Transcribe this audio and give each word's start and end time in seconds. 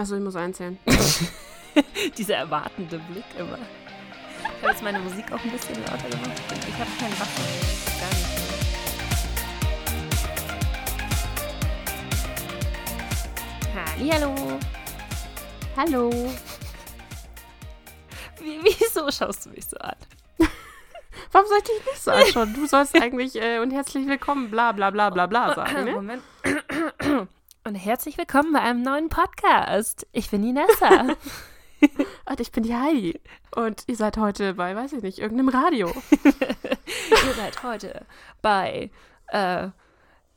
Also 0.00 0.16
ich 0.16 0.22
muss 0.22 0.34
einzählen. 0.34 0.78
Dieser 2.16 2.36
erwartende 2.36 2.98
Blick 3.00 3.24
immer. 3.36 3.58
Ich 3.58 4.62
habe 4.62 4.72
jetzt 4.72 4.82
meine 4.82 4.98
Musik 4.98 5.30
auch 5.30 5.44
ein 5.44 5.50
bisschen 5.50 5.76
lauter 5.84 6.08
gemacht. 6.08 6.40
Ich 6.66 6.78
habe 6.78 6.90
keinen 6.98 7.20
Wasser. 7.20 7.42
Gar 13.74 13.96
nicht. 13.98 14.14
Hallo. 14.14 14.34
Hallo. 15.76 16.10
Wie, 18.40 18.58
wieso 18.62 19.10
schaust 19.10 19.44
du 19.44 19.50
mich 19.50 19.66
so 19.66 19.76
an? 19.76 19.96
Warum 21.30 21.46
soll 21.46 21.58
ich 21.58 21.64
dich 21.64 21.84
nicht 21.84 22.02
so 22.02 22.10
anschauen? 22.10 22.54
Du 22.54 22.66
sollst 22.66 22.96
eigentlich 22.96 23.36
äh, 23.36 23.58
und 23.58 23.70
herzlich 23.70 24.06
willkommen, 24.06 24.50
bla 24.50 24.72
bla 24.72 24.88
bla 24.88 25.10
bla 25.10 25.26
bla 25.26 25.54
sagen, 25.54 25.84
ne? 25.84 25.92
Moment. 25.92 26.22
Und 27.70 27.76
herzlich 27.76 28.18
willkommen 28.18 28.52
bei 28.52 28.58
einem 28.62 28.82
neuen 28.82 29.08
Podcast. 29.08 30.04
Ich 30.10 30.28
bin 30.28 30.42
die 30.42 30.50
Nessa. 30.50 31.02
Und 32.28 32.40
ich 32.40 32.50
bin 32.50 32.64
die 32.64 32.74
Heidi. 32.74 33.20
Und 33.54 33.84
ihr 33.86 33.94
seid 33.94 34.16
heute 34.16 34.54
bei, 34.54 34.74
weiß 34.74 34.94
ich 34.94 35.04
nicht, 35.04 35.20
irgendeinem 35.20 35.50
Radio. 35.50 35.94
Ihr 36.24 37.34
seid 37.36 37.62
heute 37.62 38.06
bei 38.42 38.90
äh, 39.28 39.68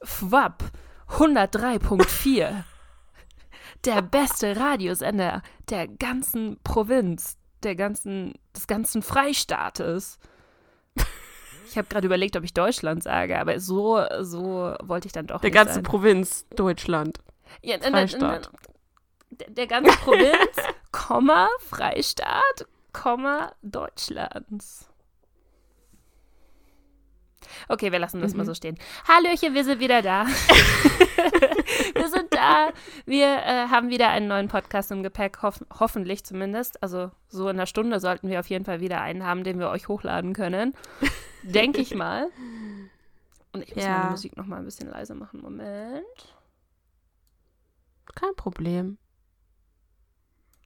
FWAP 0.03 0.63
103.4. 1.09 2.63
Der 3.85 4.01
beste 4.03 4.55
Radiosender 4.55 5.41
der 5.69 5.87
ganzen 5.87 6.59
Provinz, 6.63 7.39
der 7.63 7.75
ganzen, 7.75 8.35
des 8.55 8.67
ganzen 8.67 9.01
Freistaates. 9.01 10.19
Ich 11.73 11.77
habe 11.79 11.87
gerade 11.87 12.05
überlegt, 12.05 12.35
ob 12.35 12.43
ich 12.43 12.53
Deutschland 12.53 13.01
sage, 13.01 13.39
aber 13.39 13.59
so, 13.59 13.99
so 14.21 14.75
wollte 14.83 15.07
ich 15.07 15.11
dann 15.11 15.25
doch 15.25 15.41
Der 15.41 15.49
nicht 15.49 15.55
ganze 15.55 15.73
sein. 15.73 15.81
Provinz 15.83 16.45
Deutschland. 16.55 17.17
Ja, 17.63 17.79
Freistaat. 17.79 18.51
Der, 19.31 19.49
der 19.49 19.65
ganze 19.65 19.97
Provinz, 19.97 20.55
Komma, 20.91 21.47
Freistaat, 21.67 22.67
Komma, 22.91 23.53
Deutschlands. 23.63 24.87
Okay, 27.67 27.91
wir 27.91 27.97
lassen 27.97 28.21
das 28.21 28.35
mal 28.35 28.43
Mhm. 28.43 28.47
so 28.47 28.53
stehen. 28.53 28.77
Hallöchen, 29.07 29.55
wir 29.55 29.63
sind 29.63 29.79
wieder 29.79 30.03
da. 30.03 30.27
da. 32.43 32.73
Wir 33.05 33.25
äh, 33.27 33.67
haben 33.69 33.89
wieder 33.89 34.09
einen 34.09 34.27
neuen 34.27 34.47
Podcast 34.47 34.91
im 34.91 35.03
Gepäck, 35.03 35.41
hoff 35.41 35.63
hoffentlich 35.79 36.23
zumindest. 36.23 36.81
Also 36.83 37.11
so 37.27 37.47
in 37.49 37.55
einer 37.57 37.65
Stunde 37.65 37.99
sollten 37.99 38.29
wir 38.29 38.39
auf 38.39 38.47
jeden 38.47 38.65
Fall 38.65 38.79
wieder 38.81 39.01
einen 39.01 39.23
haben, 39.23 39.43
den 39.43 39.59
wir 39.59 39.69
euch 39.69 39.87
hochladen 39.87 40.33
können. 40.33 40.73
Denke 41.43 41.81
ich 41.81 41.95
mal. 41.95 42.29
Und 43.53 43.63
ich 43.63 43.75
muss 43.75 43.83
Ja. 43.83 43.97
meine 43.99 44.11
Musik 44.11 44.37
noch 44.37 44.45
mal 44.45 44.57
ein 44.57 44.65
bisschen 44.65 44.89
leiser 44.89 45.15
machen. 45.15 45.41
Moment. 45.41 46.05
Kein 48.15 48.35
Problem. 48.35 48.97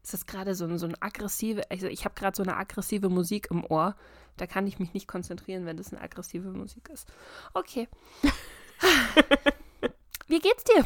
Es 0.03 0.13
ist 0.13 0.27
gerade 0.27 0.55
so, 0.55 0.65
ein- 0.65 0.77
so 0.77 0.85
eine 0.85 1.01
aggressive, 1.01 1.69
also 1.69 1.87
ich 1.87 2.05
habe 2.05 2.15
gerade 2.15 2.35
so 2.35 2.43
eine 2.43 2.55
aggressive 2.55 3.09
Musik 3.09 3.47
im 3.51 3.65
Ohr. 3.65 3.95
Da 4.37 4.47
kann 4.47 4.67
ich 4.67 4.79
mich 4.79 4.93
nicht 4.93 5.07
konzentrieren, 5.07 5.65
wenn 5.65 5.77
das 5.77 5.91
eine 5.91 6.01
aggressive 6.01 6.49
Musik 6.49 6.89
ist. 6.89 7.11
Okay. 7.53 7.87
Wie 10.27 10.39
geht's 10.39 10.63
dir? 10.63 10.85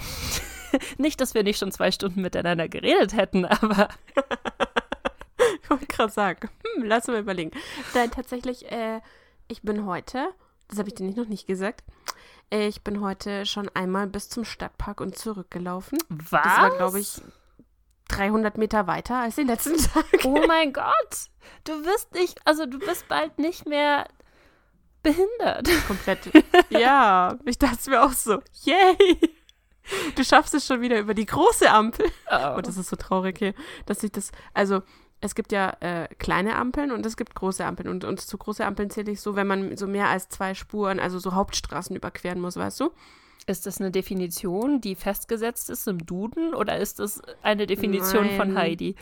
nicht, 0.98 1.22
dass 1.22 1.34
wir 1.34 1.44
nicht 1.44 1.58
schon 1.60 1.72
zwei 1.72 1.92
Stunden 1.92 2.22
miteinander 2.22 2.68
geredet 2.70 3.14
hätten, 3.14 3.46
aber 3.46 3.90
Ich 5.64 5.70
wollte 5.70 5.86
gerade 5.88 6.12
sagen, 6.12 6.50
hm, 6.76 6.84
lass 6.86 7.08
mal 7.08 7.20
überlegen. 7.20 7.52
Nein, 7.94 8.12
tatsächlich, 8.12 8.72
äh, 8.72 9.02
ich 9.48 9.62
bin 9.62 9.86
heute, 9.86 10.30
das 10.68 10.80
habe 10.80 10.90
ich 10.90 10.96
dir 10.96 11.06
nicht 11.06 11.18
noch 11.18 11.28
nicht 11.28 11.48
gesagt, 11.48 11.84
ich 12.50 12.82
bin 12.84 13.00
heute 13.00 13.46
schon 13.46 13.70
einmal 13.76 14.08
bis 14.08 14.28
zum 14.28 14.44
Stadtpark 14.44 15.00
und 15.00 15.18
zurückgelaufen. 15.18 15.98
was? 16.10 16.44
Das 16.44 16.58
war, 16.58 16.76
glaube 16.76 17.00
ich, 17.00 17.22
300 18.10 18.58
Meter 18.58 18.88
weiter 18.88 19.20
als 19.22 19.36
die 19.36 19.44
letzten 19.44 19.78
Tage. 19.94 20.28
Oh 20.28 20.44
mein 20.48 20.74
Gott! 20.74 21.30
Du 21.64 21.82
bist 21.84 22.14
nicht, 22.14 22.46
also 22.46 22.66
du 22.66 22.78
bist 22.80 23.08
bald 23.08 23.40
nicht 23.40 23.68
mehr 23.68 24.06
behindert. 25.02 25.70
Komplett. 25.88 26.20
ja, 26.70 27.38
ich 27.46 27.58
dachte 27.58 27.90
mir 27.90 28.04
auch 28.04 28.12
so. 28.12 28.42
Yay! 28.64 29.18
Du 30.16 30.24
schaffst 30.24 30.54
es 30.54 30.66
schon 30.66 30.82
wieder 30.82 31.00
über 31.00 31.14
die 31.14 31.26
große 31.26 31.70
Ampel. 31.70 32.06
Oh. 32.32 32.56
Und 32.58 32.68
das 32.68 32.78
ist 32.78 32.90
so 32.90 32.96
traurig 32.96 33.38
hier, 33.38 33.54
dass 33.86 34.04
ich 34.04 34.12
das, 34.12 34.32
also 34.54 34.82
es 35.22 35.36
gibt 35.36 35.52
ja 35.52 35.78
äh, 35.80 36.08
kleine 36.18 36.56
Ampeln 36.56 36.92
und 36.92 37.06
es 37.06 37.16
gibt 37.16 37.36
große 37.36 37.64
Ampeln. 37.64 37.88
Und, 37.88 38.04
und 38.04 38.20
zu 38.20 38.38
große 38.38 38.66
Ampeln 38.66 38.90
zähle 38.90 39.12
ich 39.12 39.22
so, 39.22 39.36
wenn 39.36 39.48
man 39.48 39.78
so 39.78 39.88
mehr 39.88 40.08
als 40.10 40.30
zwei 40.30 40.54
Spuren, 40.56 41.00
also 41.00 41.20
so 41.20 41.36
Hauptstraßen 41.36 41.96
überqueren 41.96 42.42
muss, 42.42 42.58
weißt 42.58 42.80
du? 42.80 42.92
Ist 43.48 43.66
das 43.66 43.80
eine 43.80 43.92
Definition, 43.92 44.82
die 44.82 44.96
festgesetzt 44.96 45.70
ist 45.70 45.88
im 45.88 46.06
Duden 46.06 46.54
oder 46.54 46.78
ist 46.78 47.00
das 47.00 47.22
eine 47.42 47.66
Definition 47.66 48.30
von 48.32 48.54
Nein. 48.54 48.58
Heidi? 48.58 48.96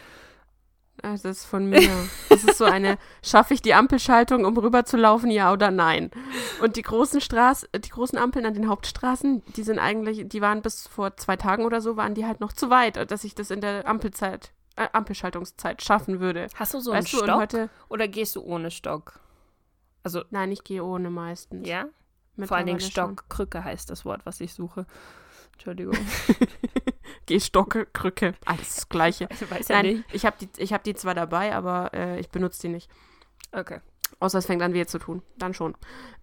Ah, 1.04 1.12
Das 1.12 1.24
ist 1.26 1.46
von 1.46 1.70
mir. 1.70 1.90
Das 2.30 2.44
ist 2.44 2.58
so 2.58 2.66
eine, 2.66 2.98
schaffe 3.24 3.54
ich 3.54 3.62
die 3.62 3.74
Ampelschaltung, 3.74 4.46
um 4.46 4.58
rüber 4.58 4.86
zu 4.86 4.98
laufen, 4.98 5.32
ja 5.32 5.52
oder 5.54 5.72
nein? 5.72 6.12
Und 6.62 6.76
die 6.76 6.82
großen 6.82 7.22
Straßen, 7.22 7.70
die 7.78 7.90
großen 7.90 8.18
Ampeln 8.18 8.46
an 8.46 8.54
den 8.54 8.68
Hauptstraßen, 8.68 9.44
die 9.56 9.64
sind 9.64 9.80
eigentlich, 9.80 10.28
die 10.28 10.42
waren 10.42 10.62
bis 10.62 10.88
vor 10.88 11.16
zwei 11.18 11.36
Tagen 11.36 11.66
oder 11.66 11.82
so, 11.82 11.98
waren 11.98 12.14
die 12.16 12.26
halt 12.26 12.40
noch 12.40 12.54
zu 12.54 12.70
weit, 12.70 13.12
dass 13.12 13.24
ich 13.24 13.36
das 13.36 13.52
in 13.52 13.62
der 13.62 13.88
Ampelzeit, 13.88 14.52
äh, 14.76 14.88
Ampelschaltungszeit 14.94 15.82
schaffen 15.82 16.20
würde. 16.20 16.48
Hast 16.56 16.74
du 16.74 16.80
so 16.80 16.92
einen 16.92 17.04
weißt 17.04 17.14
du, 17.14 17.18
und 17.20 17.24
Stock 17.26 17.40
heute, 17.40 17.70
oder 17.90 18.08
gehst 18.08 18.36
du 18.36 18.42
ohne 18.42 18.72
Stock? 18.72 19.20
Also, 20.04 20.24
nein, 20.30 20.52
ich 20.52 20.64
gehe 20.64 20.84
ohne 20.84 21.10
meistens. 21.10 21.68
ja? 21.68 21.86
Vor 22.46 22.56
allen 22.56 22.68
Dingen 22.68 22.78
Mittlerweile 22.78 22.80
schon. 22.82 23.18
Stock, 23.18 23.30
Krücke 23.30 23.64
heißt 23.66 23.90
das 23.90 24.06
Wort, 24.06 24.26
was 24.26 24.40
ich 24.40 24.54
suche. 24.54 24.86
Entschuldigung. 25.54 25.98
Geh 27.30 27.40
Stocke, 27.40 27.86
Krücke, 27.86 28.34
alles 28.44 28.74
das 28.74 28.90
Gleiche. 28.90 29.30
Ich 29.32 29.42
weiß 29.52 29.68
ja 29.68 29.76
Nein, 29.76 29.86
nicht. 29.98 30.06
ich 30.14 30.26
habe 30.26 30.36
die, 30.42 30.50
ich 30.58 30.74
hab 30.74 30.84
die 30.84 30.96
zwar 30.96 31.14
dabei, 31.14 31.54
aber 31.54 31.94
äh, 31.94 32.20
ich 32.20 32.30
benutze 32.30 32.62
die 32.62 32.70
nicht. 32.70 32.90
Okay. 33.52 33.82
Außer 34.20 34.40
es 34.40 34.48
fängt 34.48 34.64
an 34.64 34.74
weh 34.74 34.84
zu 34.88 34.98
tun. 34.98 35.22
Dann 35.38 35.54
schon. 35.54 35.76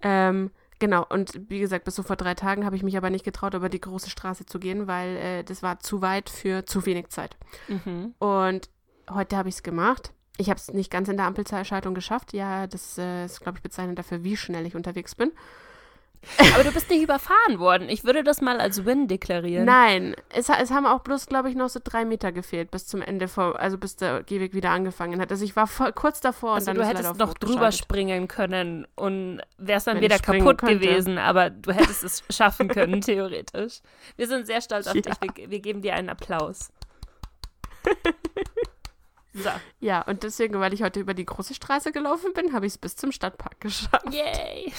Ähm, 0.03 0.51
genau, 0.81 1.07
und 1.09 1.49
wie 1.49 1.61
gesagt, 1.61 1.85
bis 1.85 1.95
so 1.95 2.03
vor 2.03 2.17
drei 2.17 2.35
Tagen 2.35 2.65
habe 2.65 2.75
ich 2.75 2.83
mich 2.83 2.97
aber 2.97 3.11
nicht 3.11 3.25
getraut, 3.25 3.55
über 3.55 3.69
die 3.69 3.81
große 3.81 4.11
Straße 4.11 4.47
zu 4.47 4.59
gehen, 4.59 4.89
weil 4.89 5.17
äh, 5.17 5.45
das 5.45 5.63
war 5.63 5.79
zu 5.79 6.03
weit 6.03 6.29
für 6.29 6.67
zu 6.67 6.85
wenig 6.87 7.11
Zeit. 7.11 7.37
Mhm. 7.69 8.17
Und 8.19 8.69
heute 9.09 9.37
habe 9.37 9.49
ich 9.49 9.55
es 9.55 9.63
gemacht. 9.63 10.13
Ich 10.39 10.51
habe 10.51 10.59
es 10.59 10.73
nicht 10.73 10.91
ganz 10.91 11.09
in 11.09 11.19
der 11.19 11.27
Ampelschaltung 11.27 11.95
geschafft. 11.95 12.33
Ja, 12.33 12.67
das 12.67 12.99
äh, 12.99 13.27
ist, 13.27 13.43
glaube 13.43 13.59
ich, 13.59 13.63
bezeichnend 13.63 13.97
dafür, 13.97 14.25
wie 14.25 14.37
schnell 14.37 14.67
ich 14.67 14.75
unterwegs 14.75 15.15
bin. 15.15 15.31
Aber 16.55 16.65
du 16.65 16.73
bist 16.73 16.91
nicht 16.91 17.03
überfahren 17.03 17.59
worden. 17.59 17.89
Ich 17.89 18.05
würde 18.05 18.25
das 18.25 18.41
mal 18.41 18.61
als 18.61 18.85
Win 18.85 19.07
deklarieren. 19.09 19.65
Nein, 19.65 20.17
es, 20.31 20.49
es 20.49 20.71
haben 20.71 20.87
auch 20.87 21.01
bloß, 21.01 21.27
glaube 21.27 21.49
ich, 21.49 21.55
noch 21.55 21.69
so 21.69 21.81
drei 21.83 22.05
Meter 22.05 22.33
gefehlt 22.33 22.71
bis 22.71 22.87
zum 22.87 23.01
Ende, 23.03 23.29
vor, 23.29 23.59
also 23.61 23.79
bis 23.79 23.97
der 23.97 24.23
Gehweg 24.25 24.53
wieder 24.55 24.71
angefangen 24.71 25.21
hat. 25.21 25.31
Also 25.31 25.45
ich 25.45 25.55
war 25.57 25.67
voll, 25.67 25.93
kurz 25.93 26.21
davor 26.21 26.55
also 26.55 26.71
und 26.71 26.77
du 26.77 26.83
dann 26.83 26.91
ist 26.93 26.99
hättest 26.99 27.19
noch 27.19 27.35
drüber 27.35 27.71
springen 27.73 28.29
können 28.29 28.87
und 28.97 29.41
wärst 29.59 29.87
dann 29.87 29.97
Wenn 29.97 30.03
wieder 30.05 30.19
kaputt 30.19 30.59
könnte. 30.59 30.79
gewesen, 30.79 31.19
aber 31.19 31.51
du 31.51 31.73
hättest 31.73 32.03
es 32.03 32.25
schaffen 32.31 32.69
können, 32.69 33.01
theoretisch. 33.01 33.81
Wir 34.17 34.27
sind 34.27 34.47
sehr 34.47 34.61
stolz 34.61 34.87
auf 34.89 34.95
Ja. 34.95 35.03
dich. 35.03 35.15
Wir, 35.37 35.51
wir 35.51 35.61
geben 35.61 35.83
dir 35.83 35.95
einen 35.95 36.09
Applaus. 36.09 36.71
So. 39.39 39.51
Ja, 39.81 40.01
und 40.01 40.23
deswegen, 40.23 40.59
weil 40.61 40.73
ich 40.73 40.83
heute 40.83 40.99
über 40.99 41.13
die 41.13 41.27
große 41.27 41.53
Straße 41.53 41.93
gelaufen 41.93 42.33
bin, 42.33 42.55
habe 42.55 42.65
ich 42.65 42.73
es 42.73 42.79
bis 42.79 42.97
zum 42.97 43.13
Stadtpark 43.13 43.61
geschafft. 43.61 44.07
Yay! 44.11 44.73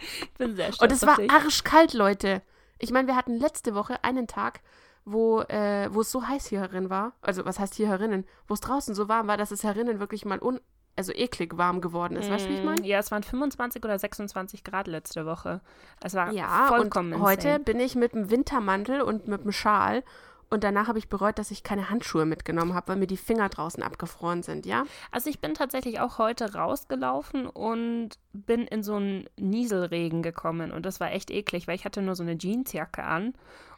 Ich 0.00 0.30
bin 0.34 0.56
sehr 0.56 0.72
stolz 0.72 0.80
Und 0.82 0.92
es 0.92 1.06
war 1.06 1.18
dich. 1.18 1.30
arschkalt, 1.30 1.92
Leute. 1.94 2.42
Ich 2.78 2.90
meine, 2.90 3.06
wir 3.08 3.16
hatten 3.16 3.36
letzte 3.38 3.74
Woche 3.74 4.02
einen 4.04 4.26
Tag, 4.26 4.60
wo, 5.04 5.40
äh, 5.42 5.88
wo 5.92 6.00
es 6.00 6.10
so 6.10 6.26
heiß 6.26 6.46
hier 6.46 6.60
herin 6.60 6.90
war. 6.90 7.12
Also, 7.22 7.44
was 7.44 7.58
heißt 7.58 7.74
hier 7.74 7.88
herinnen? 7.88 8.24
Wo 8.48 8.54
es 8.54 8.60
draußen 8.60 8.94
so 8.94 9.08
warm 9.08 9.28
war, 9.28 9.36
dass 9.36 9.50
es 9.50 9.64
herinnen 9.64 10.00
wirklich 10.00 10.24
mal 10.24 10.38
un 10.40 10.60
also 10.94 11.10
eklig 11.14 11.56
warm 11.56 11.80
geworden 11.80 12.16
ist. 12.16 12.28
Weißt 12.28 12.46
du, 12.46 12.50
wie 12.50 12.54
ich 12.56 12.62
Mm, 12.62 12.66
meine? 12.66 12.84
Ja, 12.84 12.98
es 12.98 13.10
waren 13.10 13.22
25 13.22 13.82
oder 13.82 13.98
26 13.98 14.62
Grad 14.62 14.86
letzte 14.88 15.24
Woche. 15.24 15.62
Es 16.00 16.12
war 16.14 16.34
Ja, 16.34 16.66
vollkommen 16.66 17.14
und 17.14 17.20
heute 17.22 17.58
insane. 17.58 17.60
bin 17.60 17.80
ich 17.80 17.94
mit 17.94 18.12
dem 18.12 18.28
Wintermantel 18.30 19.00
und 19.00 19.26
mit 19.26 19.42
dem 19.42 19.52
Schal 19.52 20.04
und 20.52 20.64
danach 20.64 20.86
habe 20.86 20.98
ich 20.98 21.08
bereut, 21.08 21.38
dass 21.38 21.50
ich 21.50 21.62
keine 21.62 21.88
Handschuhe 21.88 22.26
mitgenommen 22.26 22.74
habe, 22.74 22.88
weil 22.88 22.96
mir 22.96 23.06
die 23.06 23.16
Finger 23.16 23.48
draußen 23.48 23.82
abgefroren 23.82 24.42
sind, 24.42 24.66
ja? 24.66 24.84
Also 25.10 25.30
ich 25.30 25.40
bin 25.40 25.54
tatsächlich 25.54 25.98
auch 25.98 26.18
heute 26.18 26.52
rausgelaufen 26.52 27.46
und 27.46 28.10
bin 28.34 28.66
in 28.66 28.82
so 28.82 28.96
einen 28.96 29.24
Nieselregen 29.38 30.22
gekommen 30.22 30.70
und 30.70 30.84
das 30.84 31.00
war 31.00 31.10
echt 31.10 31.30
eklig, 31.30 31.66
weil 31.66 31.76
ich 31.76 31.86
hatte 31.86 32.02
nur 32.02 32.14
so 32.14 32.22
eine 32.22 32.36
Jeansjacke 32.38 33.02
an 33.02 33.32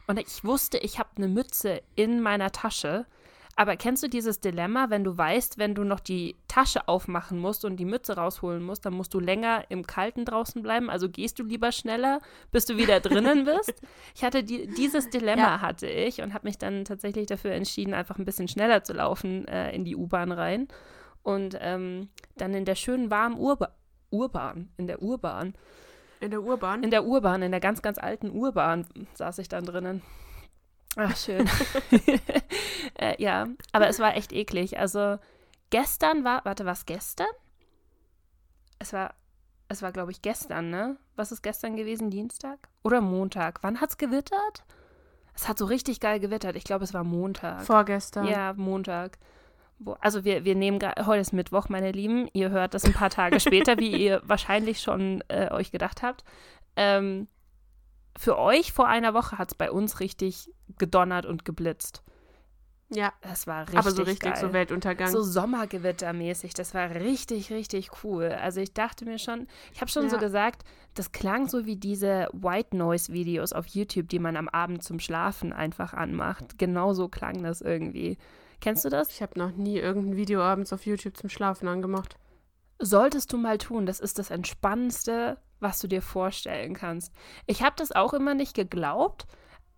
und 0.07 0.19
ich 0.19 0.43
wusste, 0.43 0.77
ich 0.77 0.99
habe 0.99 1.09
eine 1.15 1.29
Mütze 1.29 1.81
in 1.95 2.21
meiner 2.21 2.51
Tasche. 2.51 3.05
Aber 3.57 3.77
kennst 3.77 4.03
du 4.03 4.09
dieses 4.09 4.41
Dilemma, 4.41 4.89
wenn 4.89 5.05
du 5.05 5.17
weißt, 5.17 5.57
wenn 5.57 5.75
du 5.75 5.85
noch 5.85 6.01
die 6.01 6.35
Tasche 6.49 6.89
aufmachen 6.89 7.39
musst 7.39 7.63
und 7.63 7.77
die 7.77 7.85
Mütze 7.85 8.17
rausholen 8.17 8.61
musst, 8.61 8.85
dann 8.85 8.93
musst 8.93 9.13
du 9.13 9.19
länger 9.21 9.63
im 9.69 9.87
Kalten 9.87 10.25
draußen 10.25 10.61
bleiben? 10.61 10.89
Also 10.89 11.07
gehst 11.09 11.39
du 11.39 11.43
lieber 11.43 11.71
schneller, 11.71 12.19
bis 12.51 12.65
du 12.65 12.75
wieder 12.75 12.99
drinnen 12.99 13.45
bist? 13.45 13.81
Ich 14.13 14.25
hatte 14.25 14.43
die, 14.43 14.67
dieses 14.67 15.09
Dilemma 15.09 15.41
Ja. 15.55 15.61
hatte 15.61 15.87
ich 15.87 16.21
und 16.21 16.33
habe 16.33 16.47
mich 16.47 16.57
dann 16.57 16.83
tatsächlich 16.83 17.27
dafür 17.27 17.51
entschieden, 17.51 17.93
einfach 17.93 18.17
ein 18.17 18.25
bisschen 18.25 18.49
schneller 18.49 18.83
zu 18.83 18.91
laufen 18.91 19.47
äh, 19.47 19.73
in 19.73 19.85
die 19.85 19.95
U-Bahn 19.95 20.33
rein 20.33 20.67
und 21.23 21.57
ähm, 21.61 22.09
dann 22.35 22.53
in 22.53 22.65
der 22.65 22.75
schönen 22.75 23.09
warmen 23.09 23.37
Urba 23.37 23.69
Urbahn, 24.11 24.69
in 24.77 24.87
der 24.87 25.01
Urbahn, 25.01 25.53
In 26.19 26.29
der 26.31 26.41
Urbahn. 26.43 26.83
in 26.83 26.91
der 26.91 27.05
Urbahn, 27.05 27.41
in 27.41 27.51
der 27.51 27.59
ganz, 27.61 27.81
ganz 27.81 27.97
alten 27.97 28.29
Urbahn 28.31 28.85
saß 29.13 29.39
ich 29.39 29.47
dann 29.49 29.63
drinnen. 29.65 30.01
Ach, 30.95 31.15
schön. 31.17 31.49
Ja, 33.17 33.47
aber 33.71 33.87
es 33.87 33.99
war 33.99 34.15
echt 34.15 34.31
eklig. 34.31 34.79
Also 34.79 35.17
gestern 35.69 36.23
war, 36.23 36.43
warte, 36.45 36.65
was 36.65 36.85
gestern? 36.85 37.27
Es 38.79 38.93
war, 38.93 39.13
es 39.67 39.81
war, 39.81 39.91
glaube 39.91 40.11
ich, 40.11 40.21
gestern, 40.21 40.69
ne? 40.69 40.97
Was 41.15 41.31
ist 41.31 41.41
gestern 41.41 41.75
gewesen? 41.75 42.09
Dienstag? 42.09 42.69
Oder 42.83 43.01
Montag? 43.01 43.63
Wann 43.63 43.81
hat's 43.81 43.97
gewittert? 43.97 44.63
Es 45.33 45.47
hat 45.49 45.57
so 45.57 45.65
richtig 45.65 45.99
geil 45.99 46.19
gewittert. 46.19 46.55
Ich 46.55 46.63
glaube, 46.63 46.83
es 46.83 46.93
war 46.93 47.03
Montag. 47.03 47.63
Vorgestern. 47.63 48.25
Ja, 48.25 48.53
Montag. 48.53 49.17
Also 49.99 50.23
wir, 50.23 50.45
wir 50.45 50.55
nehmen 50.55 50.79
gerade, 50.79 51.05
heute 51.05 51.19
ist 51.19 51.33
Mittwoch, 51.33 51.67
meine 51.67 51.91
Lieben. 51.91 52.29
Ihr 52.31 52.49
hört 52.49 52.73
das 52.73 52.85
ein 52.85 52.93
paar 52.93 53.09
Tage 53.09 53.39
später, 53.41 53.77
wie 53.77 53.91
ihr 53.91 54.21
wahrscheinlich 54.23 54.79
schon 54.79 55.21
äh, 55.27 55.51
euch 55.51 55.71
gedacht 55.71 56.01
habt. 56.01 56.23
Ähm, 56.77 57.27
für 58.17 58.37
euch 58.37 58.71
vor 58.73 58.87
einer 58.87 59.13
Woche 59.13 59.37
hat 59.37 59.51
es 59.51 59.55
bei 59.55 59.71
uns 59.71 59.99
richtig 59.99 60.49
gedonnert 60.77 61.25
und 61.25 61.45
geblitzt. 61.45 62.03
Ja. 62.89 63.13
Das 63.21 63.47
war 63.47 63.61
richtig 63.63 63.79
Aber 63.79 63.91
so 63.91 64.03
richtig 64.03 64.33
geil. 64.33 64.39
so 64.41 64.53
Weltuntergang. 64.53 65.09
So 65.09 65.21
Sommergewittermäßig. 65.23 66.53
Das 66.53 66.73
war 66.73 66.91
richtig, 66.93 67.51
richtig 67.51 67.89
cool. 68.03 68.25
Also 68.29 68.61
ich 68.61 68.73
dachte 68.73 69.05
mir 69.05 69.17
schon, 69.17 69.47
ich 69.73 69.81
habe 69.81 69.89
schon 69.91 70.07
so 70.09 70.15
Ja. 70.15 70.21
gesagt, 70.21 70.63
das 70.93 71.11
klang 71.11 71.47
so 71.47 71.65
wie 71.65 71.75
diese 71.77 72.27
White 72.31 72.77
Noise 72.77 73.11
Videos 73.11 73.53
auf 73.53 73.65
YouTube, 73.67 74.07
die 74.09 74.19
man 74.19 74.37
am 74.37 74.47
Abend 74.49 74.83
zum 74.83 74.99
Schlafen 74.99 75.51
einfach 75.51 75.93
anmacht. 75.93 76.57
Genauso 76.59 77.09
klang 77.09 77.41
das 77.43 77.61
irgendwie. 77.61 78.17
Kennst 78.61 78.85
du 78.85 78.89
das? 78.89 79.09
ich 79.09 79.21
habe 79.21 79.37
noch 79.37 79.51
nie 79.51 79.77
irgendein 79.77 80.15
Video 80.15 80.41
abends 80.41 80.71
auf 80.71 80.85
YouTube 80.85 81.17
zum 81.17 81.29
Schlafen 81.29 81.67
angemacht. 81.67 82.17
Solltest 82.79 83.33
du 83.33 83.37
mal 83.37 83.57
tun. 83.57 83.85
Das 83.85 83.99
ist 83.99 84.19
das 84.19 84.29
Entspannendste, 84.31 85.37
was 85.65 85.79
du 85.79 85.87
dir 85.87 86.01
vorstellen 86.01 86.73
kannst. 86.73 87.13
Ich 87.47 87.63
habe 87.63 87.75
das 87.77 87.91
auch 87.91 88.13
immer 88.13 88.33
nicht 88.33 88.53
geglaubt. 88.53 89.27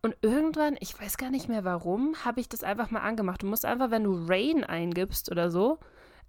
Und 0.03 0.15
irgendwann, 0.21 0.77
ich 0.79 0.99
weiß 0.99 1.17
gar 1.17 1.31
nicht 1.31 1.49
mehr 1.49 1.63
warum, 1.63 2.15
habe 2.23 2.39
ich 2.39 2.47
das 2.47 2.63
einfach 2.63 2.91
mal 2.91 3.01
angemacht. 3.01 3.41
Du 3.41 3.47
musst 3.47 3.65
einfach, 3.65 3.89
wenn 3.89 4.03
du 4.03 4.25
Rain 4.27 4.63
eingibst 4.63 5.31
oder 5.31 5.49
so, 5.49 5.79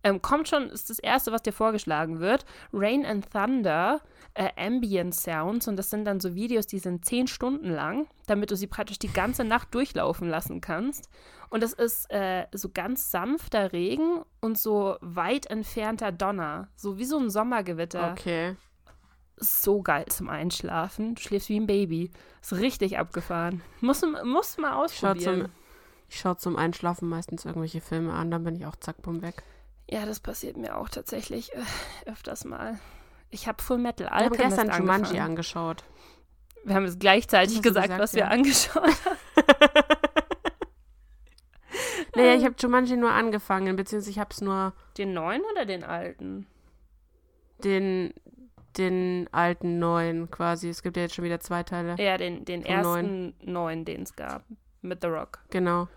ähm, 0.05 0.23
kommt 0.23 0.49
schon, 0.49 0.71
ist 0.71 0.91
das 0.91 0.99
erste, 0.99 1.33
was 1.33 1.43
dir 1.43 1.53
vorgeschlagen 1.53 2.21
wird. 2.21 2.45
Rain 2.73 3.05
and 3.05 3.31
Thunder, 3.31 4.01
äh, 4.35 4.51
Ambient 4.57 5.15
Sounds. 5.15 5.69
Und 5.69 5.77
das 5.77 5.91
sind 5.91 6.05
dann 6.05 6.21
so 6.21 6.35
Videos, 6.35 6.67
die 6.67 6.79
sind 6.79 7.05
zehn 7.05 7.27
Stunden 7.27 7.71
lang, 7.71 8.07
damit 8.27 8.51
du 8.51 8.57
sie 8.57 8.69
praktisch 8.69 8.99
die 8.99 9.13
ganze 9.13 9.45
Nacht 9.45 9.75
durchlaufen 9.75 10.29
lassen 10.29 10.61
kannst. 10.61 11.09
Und 11.51 11.63
es 11.63 11.73
ist 11.73 12.11
äh, 12.11 12.47
so 12.53 12.69
ganz 12.73 13.11
sanfter 13.11 13.73
Regen 13.73 14.23
und 14.41 14.59
so 14.59 14.97
weit 15.01 15.47
entfernter 15.47 16.13
Donner. 16.13 16.69
So 16.77 16.99
wie 16.99 17.05
so 17.05 17.19
ein 17.19 17.31
Sommergewitter. 17.31 18.13
Okay. 18.13 18.57
So 19.41 19.83
geil 19.83 20.07
zum 20.07 20.29
Einschlafen. 20.29 21.15
Du 21.15 21.23
schläfst 21.23 21.49
wie 21.49 21.59
ein 21.59 21.67
Baby. 21.67 22.11
Ist 22.43 22.55
richtig 22.55 22.99
abgefahren. 22.99 23.63
Muss, 23.81 24.03
muss 24.25 24.59
mal 24.59 24.71
Ich 24.87 24.95
schaue 24.99 25.13
ausprobieren. 25.13 25.41
zum, 25.43 25.51
ich 26.09 26.19
schau 26.19 26.35
zum 26.35 26.57
Einschlafen 26.57 27.09
meistens 27.09 27.45
irgendwelche 27.45 27.81
Filme 27.81 28.13
an, 28.13 28.31
dann 28.31 28.45
bin 28.45 28.57
ich 28.57 28.67
auch 28.67 28.77
zack, 28.77 29.03
bumm, 29.03 29.23
weg. 29.23 29.43
Ja, 29.91 30.05
das 30.07 30.21
passiert 30.21 30.57
mir 30.57 30.77
auch 30.77 30.89
tatsächlich 30.89 31.53
äh, 31.55 31.63
öfters 32.11 32.45
mal. 32.45 32.79
Ich 33.31 33.47
habe 33.47 33.63
Full 33.63 33.79
Metal 33.79 34.07
Wir 34.07 34.11
haben 34.11 34.33
Alchemist 34.33 34.57
gestern 34.57 34.67
Jumanji 34.79 35.05
angefangen. 35.05 35.21
angeschaut. 35.21 35.85
Wir 36.65 36.75
haben 36.75 36.85
es 36.85 36.99
gleichzeitig 36.99 37.63
gesagt, 37.63 37.87
gesagt, 37.87 38.03
was 38.03 38.15
wir 38.15 38.23
ja. 38.23 38.29
angeschaut 38.29 38.83
haben. 39.05 39.17
Naja, 42.17 42.35
ich 42.35 42.45
habe 42.45 42.55
Jumanji 42.59 42.97
nur 42.97 43.13
angefangen, 43.13 43.77
beziehungsweise 43.77 44.11
ich 44.11 44.19
habe 44.19 44.31
es 44.33 44.41
nur 44.41 44.73
Den 44.97 45.13
neuen 45.13 45.43
oder 45.53 45.67
den 45.67 45.85
alten? 45.85 46.47
den, 47.65 48.15
den 48.79 49.29
alten 49.33 49.79
neuen 49.79 50.31
quasi. 50.31 50.69
Es 50.69 50.83
gibt 50.83 50.97
ja 50.97 51.03
jetzt 51.03 51.15
schon 51.15 51.25
wieder 51.25 51.41
zwei 51.41 51.63
Teile. 51.63 51.97
Ja, 51.99 52.17
den, 52.17 52.45
den 52.45 52.65
ersten 52.65 53.35
neuen, 53.43 53.85
den 53.85 54.03
es 54.03 54.15
gab. 54.15 54.45
Mit 54.81 55.01
The 55.03 55.09
Rock. 55.09 55.41
Genau. 55.51 55.89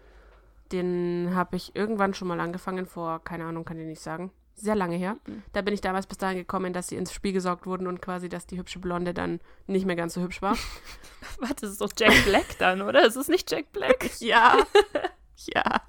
Den 0.72 1.32
habe 1.36 1.56
ich 1.56 1.76
irgendwann 1.76 2.14
schon 2.14 2.28
mal 2.28 2.40
angefangen, 2.40 2.86
vor, 2.86 3.24
keine 3.24 3.46
Ahnung, 3.46 3.66
kann 3.66 3.78
ich 3.78 3.86
nicht 3.86 4.02
sagen. 4.02 4.32
Sehr 4.56 4.76
lange 4.76 4.96
her. 4.96 5.18
Mhm. 5.28 5.44
Da 5.54 5.62
bin 5.62 5.74
ich 5.74 5.82
damals 5.82 6.08
bis 6.08 6.18
dahin 6.18 6.38
gekommen, 6.38 6.72
dass 6.74 6.88
sie 6.88 6.96
ins 6.96 7.12
Spiel 7.12 7.34
gesaugt 7.34 7.66
wurden 7.66 7.88
und 7.88 8.02
quasi, 8.02 8.30
dass 8.30 8.46
die 8.46 8.58
hübsche 8.58 8.80
Blonde 8.80 9.14
dann 9.14 9.40
nicht 9.68 9.86
mehr 9.86 9.96
ganz 9.96 10.14
so 10.14 10.22
hübsch 10.22 10.42
war. 10.42 10.56
Warte, 11.40 11.62
das 11.62 11.72
ist 11.72 11.82
doch 11.82 11.92
Jack 11.98 12.14
Black 12.26 12.58
dann, 12.60 12.82
oder? 12.82 13.06
Ist 13.06 13.16
es 13.16 13.28
nicht 13.28 13.50
Jack 13.52 13.72
Black? 13.72 14.10
ja. 14.20 14.58
ja. 15.54 15.82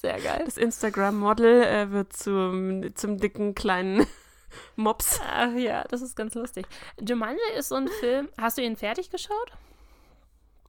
Sehr 0.00 0.20
geil. 0.20 0.42
Das 0.44 0.56
Instagram-Model 0.56 1.62
äh, 1.62 1.90
wird 1.90 2.12
zum, 2.12 2.94
zum 2.94 3.18
dicken 3.18 3.54
kleinen 3.54 4.06
Mops. 4.76 5.20
Ach 5.28 5.52
ja, 5.54 5.84
das 5.84 6.02
ist 6.02 6.16
ganz 6.16 6.34
lustig. 6.34 6.66
Jumanji 7.00 7.40
ist 7.58 7.68
so 7.68 7.76
ein 7.76 7.88
Film. 8.00 8.28
Hast 8.38 8.58
du 8.58 8.62
ihn 8.62 8.76
fertig 8.76 9.10
geschaut? 9.10 9.52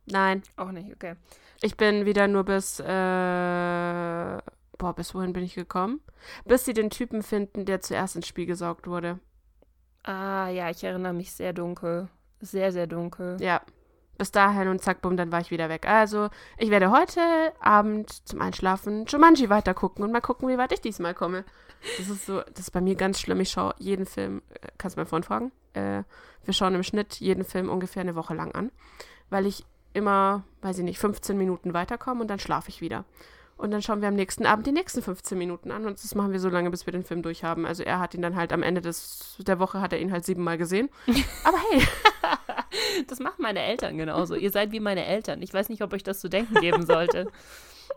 Nein, 0.07 0.43
Auch 0.55 0.71
nicht, 0.71 0.93
okay. 0.93 1.15
ich 1.61 1.77
bin 1.77 2.05
wieder 2.05 2.27
nur 2.27 2.43
bis, 2.43 2.79
äh, 2.79 2.83
boah, 4.77 4.93
bis 4.95 5.15
wohin 5.15 5.33
bin 5.33 5.43
ich 5.43 5.55
gekommen? 5.55 5.99
Bis 6.45 6.65
sie 6.65 6.73
den 6.73 6.91
Typen 6.91 7.23
finden, 7.23 7.65
der 7.65 7.81
zuerst 7.81 8.15
ins 8.15 8.27
Spiel 8.27 8.45
gesaugt 8.45 8.85
wurde. 8.87 9.19
Ah 10.03 10.49
ja, 10.49 10.69
ich 10.69 10.83
erinnere 10.83 11.13
mich 11.13 11.31
sehr 11.31 11.53
dunkel. 11.53 12.07
Sehr, 12.39 12.71
sehr 12.71 12.85
dunkel. 12.85 13.37
Ja. 13.41 13.61
Bis 14.17 14.31
dahin 14.31 14.67
und 14.69 14.81
zack, 14.81 15.01
bumm, 15.01 15.17
dann 15.17 15.31
war 15.31 15.41
ich 15.41 15.51
wieder 15.51 15.67
weg. 15.67 15.87
Also, 15.87 16.29
ich 16.57 16.69
werde 16.69 16.91
heute 16.91 17.19
Abend 17.59 18.11
zum 18.27 18.39
Einschlafen 18.41 19.05
Jumanji 19.07 19.49
weitergucken 19.49 20.05
und 20.05 20.11
mal 20.11 20.21
gucken, 20.21 20.47
wie 20.47 20.57
weit 20.57 20.71
ich 20.71 20.81
diesmal 20.81 21.13
komme. 21.13 21.43
Das 21.97 22.09
ist 22.09 22.25
so, 22.25 22.41
das 22.41 22.59
ist 22.61 22.71
bei 22.71 22.81
mir 22.81 22.95
ganz 22.95 23.19
schlimm. 23.19 23.39
Ich 23.39 23.51
schaue 23.51 23.75
jeden 23.77 24.05
Film, 24.05 24.41
äh, 24.49 24.67
kannst 24.77 24.95
du 24.95 24.99
meinen 24.99 25.07
Freund 25.07 25.25
fragen? 25.25 25.51
Äh, 25.73 26.03
wir 26.43 26.53
schauen 26.53 26.75
im 26.75 26.83
Schnitt 26.83 27.19
jeden 27.19 27.43
Film 27.43 27.69
ungefähr 27.69 28.01
eine 28.01 28.15
Woche 28.15 28.33
lang 28.33 28.51
an, 28.53 28.71
weil 29.29 29.45
ich 29.45 29.65
immer, 29.93 30.43
weiß 30.61 30.79
ich 30.79 30.83
nicht, 30.83 30.99
15 30.99 31.37
Minuten 31.37 31.73
weiterkomme 31.73 32.21
und 32.21 32.27
dann 32.27 32.39
schlafe 32.39 32.69
ich 32.69 32.81
wieder. 32.81 33.05
Und 33.57 33.71
dann 33.71 33.81
schauen 33.81 34.01
wir 34.01 34.09
am 34.09 34.15
nächsten 34.15 34.45
Abend 34.45 34.67
die 34.67 34.73
nächsten 34.73 35.01
15 35.01 35.37
Minuten 35.37 35.71
an 35.71 35.85
und 35.85 36.03
das 36.03 36.13
machen 36.13 36.33
wir 36.33 36.41
so 36.41 36.49
lange, 36.49 36.69
bis 36.69 36.85
wir 36.85 36.91
den 36.91 37.05
Film 37.05 37.21
durchhaben. 37.21 37.65
Also 37.65 37.83
er 37.83 37.99
hat 37.99 38.13
ihn 38.13 38.21
dann 38.21 38.35
halt 38.35 38.51
am 38.51 38.63
Ende 38.63 38.81
des, 38.81 39.37
der 39.39 39.59
Woche 39.59 39.79
hat 39.79 39.93
er 39.93 39.99
ihn 39.99 40.11
halt 40.11 40.25
siebenmal 40.25 40.57
gesehen. 40.57 40.89
Aber 41.45 41.57
hey, 41.71 41.87
Das 43.07 43.19
machen 43.19 43.41
meine 43.41 43.61
Eltern 43.61 43.97
genauso. 43.97 44.35
Ihr 44.35 44.51
seid 44.51 44.71
wie 44.71 44.79
meine 44.79 45.05
Eltern. 45.05 45.41
Ich 45.41 45.53
weiß 45.53 45.69
nicht, 45.69 45.81
ob 45.81 45.93
euch 45.93 46.03
das 46.03 46.19
zu 46.19 46.29
denken 46.29 46.55
geben 46.55 46.85
sollte. 46.85 47.27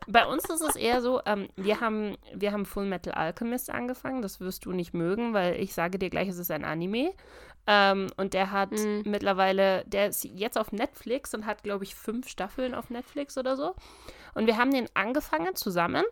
Bei 0.07 0.27
uns 0.27 0.45
ist 0.49 0.63
es 0.63 0.77
eher 0.77 1.01
so, 1.03 1.21
ähm, 1.27 1.49
wir, 1.57 1.81
haben, 1.81 2.17
wir 2.35 2.53
haben 2.53 2.65
Full 2.67 2.87
Metal 2.87 3.13
Alchemist 3.15 3.71
angefangen. 3.71 4.23
Das 4.23 4.41
wirst 4.41 4.65
du 4.65 4.73
nicht 4.73 4.95
mögen, 4.95 5.35
weil 5.35 5.57
ich 5.61 5.75
sage 5.75 5.99
dir 5.99 6.11
gleich, 6.11 6.29
es 6.29 6.39
ist 6.39 6.51
ein 6.51 6.65
Anime. 6.65 7.13
Ähm, 7.67 8.09
und 8.17 8.33
der 8.35 8.51
hat 8.51 8.71
Mhm. 8.71 9.03
mittlerweile, 9.05 9.85
der 9.87 10.09
ist 10.09 10.25
jetzt 10.25 10.57
auf 10.59 10.73
Netflix 10.73 11.35
und 11.35 11.45
hat, 11.45 11.63
glaube 11.63 11.85
ich, 11.85 11.95
fünf 11.95 12.29
Staffeln 12.29 12.75
auf 12.75 12.89
Netflix 12.91 13.37
oder 13.37 13.57
so. 13.57 13.75
Und 14.35 14.47
wir 14.47 14.57
haben 14.57 14.73
den 14.73 14.89
angefangen 14.95 15.55
zusammen. 15.55 16.05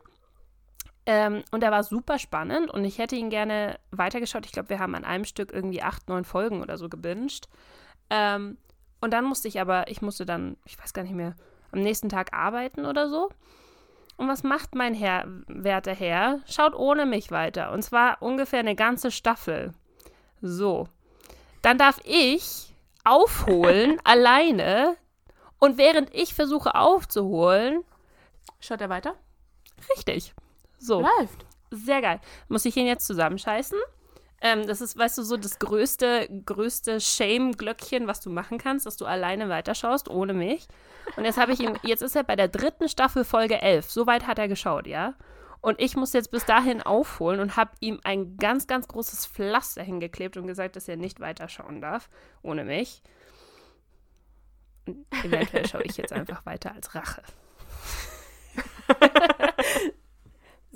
Ähm, 1.07 1.45
und 1.53 1.61
der 1.63 1.71
war 1.71 1.85
super 1.85 2.19
spannend 2.19 2.69
und 2.71 2.85
ich 2.85 2.99
hätte 2.99 3.15
ihn 3.15 3.31
gerne 3.31 3.79
weitergeschaut. 3.93 4.45
Ich 4.45 4.51
glaube, 4.53 4.71
wir 4.71 4.81
haben 4.81 4.95
an 4.97 5.05
einem 5.05 5.25
Stück 5.25 5.53
irgendwie 5.53 5.81
acht, 5.81 6.09
neun 6.09 6.25
Folgen 6.25 6.63
oder 6.63 6.77
so 6.77 6.89
gebinged. 6.89 7.49
Ähm, 8.11 8.59
und 9.01 9.13
dann 9.13 9.25
musste 9.25 9.47
ich 9.47 9.61
aber, 9.61 9.89
ich 9.89 10.03
musste 10.03 10.27
dann, 10.27 10.57
ich 10.65 10.79
weiß 10.79 10.93
gar 10.93 11.03
nicht 11.03 11.15
mehr, 11.15 11.37
am 11.71 11.81
nächsten 11.81 12.09
Tag 12.09 12.33
arbeiten 12.35 12.87
oder 12.87 13.09
so. 13.09 13.29
Und 14.17 14.29
was 14.29 14.43
macht 14.43 14.75
mein 14.75 14.95
Herr, 14.95 15.27
werter 15.47 15.95
Herr? 15.95 16.41
Schaut 16.47 16.75
ohne 16.75 17.07
mich 17.07 17.31
weiter. 17.31 17.73
Und 17.73 17.83
zwar 17.83 18.23
ungefähr 18.23 18.61
eine 18.61 18.75
ganze 18.75 19.11
Staffel. 19.11 19.73
So. 20.41 20.89
Dann 21.63 21.79
darf 21.79 21.99
ich 22.05 22.75
aufholen, 23.05 24.01
alleine. 24.05 24.97
Und 25.59 25.79
während 25.79 26.15
ich 26.15 26.35
versuche 26.35 26.75
aufzuholen, 26.75 27.83
schaut 28.61 28.81
er 28.81 28.89
weiter? 28.89 29.15
richtig. 29.97 30.35
So. 30.79 31.01
Läuft. 31.01 31.47
Sehr 31.71 32.01
geil. 32.01 32.21
Muss 32.49 32.65
ich 32.65 32.77
ihn 32.77 32.87
jetzt 32.87 33.07
zusammenscheißen? 33.07 33.79
Ähm, 34.43 34.67
das 34.67 34.81
ist, 34.81 34.99
weißt 34.99 35.19
du, 35.19 35.23
so 35.23 35.37
das 35.37 35.59
größte, 35.59 36.29
größte 36.45 37.01
Shame-Glöckchen, 37.01 38.07
was 38.07 38.21
du 38.21 38.31
machen 38.31 38.59
kannst, 38.59 38.85
dass 38.85 38.97
du 38.97 39.07
alleine 39.07 39.49
weiterschaust, 39.49 40.09
ohne 40.09 40.35
mich. 40.35 40.69
Und 41.17 41.25
jetzt 41.25 41.39
habe 41.39 41.53
ich 41.53 41.61
ihm, 41.61 41.77
jetzt 41.83 42.03
ist 42.03 42.17
er 42.17 42.25
bei 42.25 42.37
der 42.37 42.49
dritten 42.49 42.89
Staffel 42.89 43.25
Folge 43.25 43.63
11. 43.63 43.91
So 43.91 44.07
weit 44.07 44.27
hat 44.27 44.39
er 44.39 44.49
geschaut, 44.49 44.87
ja? 44.87 45.15
Und 45.63 45.81
ich 45.81 45.97
muss 45.97 46.13
jetzt 46.13 46.31
bis 46.31 46.45
dahin 46.45 46.83
aufholen 46.83 47.41
und 47.41 47.57
habe 47.57 47.71
ihm 47.81 47.99
ein 48.05 48.37
ganz, 48.37 48.67
ganz 48.67 48.87
großes 48.89 49.27
Pflaster 49.27 49.83
hingeklebt 49.83 50.37
und 50.37 50.47
gesagt, 50.47 50.77
dass 50.77 50.87
er 50.87 50.97
nicht 50.97 51.19
weiterschauen 51.19 51.81
darf, 51.81 52.09
ohne 52.43 52.65
mich. 52.65 53.03
Und 54.87 55.07
eventuell 55.25 55.67
schaue 55.67 55.83
ich 55.83 55.97
jetzt 55.97 56.13
einfach 56.13 56.45
weiter 56.45 56.73
als 56.73 56.95
Rache. 56.95 57.23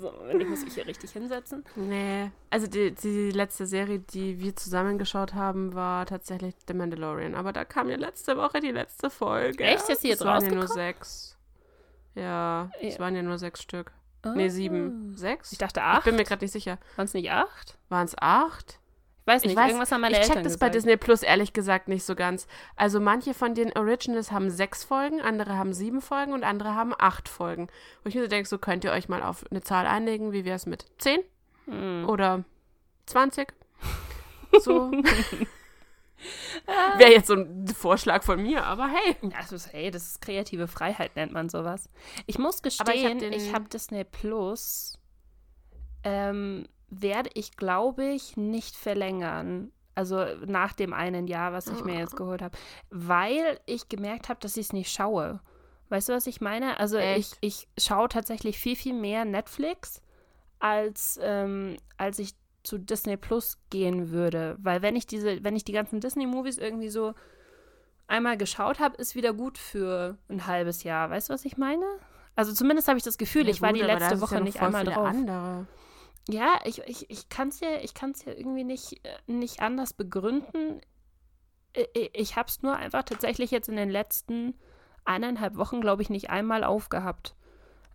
so, 0.01 0.11
Moment, 0.11 0.41
ich 0.41 0.49
muss 0.49 0.63
mich 0.63 0.73
hier 0.73 0.85
richtig 0.87 1.11
hinsetzen. 1.11 1.63
Nee. 1.75 2.31
Also 2.49 2.67
die, 2.67 2.91
die 2.91 3.31
letzte 3.31 3.65
Serie, 3.65 3.99
die 3.99 4.39
wir 4.39 4.55
zusammen 4.55 4.97
geschaut 4.97 5.33
haben, 5.33 5.73
war 5.73 6.05
tatsächlich 6.05 6.55
The 6.67 6.73
Mandalorian. 6.73 7.35
Aber 7.35 7.53
da 7.53 7.63
kam 7.63 7.89
ja 7.89 7.95
letzte 7.97 8.35
Woche 8.37 8.59
die 8.59 8.71
letzte 8.71 9.09
Folge. 9.09 9.63
Echt? 9.63 9.87
Ist 9.89 10.03
die 10.03 10.09
jetzt 10.09 10.21
Es 10.21 10.25
waren 10.27 10.43
ja 10.45 10.51
nur 10.51 10.67
sechs. 10.67 11.37
Ja, 12.15 12.69
es 12.81 12.95
Ja. 12.95 12.99
waren 12.99 13.15
ja 13.15 13.21
nur 13.21 13.37
sechs 13.37 13.61
Stück. 13.61 13.93
Nee, 14.35 14.49
sieben. 14.49 15.15
Sechs? 15.15 15.51
Ich 15.51 15.57
dachte 15.57 15.79
Ich 15.79 15.85
acht. 15.85 16.03
bin 16.03 16.15
mir 16.15 16.23
gerade 16.25 16.43
nicht 16.43 16.51
sicher. 16.51 16.77
Waren 16.95 17.05
es 17.05 17.13
nicht 17.13 17.31
acht? 17.31 17.77
Waren 17.89 18.05
es 18.05 18.15
acht? 18.19 18.79
Ich 19.21 19.27
weiß 19.27 19.43
nicht, 19.43 19.51
Ich 19.51 19.57
weiß, 19.57 19.67
irgendwas 19.67 19.91
haben 19.91 20.01
meine 20.01 20.15
ich 20.15 20.21
Eltern 20.21 20.35
check 20.37 20.43
das 20.43 20.53
gesagt. 20.53 20.59
bei 20.59 20.69
Disney 20.69 20.97
Plus 20.97 21.21
ehrlich 21.21 21.53
gesagt 21.53 21.87
nicht 21.87 22.03
so 22.03 22.15
ganz. 22.15 22.47
Also 22.75 22.99
manche 22.99 23.33
von 23.35 23.53
den 23.53 23.71
Originals 23.77 24.31
haben 24.31 24.49
sechs 24.49 24.83
Folgen, 24.83 25.21
andere 25.21 25.57
haben 25.57 25.73
sieben 25.73 26.01
Folgen 26.01 26.33
und 26.33 26.43
andere 26.43 26.73
haben 26.75 26.93
acht 26.97 27.29
Folgen. 27.29 27.67
Wo 28.03 28.09
ich 28.09 28.15
mir 28.15 28.21
so 28.23 28.27
denke, 28.27 28.49
so 28.49 28.57
könnt 28.57 28.83
ihr 28.83 28.91
euch 28.91 29.09
mal 29.09 29.21
auf 29.21 29.45
eine 29.51 29.61
Zahl 29.61 29.85
einigen, 29.85 30.31
wie 30.31 30.43
wäre 30.43 30.55
es 30.55 30.65
mit 30.65 30.85
zehn 30.97 31.19
Hm. 31.65 32.09
oder 32.09 32.43
20? 33.05 33.47
So. 34.59 34.91
Wäre 36.97 37.11
jetzt 37.11 37.27
so 37.27 37.35
ein 37.35 37.67
Vorschlag 37.67 38.23
von 38.23 38.41
mir, 38.41 38.65
aber 38.65 38.89
hey. 38.89 39.15
Ist, 39.51 39.71
hey, 39.73 39.89
das 39.91 40.07
ist 40.07 40.21
kreative 40.21 40.67
Freiheit, 40.67 41.15
nennt 41.15 41.31
man 41.31 41.47
sowas. 41.49 41.89
Ich 42.25 42.37
muss 42.37 42.57
hab 42.57 42.63
gestehen, 42.63 43.21
ich 43.33 43.53
habe 43.53 43.69
Disney 43.69 44.03
Plus, 44.03 44.99
ähm, 46.03 46.67
werde 46.91 47.31
ich, 47.33 47.57
glaube 47.57 48.05
ich, 48.05 48.37
nicht 48.37 48.75
verlängern. 48.75 49.71
Also 49.95 50.25
nach 50.45 50.73
dem 50.73 50.93
einen 50.93 51.27
Jahr, 51.27 51.51
was 51.51 51.67
ich 51.67 51.83
mir 51.83 51.97
jetzt 51.97 52.15
geholt 52.15 52.41
habe. 52.41 52.57
Weil 52.89 53.59
ich 53.65 53.89
gemerkt 53.89 54.29
habe, 54.29 54.39
dass 54.39 54.57
ich 54.57 54.67
es 54.67 54.73
nicht 54.73 54.91
schaue. 54.91 55.41
Weißt 55.89 56.07
du, 56.07 56.13
was 56.13 56.27
ich 56.27 56.39
meine? 56.39 56.79
Also 56.79 56.97
ich, 56.97 57.03
Echt? 57.03 57.37
ich 57.41 57.67
schaue 57.77 58.07
tatsächlich 58.07 58.57
viel, 58.57 58.75
viel 58.75 58.93
mehr 58.93 59.25
Netflix, 59.25 60.01
als, 60.59 61.19
ähm, 61.21 61.77
als 61.97 62.19
ich 62.19 62.33
zu 62.63 62.77
Disney 62.77 63.17
Plus 63.17 63.57
gehen 63.69 64.11
würde. 64.11 64.55
Weil 64.59 64.81
wenn 64.81 64.95
ich 64.95 65.07
diese, 65.07 65.43
wenn 65.43 65.55
ich 65.55 65.65
die 65.65 65.73
ganzen 65.73 65.99
Disney-Movies 65.99 66.57
irgendwie 66.57 66.89
so 66.89 67.13
einmal 68.07 68.37
geschaut 68.37 68.79
habe, 68.79 68.95
ist 68.97 69.15
wieder 69.15 69.33
gut 69.33 69.57
für 69.57 70.17
ein 70.29 70.45
halbes 70.47 70.83
Jahr. 70.83 71.09
Weißt 71.09 71.29
du, 71.29 71.33
was 71.33 71.43
ich 71.45 71.57
meine? 71.57 71.85
Also 72.35 72.53
zumindest 72.53 72.87
habe 72.87 72.97
ich 72.97 73.03
das 73.03 73.17
Gefühl, 73.17 73.49
ich 73.49 73.57
Ja, 73.57 73.61
war 73.63 73.69
gut, 73.69 73.79
die 73.79 73.83
aber 73.83 73.99
da 73.99 74.09
letzte 74.09 74.21
Woche 74.21 74.35
ja 74.35 74.41
nicht 74.41 74.61
einmal 74.61 74.85
drauf. 74.85 75.07
Andere. 75.07 75.67
Ja, 76.31 76.59
ich, 76.65 76.79
ich, 76.85 77.09
ich 77.09 77.29
kann 77.29 77.49
es 77.49 77.59
ja, 77.59 77.77
ich 77.81 77.93
kann's 77.93 78.25
ja 78.25 78.33
irgendwie 78.33 78.63
nicht, 78.63 79.05
äh, 79.05 79.31
nicht 79.31 79.61
anders 79.61 79.93
begründen. 79.93 80.81
Ich 82.13 82.35
habe 82.35 82.49
es 82.49 82.61
nur 82.61 82.75
einfach 82.75 83.03
tatsächlich 83.03 83.49
jetzt 83.51 83.69
in 83.69 83.77
den 83.77 83.89
letzten 83.89 84.55
eineinhalb 85.05 85.55
Wochen, 85.55 85.81
glaube 85.81 86.01
ich, 86.01 86.09
nicht 86.09 86.29
einmal 86.29 86.63
aufgehabt. 86.63 87.35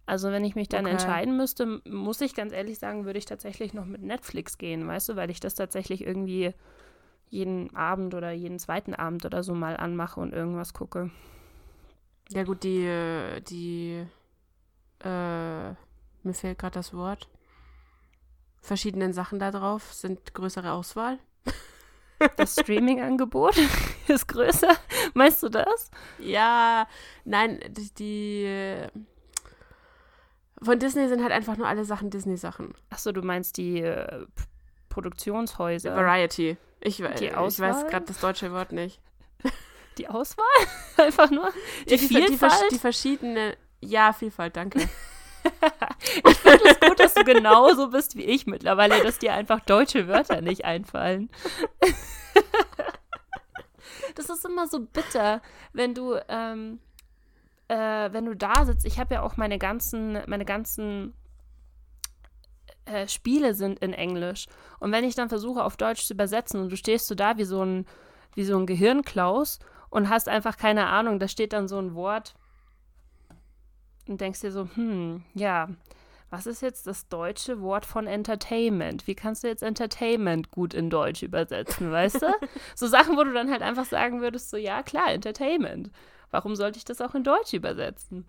Also 0.06 0.30
wenn 0.30 0.44
ich 0.44 0.54
mich 0.54 0.68
dann 0.68 0.84
Okay. 0.84 0.92
entscheiden 0.92 1.36
müsste, 1.36 1.82
muss 1.84 2.20
ich 2.20 2.34
ganz 2.34 2.52
ehrlich 2.52 2.78
sagen, 2.78 3.04
würde 3.04 3.18
ich 3.18 3.24
tatsächlich 3.26 3.74
noch 3.74 3.84
mit 3.84 4.02
Netflix 4.02 4.56
gehen, 4.56 4.86
weißt 4.86 5.10
du, 5.10 5.16
weil 5.16 5.30
ich 5.30 5.40
das 5.40 5.54
tatsächlich 5.54 6.06
irgendwie 6.06 6.54
jeden 7.28 7.74
Abend 7.74 8.14
oder 8.14 8.30
jeden 8.30 8.58
zweiten 8.58 8.94
Abend 8.94 9.26
oder 9.26 9.42
so 9.42 9.52
mal 9.54 9.76
anmache 9.76 10.20
und 10.20 10.32
irgendwas 10.32 10.72
gucke. 10.74 11.10
Ja 12.30 12.44
gut, 12.44 12.62
die, 12.62 12.84
äh, 12.86 13.40
die, 13.40 14.06
äh, 15.00 15.70
mir 15.70 16.34
fehlt 16.34 16.58
gerade 16.58 16.74
das 16.74 16.94
Wort. 16.94 17.28
Verschiedenen 18.66 19.12
Sachen 19.12 19.38
da 19.38 19.50
drauf 19.50 19.92
sind 19.92 20.34
größere 20.34 20.72
Auswahl. 20.72 21.18
Das 22.38 22.54
Streaming-Angebot 22.58 23.56
ist 24.08 24.26
größer. 24.28 24.74
Meinst 25.12 25.42
du 25.42 25.50
das? 25.50 25.90
Ja, 26.18 26.88
nein, 27.26 27.60
die, 27.68 27.92
die 27.92 28.86
von 30.62 30.78
Disney 30.78 31.08
sind 31.08 31.22
halt 31.22 31.32
einfach 31.32 31.58
nur 31.58 31.68
alle 31.68 31.84
Sachen 31.84 32.08
Disney-Sachen. 32.08 32.72
Achso, 32.88 33.12
du 33.12 33.20
meinst 33.20 33.58
die 33.58 33.82
äh, 33.82 34.24
Produktionshäuser. 34.88 35.94
Variety. 35.94 36.56
Ich, 36.80 36.96
Die 36.96 37.02
ich 37.26 37.60
weiß 37.60 37.86
gerade 37.88 38.06
das 38.06 38.20
deutsche 38.20 38.50
Wort 38.50 38.72
nicht. 38.72 38.98
Die 39.98 40.08
Auswahl? 40.08 40.46
Einfach 40.96 41.30
nur? 41.30 41.52
Die, 41.84 41.96
Die, 41.96 41.98
Vielfalt? 41.98 42.38
vers- 42.38 42.64
die 42.70 42.78
verschiedene, 42.78 43.56
ja, 43.82 44.14
Vielfalt, 44.14 44.56
danke. 44.56 44.88
ich 46.28 46.36
finde 46.36 46.70
es 46.70 46.80
gut, 46.80 47.00
dass 47.00 47.14
du 47.14 47.24
genauso 47.24 47.90
bist 47.90 48.16
wie 48.16 48.24
ich 48.24 48.46
mittlerweile, 48.46 49.02
dass 49.02 49.18
dir 49.18 49.34
einfach 49.34 49.60
deutsche 49.60 50.08
Wörter 50.08 50.40
nicht 50.40 50.64
einfallen. 50.64 51.30
das 54.14 54.28
ist 54.28 54.44
immer 54.44 54.66
so 54.66 54.80
bitter, 54.80 55.42
wenn 55.72 55.94
du, 55.94 56.14
ähm, 56.28 56.80
äh, 57.68 58.12
wenn 58.12 58.26
du 58.26 58.34
da 58.34 58.64
sitzt. 58.64 58.86
Ich 58.86 58.98
habe 58.98 59.14
ja 59.14 59.22
auch 59.22 59.36
meine 59.36 59.58
ganzen, 59.58 60.18
meine 60.26 60.44
ganzen 60.44 61.14
äh, 62.86 63.08
Spiele 63.08 63.54
sind 63.54 63.78
in 63.80 63.92
Englisch. 63.92 64.46
Und 64.78 64.92
wenn 64.92 65.04
ich 65.04 65.14
dann 65.14 65.28
versuche, 65.28 65.64
auf 65.64 65.76
Deutsch 65.76 66.06
zu 66.06 66.14
übersetzen 66.14 66.60
und 66.60 66.70
du 66.70 66.76
stehst 66.76 67.06
so 67.06 67.14
da 67.14 67.36
wie 67.36 67.44
so 67.44 67.64
ein, 67.64 67.86
wie 68.34 68.44
so 68.44 68.58
ein 68.58 68.66
Gehirnklaus 68.66 69.58
und 69.90 70.08
hast 70.08 70.28
einfach 70.28 70.56
keine 70.56 70.86
Ahnung, 70.86 71.18
da 71.18 71.28
steht 71.28 71.52
dann 71.52 71.68
so 71.68 71.78
ein 71.78 71.94
Wort 71.94 72.34
und 74.08 74.20
denkst 74.20 74.40
dir 74.40 74.52
so, 74.52 74.68
hm, 74.74 75.22
ja, 75.34 75.68
was 76.30 76.46
ist 76.46 76.60
jetzt 76.60 76.86
das 76.86 77.08
deutsche 77.08 77.60
Wort 77.60 77.86
von 77.86 78.06
Entertainment? 78.06 79.06
Wie 79.06 79.14
kannst 79.14 79.44
du 79.44 79.48
jetzt 79.48 79.62
Entertainment 79.62 80.50
gut 80.50 80.74
in 80.74 80.90
Deutsch 80.90 81.22
übersetzen, 81.22 81.90
weißt 81.90 82.22
du? 82.22 82.26
so 82.74 82.86
Sachen, 82.86 83.16
wo 83.16 83.24
du 83.24 83.32
dann 83.32 83.50
halt 83.50 83.62
einfach 83.62 83.84
sagen 83.84 84.20
würdest, 84.20 84.50
so, 84.50 84.56
ja, 84.56 84.82
klar, 84.82 85.12
Entertainment. 85.12 85.90
Warum 86.30 86.56
sollte 86.56 86.78
ich 86.78 86.84
das 86.84 87.00
auch 87.00 87.14
in 87.14 87.22
Deutsch 87.22 87.54
übersetzen? 87.54 88.26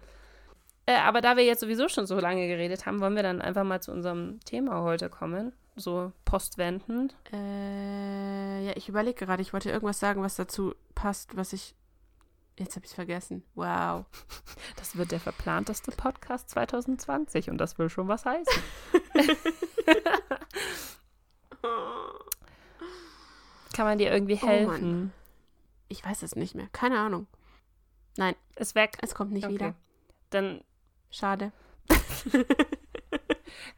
Äh, 0.86 0.96
aber 1.00 1.22
da 1.22 1.36
wir 1.36 1.44
jetzt 1.44 1.60
sowieso 1.60 1.90
schon 1.90 2.08
so 2.08 2.20
lange 2.20 2.48
geredet 2.48 2.86
haben, 2.86 3.02
wollen 3.02 3.16
wir 3.16 3.24
dann 3.24 3.42
einfach 3.42 3.64
mal 3.64 3.82
zu 3.82 3.92
unserem 3.92 4.40
Thema 4.46 4.82
heute 4.84 5.10
kommen. 5.10 5.52
So 5.76 6.12
postwendend. 6.26 7.16
äh, 7.32 8.66
ja, 8.66 8.72
ich 8.76 8.90
überlege 8.90 9.26
gerade, 9.26 9.42
ich 9.42 9.54
wollte 9.54 9.70
irgendwas 9.70 10.00
sagen, 10.00 10.24
was 10.24 10.36
dazu 10.36 10.74
passt, 10.96 11.36
was 11.36 11.54
ich. 11.54 11.76
Jetzt 12.58 12.76
habe 12.76 12.86
ich 12.86 12.92
es 12.92 12.96
vergessen. 12.96 13.44
Wow. 13.56 14.06
Das 14.76 14.96
wird 14.96 15.12
der 15.12 15.20
verplanteste 15.20 15.92
Podcast 15.92 16.50
2020 16.52 17.50
und 17.50 17.58
das 17.58 17.78
will 17.78 17.90
schon 17.90 18.08
was 18.08 18.26
heißen. 18.26 18.64
Kann 23.74 23.86
man 23.86 23.98
dir 23.98 24.12
irgendwie 24.12 24.40
Oh 24.42 24.48
helfen? 24.48 25.12
Ich 25.88 26.04
weiß 26.06 26.24
es 26.24 26.36
nicht 26.36 26.56
mehr. 26.56 26.68
Keine 26.72 27.00
Ahnung. 27.00 27.28
Ist 28.56 28.76
weg. 28.76 28.98
Es 29.02 29.14
kommt 29.14 29.32
nicht 29.32 29.46
Okay. 29.46 29.54
wieder. 29.54 29.76
Dann 30.32 30.62
Schade. 31.10 31.52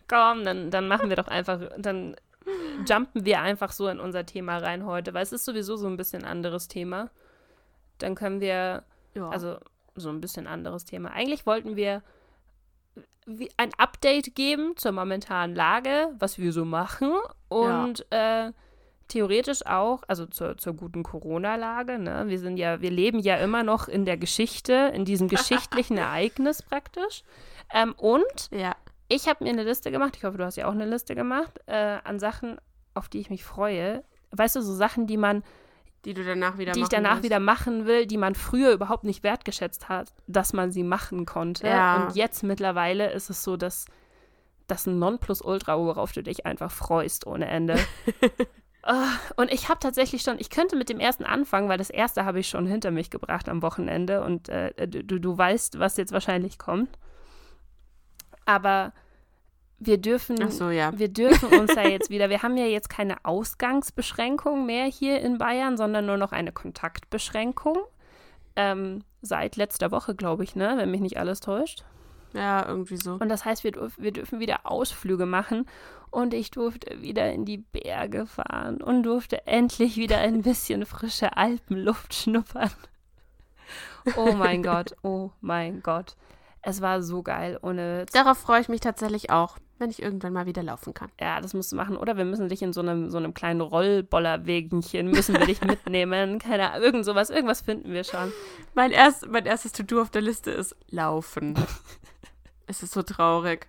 komm, 0.08 0.44
dann, 0.44 0.72
dann 0.72 0.88
machen 0.88 1.10
wir 1.10 1.16
doch 1.16 1.28
einfach, 1.28 1.62
dann 1.78 2.16
jumpen 2.88 3.26
wir 3.26 3.42
einfach 3.42 3.72
so 3.72 3.88
in 3.88 4.00
unser 4.00 4.26
Thema 4.26 4.58
rein 4.58 4.86
heute, 4.86 5.14
weil 5.14 5.24
es 5.24 5.32
ist 5.32 5.46
sowieso 5.46 5.76
so 5.76 5.88
ein 5.88 5.98
bisschen 5.98 6.26
anderes 6.26 6.68
Thema. 6.68 7.12
Dann 8.00 8.16
können 8.16 8.42
wir, 8.42 8.84
Ja. 9.14 9.30
also 9.30 9.58
so 9.96 10.10
ein 10.10 10.22
bisschen 10.22 10.48
anderes 10.48 10.86
Thema. 10.86 11.12
Eigentlich 11.12 11.46
wollten 11.46 11.76
wir 11.76 12.02
ein 13.58 13.72
Update 13.78 14.36
geben 14.36 14.76
zur 14.76 14.92
momentanen 14.92 15.56
Lage, 15.56 16.10
was 16.18 16.40
wir 16.40 16.52
so 16.52 16.66
machen 16.66 17.14
und 17.48 18.06
äh, 18.12 18.52
theoretisch 19.08 19.66
auch, 19.66 20.04
also 20.08 20.26
zur, 20.26 20.58
zur 20.58 20.74
guten 20.74 21.04
Corona-Lage. 21.04 22.00
Ne? 22.00 22.26
Wir 22.28 22.40
sind 22.40 22.58
ja, 22.58 22.82
wir 22.82 22.92
leben 22.92 23.20
ja 23.20 23.36
immer 23.38 23.64
noch 23.64 23.88
in 23.88 24.06
der 24.06 24.18
Geschichte, 24.18 24.92
in 24.94 25.06
diesem 25.06 25.28
geschichtlichen 25.30 25.98
Ereignis 25.98 26.64
praktisch. 26.64 27.24
Ähm, 27.74 27.94
und 27.98 28.50
ja. 28.52 28.76
ich 29.08 29.28
habe 29.28 29.44
mir 29.44 29.52
eine 29.52 29.64
Liste 29.64 29.92
gemacht, 29.92 30.16
ich 30.16 30.24
hoffe, 30.24 30.38
du 30.38 30.46
hast 30.46 30.56
ja 30.56 30.68
auch 30.68 30.74
eine 30.74 30.86
Liste 30.86 31.16
gemacht, 31.16 31.60
äh, 31.66 31.98
an 32.04 32.20
Sachen, 32.20 32.58
auf 32.94 33.10
die 33.10 33.20
ich 33.20 33.30
mich 33.30 33.44
freue. 33.44 34.04
Weißt 34.32 34.56
du, 34.56 34.62
so 34.62 34.74
Sachen, 34.74 35.08
die 35.08 35.18
man, 35.18 35.44
Die 36.06 36.14
du 36.14 36.24
danach 36.24 36.58
wieder 36.58 36.72
die 36.72 36.82
ich 36.82 36.90
danach 36.90 37.16
willst. 37.16 37.24
wieder 37.24 37.40
machen 37.40 37.86
will, 37.86 38.06
die 38.06 38.18
man 38.18 38.36
früher 38.36 38.72
überhaupt 38.72 39.04
nicht 39.04 39.24
wertgeschätzt 39.24 39.90
hat, 39.90 40.14
dass 40.28 40.54
man 40.54 40.72
sie 40.72 40.84
machen 40.84 41.26
konnte. 41.26 41.68
Ja. 41.68 42.06
Und 42.06 42.16
jetzt 42.16 42.44
mittlerweile 42.44 43.12
ist 43.12 43.30
es 43.30 43.44
so, 43.44 43.58
dass 43.58 43.86
das 44.68 44.86
ein 44.86 45.00
Nonplusultra, 45.00 45.78
worauf 45.78 46.12
du 46.12 46.24
dich 46.24 46.46
einfach 46.46 46.72
freust 46.72 47.28
ohne 47.28 47.48
Ende. 47.48 47.78
Ah, 48.82 49.10
und 49.36 49.52
ich 49.52 49.68
habe 49.68 49.80
tatsächlich 49.80 50.22
schon, 50.22 50.40
ich 50.40 50.50
könnte 50.50 50.78
mit 50.78 50.88
dem 50.88 51.02
ersten 51.02 51.26
anfangen, 51.26 51.68
weil 51.68 51.78
das 51.78 51.90
erste 51.90 52.24
habe 52.24 52.40
ich 52.40 52.48
schon 52.48 52.66
hinter 52.66 52.92
mich 52.92 53.10
gebracht 53.10 53.50
am 53.50 53.62
Wochenende 53.62 54.24
und 54.24 54.48
äh, 54.48 54.88
du, 54.88 55.20
du 55.20 55.38
weißt, 55.38 55.80
was 55.80 55.98
jetzt 55.98 56.14
wahrscheinlich 56.14 56.58
kommt. 56.58 56.98
Aber 58.46 58.94
wir 59.80 59.98
dürfen, 59.98 60.52
so, 60.52 60.70
ja. 60.70 60.98
wir 60.98 61.08
dürfen 61.08 61.58
uns 61.60 61.74
ja 61.76 61.84
jetzt 61.88 62.10
wieder, 62.10 62.30
wir 62.30 62.44
haben 62.44 62.58
ja 62.58 62.66
jetzt 62.66 62.90
keine 62.90 63.24
Ausgangsbeschränkung 63.24 64.66
mehr 64.66 64.86
hier 64.86 65.22
in 65.22 65.38
Bayern, 65.38 65.78
sondern 65.78 66.06
nur 66.06 66.18
noch 66.18 66.32
eine 66.32 66.52
Kontaktbeschränkung. 66.52 67.78
Ähm, 68.56 69.04
seit 69.22 69.56
letzter 69.56 69.92
Woche, 69.92 70.16
glaube 70.16 70.44
ich, 70.44 70.56
ne? 70.56 70.74
Wenn 70.78 70.92
mich 70.92 71.02
nicht 71.02 71.18
alles 71.18 71.40
täuscht. 71.40 71.84
Ja, 72.34 72.66
irgendwie 72.68 72.98
so. 72.98 73.14
Und 73.14 73.30
das 73.30 73.46
heißt, 73.46 73.64
wir, 73.64 73.74
wir 73.98 74.12
dürfen 74.12 74.40
wieder 74.40 74.66
Ausflüge 74.66 75.26
machen. 75.26 75.66
Und 76.12 76.34
ich 76.34 76.52
durfte 76.52 77.02
wieder 77.02 77.32
in 77.32 77.46
die 77.46 77.58
Berge 77.58 78.26
fahren 78.26 78.82
und 78.82 79.04
durfte 79.04 79.46
endlich 79.46 79.96
wieder 79.96 80.18
ein 80.18 80.42
bisschen 80.44 80.86
frische 80.86 81.38
Alpenluft 81.38 82.14
schnuppern. 82.14 82.72
Oh 84.18 84.34
mein 84.34 84.64
Gott, 84.64 84.96
oh 85.04 85.32
mein 85.42 85.82
Gott. 85.82 86.16
Es 86.62 86.82
war 86.82 87.02
so 87.02 87.24
geil, 87.24 87.58
ohne. 87.62 88.06
Darauf 88.12 88.38
freue 88.38 88.62
ich 88.62 88.68
mich 88.70 88.82
tatsächlich 88.82 89.30
auch, 89.30 89.58
wenn 89.78 89.90
ich 89.90 90.02
irgendwann 90.02 90.34
mal 90.34 90.46
wieder 90.46 90.62
laufen 90.62 90.94
kann. 90.94 91.10
Ja, 91.20 91.40
das 91.40 91.54
musst 91.54 91.72
du 91.72 91.76
machen. 91.78 91.96
Oder 91.96 92.18
wir 92.18 92.26
müssen 92.26 92.50
dich 92.50 92.62
in 92.62 92.74
so 92.74 92.82
einem, 92.82 93.10
so 93.10 93.18
einem 93.18 93.34
kleinen 93.34 93.62
Rollbollerwegenchen, 93.62 95.10
müssen 95.10 95.36
wir 95.38 95.46
dich 95.46 95.62
mitnehmen. 95.62 96.40
Keine 96.40 96.72
Ahnung, 96.72 96.84
irgend 96.84 97.06
sowas, 97.06 97.30
irgendwas 97.30 97.62
finden 97.62 97.94
wir 97.94 98.04
schon. 98.04 98.34
Mein, 98.74 98.92
erst, 98.92 99.28
mein 99.30 99.46
erstes 99.46 99.72
To-Do 99.72 100.02
auf 100.02 100.10
der 100.10 100.22
Liste 100.22 100.52
ist 100.52 100.76
Laufen. 100.90 101.56
es 102.68 102.84
ist 102.84 102.94
so 102.94 103.04
traurig. 103.04 103.68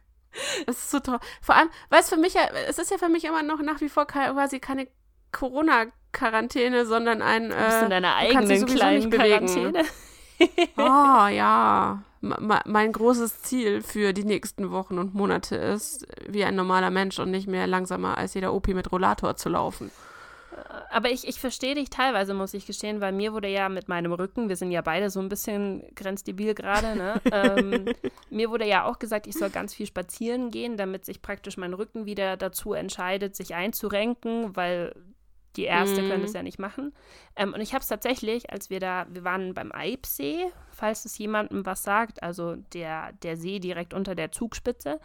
Es 0.67 0.79
ist 0.79 0.91
so 0.91 0.99
traurig. 1.01 1.23
Vor 1.41 1.55
allem, 1.55 1.71
weil 1.91 2.01
es 2.01 2.09
für 2.09 2.17
mich 2.17 2.35
ja, 2.35 2.43
es 2.69 2.79
ist 2.79 2.91
ja 2.91 2.99
für 2.99 3.09
mich 3.09 3.25
immer 3.25 3.43
noch 3.43 3.63
nach 3.63 3.81
wie 3.81 3.89
vor 3.89 4.07
quasi 4.07 4.59
keine 4.59 4.89
Corona-Quarantäne, 5.33 6.87
sondern 6.87 7.23
ein. 7.23 7.51
Du 7.51 7.55
bist 7.57 7.83
Äh, 7.83 7.85
in 7.85 7.91
deiner 7.91 8.15
kannst 8.33 8.51
dich 8.51 8.83
eigenen 8.83 9.11
kleinen. 9.11 9.11
Quarantäne. 9.11 9.85
oh 10.77 11.27
ja. 11.29 12.03
Mein 12.21 12.93
großes 12.93 13.43
Ziel 13.43 13.83
für 13.83 14.13
die 14.13 14.25
nächsten 14.25 14.71
Wochen 14.71 14.99
und 14.99 15.15
Monate 15.15 15.57
ist, 15.57 16.07
wie 16.29 16.45
ein 16.45 16.55
normaler 16.55 16.91
Mensch 16.91 17.19
und 17.19 17.31
nicht 17.31 17.49
mehr 17.49 17.67
langsamer 17.67 18.19
als 18.19 18.35
jeder 18.35 18.53
Opi 18.53 18.75
mit 18.75 18.93
Rollator 18.93 19.37
zu 19.37 19.49
laufen. 19.49 19.91
Aber 20.91 21.11
ich, 21.11 21.27
ich 21.27 21.41
verstehe 21.41 21.75
dich 21.75 21.91
teilweise, 21.91 22.35
muss 22.35 22.55
ich 22.55 22.67
gestehen, 22.67 23.01
weil 23.01 23.13
mir 23.13 23.33
wurde 23.33 23.49
ja 23.49 23.69
mit 23.69 23.89
meinem 23.89 24.13
Rücken, 24.13 24.49
wir 24.49 24.57
sind 24.57 24.71
ja 24.71 24.83
beide 24.83 25.09
so 25.09 25.21
ein 25.21 25.29
bisschen 25.29 25.85
grenzdebil 25.95 26.55
gerade, 26.55 26.97
ne? 26.97 27.21
ähm, 27.33 27.95
mir 28.29 28.51
wurde 28.51 28.67
ja 28.67 28.85
auch 28.85 28.99
gesagt, 28.99 29.27
ich 29.27 29.35
soll 29.35 29.51
ganz 29.51 29.73
viel 29.75 29.87
spazieren 29.87 30.51
gehen, 30.51 30.77
damit 30.77 31.05
sich 31.05 31.23
praktisch 31.23 31.57
mein 31.57 31.75
Rücken 31.75 32.07
wieder 32.07 32.37
dazu 32.37 32.73
entscheidet, 32.73 33.37
sich 33.37 33.55
einzurenken, 33.55 34.57
weil 34.57 34.95
die 35.57 35.65
Ärzte 35.65 36.03
Mhm. 36.03 36.09
können 36.09 36.23
das 36.23 36.33
ja 36.33 36.43
nicht 36.43 36.59
machen. 36.59 36.93
Ähm, 37.37 37.53
und 37.55 37.61
ich 37.61 37.73
habe 37.75 37.83
es 37.83 37.89
tatsächlich, 37.89 38.51
als 38.51 38.71
wir 38.71 38.81
da, 38.81 39.07
wir 39.11 39.25
waren 39.25 39.53
beim 39.55 39.73
Eibsee, 39.73 40.47
falls 40.71 41.05
es 41.05 41.19
jemandem 41.19 41.67
was 41.67 41.83
sagt, 41.83 42.23
also 42.23 42.57
der, 42.57 43.13
der 43.23 43.37
See 43.37 43.59
direkt 43.59 43.93
unter 43.95 44.15
der 44.15 44.31
Zugspitze. 44.33 45.01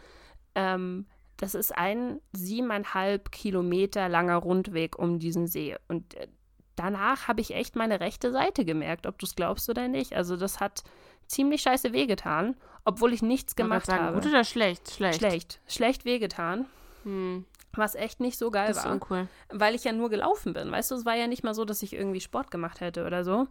Ähm, 0.53 1.07
das 1.37 1.55
ist 1.55 1.75
ein 1.77 2.21
siebeneinhalb 2.31 3.31
Kilometer 3.31 4.07
langer 4.07 4.37
Rundweg 4.37 4.97
um 4.97 5.19
diesen 5.19 5.47
See. 5.47 5.75
Und 5.87 6.13
äh, 6.15 6.27
danach 6.75 7.27
habe 7.27 7.41
ich 7.41 7.53
echt 7.53 7.75
meine 7.75 7.99
rechte 7.99 8.31
Seite 8.31 8.63
gemerkt, 8.65 9.05
ob 9.07 9.17
du 9.19 9.25
es 9.25 9.35
glaubst 9.35 9.69
oder 9.69 9.87
nicht. 9.87 10.13
Also 10.13 10.37
das 10.37 10.59
hat 10.59 10.83
ziemlich 11.27 11.61
scheiße 11.63 11.91
wehgetan, 11.91 12.55
obwohl 12.85 13.11
ich 13.11 13.21
nichts 13.21 13.53
Ich 13.53 13.55
gemacht 13.57 13.87
sagen, 13.87 14.03
habe. 14.03 14.19
Gut 14.21 14.27
oder 14.29 14.43
schlecht? 14.43 14.91
Schlecht. 14.91 15.17
Schlecht. 15.19 15.59
Schlecht 15.67 16.05
wehgetan, 16.05 16.67
Hm, 17.05 17.45
was 17.73 17.95
echt 17.95 18.19
nicht 18.19 18.37
so 18.37 18.51
geil 18.51 18.67
das 18.69 18.77
ist 18.77 18.85
war 18.85 18.91
uncool. 18.93 19.27
weil 19.49 19.75
ich 19.75 19.83
ja 19.83 19.91
nur 19.91 20.09
gelaufen 20.09 20.53
bin. 20.53 20.71
Weißt 20.71 20.91
du, 20.91 20.95
es 20.95 21.05
war 21.05 21.15
ja 21.15 21.27
nicht 21.27 21.43
mal 21.43 21.53
so, 21.53 21.65
dass 21.65 21.81
ich 21.83 21.93
irgendwie 21.93 22.21
Sport 22.21 22.51
gemacht 22.51 22.79
hätte 22.81 23.05
oder 23.05 23.23
so. 23.23 23.47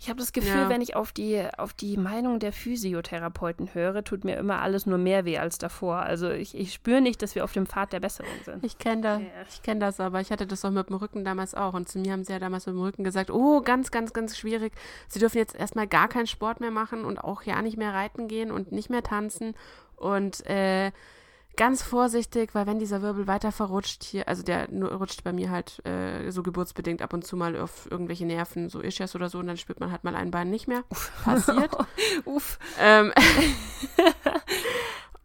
Ich 0.00 0.08
habe 0.08 0.20
das 0.20 0.32
Gefühl, 0.32 0.62
Ja. 0.62 0.68
wenn 0.68 0.80
ich 0.80 0.94
auf 0.94 1.10
die, 1.10 1.44
auf 1.56 1.72
die 1.72 1.96
Meinung 1.96 2.38
der 2.38 2.52
Physiotherapeuten 2.52 3.74
höre, 3.74 4.04
tut 4.04 4.24
mir 4.24 4.36
immer 4.36 4.60
alles 4.60 4.86
nur 4.86 4.98
mehr 4.98 5.24
weh 5.24 5.38
als 5.38 5.58
davor. 5.58 5.96
Also 5.96 6.30
ich, 6.30 6.56
ich 6.56 6.72
spüre 6.72 7.00
nicht, 7.00 7.20
dass 7.20 7.34
wir 7.34 7.42
auf 7.42 7.52
dem 7.52 7.66
Pfad 7.66 7.92
der 7.92 7.98
Besserung 8.00 8.30
sind. 8.44 8.64
Ich 8.64 8.78
kenne 8.78 9.02
das, 9.02 9.20
Ja. 9.20 9.26
ich 9.50 9.62
kenne 9.62 9.80
das, 9.80 9.98
aber 9.98 10.20
ich 10.20 10.30
hatte 10.30 10.46
das 10.46 10.64
auch 10.64 10.70
mit 10.70 10.88
dem 10.88 10.96
Rücken 10.96 11.24
damals 11.24 11.54
auch. 11.54 11.74
Und 11.74 11.88
zu 11.88 11.98
mir 11.98 12.12
haben 12.12 12.22
sie 12.22 12.32
ja 12.32 12.38
damals 12.38 12.66
mit 12.66 12.76
dem 12.76 12.80
Rücken 12.82 13.02
gesagt, 13.02 13.30
oh, 13.30 13.60
ganz, 13.60 13.90
ganz, 13.90 14.12
ganz 14.12 14.36
schwierig. 14.38 14.72
Sie 15.08 15.18
dürfen 15.18 15.38
jetzt 15.38 15.56
erstmal 15.56 15.88
gar 15.88 16.08
keinen 16.08 16.28
Sport 16.28 16.60
mehr 16.60 16.70
machen 16.70 17.04
und 17.04 17.18
auch 17.18 17.42
ja 17.42 17.60
nicht 17.62 17.76
mehr 17.76 17.92
reiten 17.92 18.28
gehen 18.28 18.52
und 18.52 18.70
nicht 18.70 18.90
mehr 18.90 19.02
tanzen. 19.02 19.54
Und 19.96 20.46
äh, 20.46 20.92
ganz 21.58 21.82
vorsichtig, 21.82 22.54
weil 22.54 22.66
wenn 22.66 22.78
dieser 22.78 23.02
Wirbel 23.02 23.26
weiter 23.26 23.52
verrutscht 23.52 24.04
hier, 24.04 24.28
also 24.28 24.42
der 24.42 24.70
nur 24.70 24.92
rutscht 24.92 25.24
bei 25.24 25.32
mir 25.32 25.50
halt 25.50 25.84
äh, 25.84 26.30
so 26.30 26.42
geburtsbedingt 26.42 27.02
ab 27.02 27.12
und 27.12 27.26
zu 27.26 27.36
mal 27.36 27.56
auf 27.58 27.90
irgendwelche 27.90 28.24
Nerven, 28.24 28.70
so 28.70 28.80
Ischias 28.80 29.14
oder 29.14 29.28
so, 29.28 29.40
und 29.40 29.48
dann 29.48 29.56
spürt 29.56 29.80
man 29.80 29.90
halt 29.90 30.04
mal 30.04 30.14
ein 30.14 30.30
Bein 30.30 30.48
nicht 30.48 30.68
mehr. 30.68 30.84
Passiert. 31.24 31.76
Uff. 32.24 32.58
Ähm, 32.80 33.12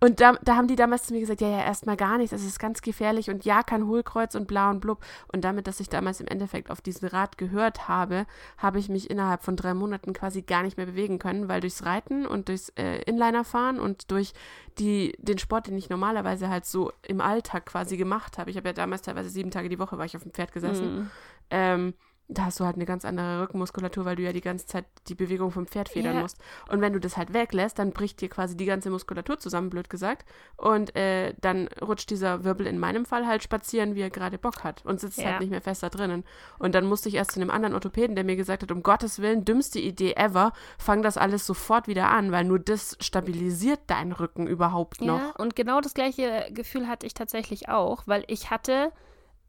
und 0.03 0.19
da, 0.19 0.33
da 0.43 0.57
haben 0.57 0.67
die 0.67 0.75
damals 0.75 1.03
zu 1.03 1.13
mir 1.13 1.22
gesagt, 1.22 1.39
ja, 1.39 1.48
ja, 1.48 1.63
erstmal 1.63 1.95
gar 1.95 2.17
nichts, 2.17 2.31
das 2.31 2.43
ist 2.43 2.60
ganz 2.60 2.81
gefährlich 2.81 3.29
und 3.29 3.45
ja, 3.45 3.63
kein 3.63 3.88
Hohlkreuz 3.88 4.36
und 4.36 4.48
bla 4.48 4.69
und 4.69 4.81
blub. 4.81 5.00
Und 5.31 5.45
damit, 5.45 5.65
dass 5.65 5.79
ich 5.79 5.88
damals 5.88 6.19
im 6.19 6.27
Endeffekt 6.27 6.69
auf 6.69 6.81
diesen 6.81 7.07
Rat 7.07 7.38
gehört 7.38 7.88
habe, 7.88 8.25
habe 8.57 8.79
ich 8.79 8.89
mich 8.89 9.10
innerhalb 9.10 9.43
von 9.43 9.55
drei 9.55 9.74
Monaten 9.74 10.12
quasi 10.12 10.41
gar 10.41 10.62
nicht 10.63 10.75
mehr 10.75 10.88
bewegen 10.88 11.19
können, 11.19 11.48
weil 11.48 11.62
durchs 11.62 11.86
Reiten 11.86 12.25
und 12.25 12.50
durchs 12.50 12.67
äh, 12.75 13.01
Inlinerfahren 13.03 13.79
und 13.79 14.12
durch 14.12 14.33
die, 14.77 15.15
den 15.19 15.38
Sport, 15.38 15.67
den 15.67 15.77
ich 15.77 15.89
normalerweise 15.89 16.50
halt 16.50 16.65
so 16.65 16.91
im 17.07 17.22
Alltag 17.22 17.65
quasi 17.65 17.95
gemacht 17.95 18.38
habe, 18.38 18.50
ich 18.50 18.57
habe 18.57 18.67
ja 18.67 18.74
damals 18.74 19.03
teilweise 19.03 19.29
sieben 19.29 19.51
Tage 19.51 19.69
die 19.69 19.79
Woche 19.79 19.98
war 19.98 20.03
ich 20.03 20.17
auf 20.17 20.24
dem 20.24 20.33
Pferd 20.33 20.51
gesessen, 20.51 20.95
Mhm. 20.98 21.12
ähm, 21.50 21.93
da 22.30 22.46
hast 22.46 22.60
du 22.60 22.65
halt 22.65 22.75
eine 22.77 22.86
ganz 22.86 23.03
andere 23.06 23.42
Rückenmuskulatur, 23.42 24.06
weil 24.06 24.15
du 24.15 24.24
ja 24.24 24.32
die 24.32 24.42
ganze 24.42 24.65
Zeit 24.65 24.86
die 25.08 25.15
Bewegung 25.15 25.51
vom 25.51 25.68
Pferd 25.68 25.89
federn 25.89 26.15
Ja. 26.15 26.22
musst. 26.22 26.38
Und 26.70 26.80
wenn 26.82 26.94
du 26.94 27.00
das 27.00 27.18
halt 27.18 27.34
weglässt, 27.34 27.77
dann 27.77 27.92
bricht 27.92 28.22
dir 28.22 28.30
quasi 28.30 28.56
die 28.56 28.65
ganze 28.65 28.89
Muskulatur 28.89 29.39
zusammen, 29.39 29.70
blöd 29.70 29.89
gesagt. 29.89 30.27
Und 30.56 30.96
äh, 30.96 31.34
dann 31.42 31.68
rutscht 31.82 32.10
dieser 32.10 32.44
Wirbel 32.44 32.65
in 32.65 32.80
meinem 32.80 33.06
Fall 33.06 33.27
halt 33.27 33.44
spazieren, 33.44 33.95
wie 33.95 34.02
er 34.02 34.10
gerade 34.10 34.38
Bock 34.38 34.63
hat 34.63 34.86
und 34.86 35.00
sitzt 35.02 35.19
Ja. 35.19 35.26
halt 35.32 35.41
nicht 35.41 35.50
mehr 35.50 35.62
fest 35.62 35.84
da 35.84 35.89
drinnen. 35.89 36.24
Und 36.60 36.74
dann 36.76 36.86
musste 36.86 37.10
ich 37.10 37.15
erst 37.15 37.32
zu 37.34 37.41
einem 37.41 37.52
anderen 37.52 37.74
Orthopäden, 37.76 38.15
der 38.15 38.24
mir 38.24 38.38
gesagt 38.38 38.63
hat, 38.63 38.71
um 38.71 38.84
Gottes 38.84 39.19
Willen, 39.19 39.43
dümmste 39.43 39.80
Idee 39.80 40.13
ever, 40.13 40.54
fang 40.78 41.02
das 41.02 41.17
alles 41.17 41.45
sofort 41.45 41.88
wieder 41.88 42.10
an, 42.10 42.32
weil 42.32 42.45
nur 42.45 42.60
das 42.60 42.97
stabilisiert 43.02 43.82
deinen 43.88 44.13
Rücken 44.13 44.47
überhaupt 44.47 45.02
noch. 45.02 45.19
Ja, 45.19 45.32
und 45.38 45.56
genau 45.56 45.82
das 45.82 45.93
gleiche 45.93 46.47
Gefühl 46.52 46.88
hatte 46.88 47.06
ich 47.06 47.13
tatsächlich 47.13 47.69
auch, 47.69 48.04
weil 48.08 48.24
ich 48.28 48.50
hatte 48.50 48.91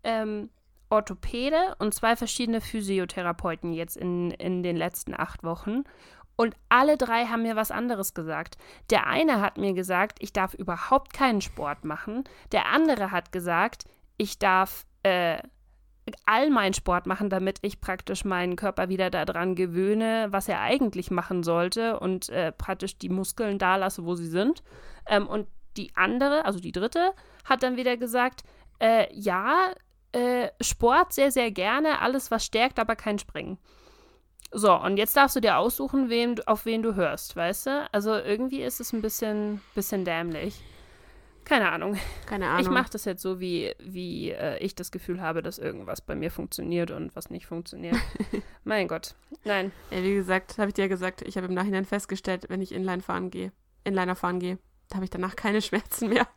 ähm, 0.02 0.50
Orthopäde 0.94 1.74
und 1.78 1.94
zwei 1.94 2.16
verschiedene 2.16 2.60
Physiotherapeuten 2.60 3.72
jetzt 3.72 3.96
in, 3.96 4.30
in 4.30 4.62
den 4.62 4.76
letzten 4.76 5.14
acht 5.14 5.42
Wochen. 5.42 5.84
Und 6.36 6.54
alle 6.68 6.96
drei 6.96 7.26
haben 7.26 7.42
mir 7.42 7.56
was 7.56 7.70
anderes 7.70 8.14
gesagt. 8.14 8.56
Der 8.90 9.06
eine 9.06 9.40
hat 9.40 9.58
mir 9.58 9.72
gesagt, 9.72 10.18
ich 10.20 10.32
darf 10.32 10.54
überhaupt 10.54 11.12
keinen 11.12 11.40
Sport 11.40 11.84
machen. 11.84 12.24
Der 12.52 12.66
andere 12.66 13.10
hat 13.10 13.30
gesagt, 13.30 13.84
ich 14.16 14.38
darf 14.38 14.84
äh, 15.04 15.38
all 16.26 16.50
meinen 16.50 16.74
Sport 16.74 17.06
machen, 17.06 17.30
damit 17.30 17.58
ich 17.62 17.80
praktisch 17.80 18.24
meinen 18.24 18.56
Körper 18.56 18.88
wieder 18.88 19.10
daran 19.10 19.54
gewöhne, 19.54 20.28
was 20.30 20.48
er 20.48 20.60
eigentlich 20.60 21.10
machen 21.10 21.42
sollte 21.42 21.98
und 22.00 22.28
äh, 22.28 22.52
praktisch 22.52 22.98
die 22.98 23.08
Muskeln 23.08 23.58
da 23.58 23.76
lasse, 23.76 24.04
wo 24.04 24.14
sie 24.14 24.26
sind. 24.26 24.62
Ähm, 25.06 25.26
und 25.26 25.46
die 25.76 25.90
andere, 25.94 26.44
also 26.44 26.60
die 26.60 26.72
dritte, 26.72 27.12
hat 27.44 27.62
dann 27.62 27.76
wieder 27.76 27.96
gesagt, 27.96 28.42
äh, 28.80 29.06
ja, 29.12 29.72
äh, 30.14 30.50
Sport 30.60 31.12
sehr, 31.12 31.30
sehr 31.30 31.50
gerne, 31.50 32.00
alles, 32.00 32.30
was 32.30 32.44
stärkt, 32.44 32.78
aber 32.78 32.96
kein 32.96 33.18
Springen. 33.18 33.58
So, 34.52 34.72
und 34.72 34.96
jetzt 34.96 35.16
darfst 35.16 35.34
du 35.34 35.40
dir 35.40 35.58
aussuchen, 35.58 36.10
wem, 36.10 36.36
auf 36.46 36.64
wen 36.64 36.82
du 36.82 36.94
hörst, 36.94 37.34
weißt 37.34 37.66
du? 37.66 37.88
Also 37.90 38.14
irgendwie 38.14 38.62
ist 38.62 38.80
es 38.80 38.92
ein 38.92 39.02
bisschen, 39.02 39.60
bisschen 39.74 40.04
dämlich. 40.04 40.62
Keine 41.44 41.72
Ahnung. 41.72 41.98
Keine 42.26 42.48
Ahnung. 42.48 42.62
Ich 42.62 42.70
mache 42.70 42.90
das 42.90 43.04
jetzt 43.04 43.20
so, 43.20 43.40
wie, 43.40 43.74
wie 43.78 44.30
äh, 44.30 44.58
ich 44.58 44.74
das 44.74 44.92
Gefühl 44.92 45.20
habe, 45.20 45.42
dass 45.42 45.58
irgendwas 45.58 46.00
bei 46.00 46.14
mir 46.14 46.30
funktioniert 46.30 46.90
und 46.90 47.14
was 47.16 47.30
nicht 47.30 47.46
funktioniert. 47.46 47.96
mein 48.64 48.88
Gott. 48.88 49.14
Nein. 49.44 49.72
Ja, 49.90 50.02
wie 50.02 50.14
gesagt, 50.14 50.56
habe 50.58 50.68
ich 50.68 50.74
dir 50.74 50.82
ja 50.82 50.88
gesagt, 50.88 51.22
ich 51.22 51.36
habe 51.36 51.48
im 51.48 51.54
Nachhinein 51.54 51.84
festgestellt, 51.84 52.46
wenn 52.48 52.62
ich 52.62 52.72
Inline 52.72 53.02
fahren 53.02 53.30
gehe, 53.30 53.52
Inliner 53.82 54.16
fahren 54.16 54.38
gehe, 54.38 54.58
da 54.88 54.96
habe 54.96 55.04
ich 55.04 55.10
danach 55.10 55.36
keine 55.36 55.60
Schmerzen 55.62 56.08
mehr. 56.10 56.28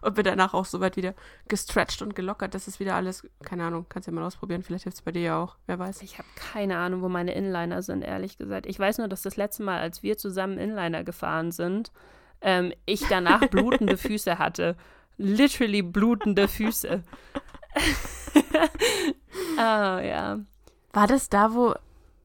Und 0.00 0.14
bin 0.14 0.24
danach 0.24 0.54
auch 0.54 0.64
soweit 0.64 0.96
wieder 0.96 1.14
gestretched 1.48 2.02
und 2.02 2.14
gelockert. 2.14 2.54
Das 2.54 2.68
ist 2.68 2.80
wieder 2.80 2.94
alles, 2.94 3.26
keine 3.44 3.64
Ahnung, 3.64 3.86
kannst 3.88 4.06
ja 4.06 4.12
mal 4.12 4.24
ausprobieren. 4.24 4.62
Vielleicht 4.62 4.84
hilft 4.84 4.98
es 4.98 5.02
bei 5.02 5.12
dir 5.12 5.22
ja 5.22 5.42
auch, 5.42 5.56
wer 5.66 5.78
weiß. 5.78 6.02
Ich 6.02 6.18
habe 6.18 6.28
keine 6.36 6.78
Ahnung, 6.78 7.02
wo 7.02 7.08
meine 7.08 7.34
Inliner 7.34 7.82
sind, 7.82 8.02
ehrlich 8.02 8.38
gesagt. 8.38 8.66
Ich 8.66 8.78
weiß 8.78 8.98
nur, 8.98 9.08
dass 9.08 9.22
das 9.22 9.36
letzte 9.36 9.62
Mal, 9.62 9.80
als 9.80 10.02
wir 10.02 10.18
zusammen 10.18 10.58
Inliner 10.58 11.04
gefahren 11.04 11.52
sind, 11.52 11.92
ähm, 12.40 12.72
ich 12.86 13.06
danach 13.08 13.40
blutende 13.50 13.96
Füße 13.96 14.38
hatte. 14.38 14.76
Literally 15.16 15.82
blutende 15.82 16.48
Füße. 16.48 17.02
Ah, 19.56 20.00
ja. 20.00 20.40
War 20.92 21.06
das 21.06 21.28
da, 21.28 21.54
wo, 21.54 21.74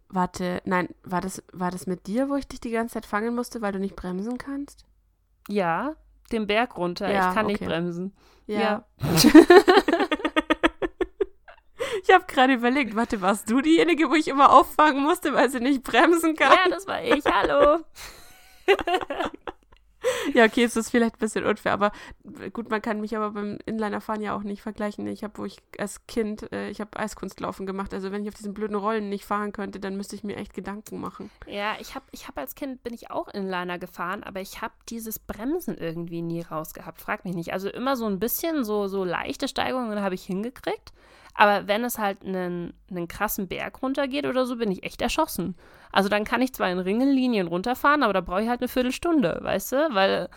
warte, 0.09 0.61
nein, 0.65 0.89
war 1.03 1.21
das, 1.21 1.43
war 1.51 1.71
das 1.71 1.87
mit 1.87 2.07
dir, 2.07 2.29
wo 2.29 2.35
ich 2.35 2.47
dich 2.47 2.59
die 2.59 2.71
ganze 2.71 2.95
Zeit 2.95 3.05
fangen 3.05 3.35
musste, 3.35 3.61
weil 3.61 3.71
du 3.71 3.79
nicht 3.79 3.95
bremsen 3.95 4.37
kannst? 4.37 4.85
Ja, 5.47 5.95
den 6.31 6.47
Berg 6.47 6.77
runter. 6.77 7.11
Ja, 7.11 7.29
ich 7.29 7.35
kann 7.35 7.45
nicht 7.47 7.61
okay. 7.61 7.69
bremsen. 7.69 8.15
Ja. 8.45 8.85
ich 12.03 12.13
habe 12.13 12.25
gerade 12.27 12.53
überlegt, 12.53 12.95
warte, 12.95 13.21
warst 13.21 13.49
du 13.49 13.61
diejenige, 13.61 14.09
wo 14.09 14.15
ich 14.15 14.27
immer 14.27 14.53
auffangen 14.53 15.03
musste, 15.03 15.33
weil 15.33 15.49
sie 15.49 15.59
nicht 15.59 15.83
bremsen 15.83 16.35
kann? 16.35 16.53
Ja, 16.53 16.69
das 16.69 16.87
war 16.87 17.03
ich. 17.03 17.25
Hallo. 17.25 17.79
Ja, 20.33 20.45
okay, 20.45 20.63
es 20.63 20.75
ist 20.75 20.89
vielleicht 20.89 21.15
ein 21.15 21.19
bisschen 21.19 21.45
unfair, 21.45 21.73
aber 21.73 21.91
gut, 22.53 22.69
man 22.69 22.81
kann 22.81 23.01
mich 23.01 23.15
aber 23.15 23.31
beim 23.31 23.57
Inlinerfahren 23.65 24.21
ja 24.21 24.35
auch 24.35 24.43
nicht 24.43 24.61
vergleichen. 24.61 25.07
Ich 25.07 25.23
habe, 25.23 25.37
wo 25.37 25.45
ich 25.45 25.57
als 25.77 26.05
Kind, 26.07 26.51
äh, 26.51 26.69
ich 26.69 26.81
habe 26.81 26.97
Eiskunstlaufen 26.99 27.65
gemacht. 27.65 27.93
Also 27.93 28.11
wenn 28.11 28.23
ich 28.23 28.29
auf 28.29 28.35
diesen 28.35 28.53
blöden 28.53 28.75
Rollen 28.75 29.09
nicht 29.09 29.25
fahren 29.25 29.51
könnte, 29.51 29.79
dann 29.79 29.95
müsste 29.95 30.15
ich 30.15 30.23
mir 30.23 30.35
echt 30.35 30.53
Gedanken 30.53 30.99
machen. 30.99 31.29
Ja, 31.47 31.75
ich 31.79 31.95
habe 31.95 32.05
ich 32.11 32.27
hab 32.27 32.37
als 32.37 32.55
Kind 32.55 32.83
bin 32.83 32.93
ich 32.93 33.09
auch 33.11 33.27
Inliner 33.29 33.79
gefahren, 33.79 34.23
aber 34.23 34.41
ich 34.41 34.61
habe 34.61 34.73
dieses 34.89 35.19
Bremsen 35.19 35.77
irgendwie 35.77 36.21
nie 36.21 36.41
rausgehabt. 36.41 37.01
Frag 37.01 37.25
mich 37.25 37.35
nicht. 37.35 37.53
Also 37.53 37.69
immer 37.69 37.95
so 37.95 38.05
ein 38.05 38.19
bisschen, 38.19 38.63
so, 38.63 38.87
so 38.87 39.03
leichte 39.03 39.47
Steigungen 39.47 40.01
habe 40.01 40.15
ich 40.15 40.23
hingekriegt. 40.23 40.93
Aber 41.39 41.67
wenn 41.67 41.83
es 41.83 41.99
halt 41.99 42.23
einen, 42.25 42.73
einen 42.89 43.07
krassen 43.07 43.47
Berg 43.47 43.81
runtergeht 43.83 44.25
oder 44.25 44.45
so, 44.47 44.55
bin 44.57 44.71
ich 44.71 44.83
echt 44.83 45.01
erschossen. 45.03 45.55
Also 45.91 46.09
dann 46.09 46.23
kann 46.23 46.41
ich 46.41 46.51
zwar 46.53 46.69
in 46.69 46.79
Ringellinien 46.79 47.47
runterfahren, 47.47 48.01
aber 48.03 48.11
da 48.13 48.21
brauche 48.21 48.41
ich 48.41 48.49
halt 48.49 48.59
eine 48.61 48.67
Viertelstunde, 48.67 49.37
weißt 49.41 49.71
du? 49.71 49.75
Weil. 49.91 50.29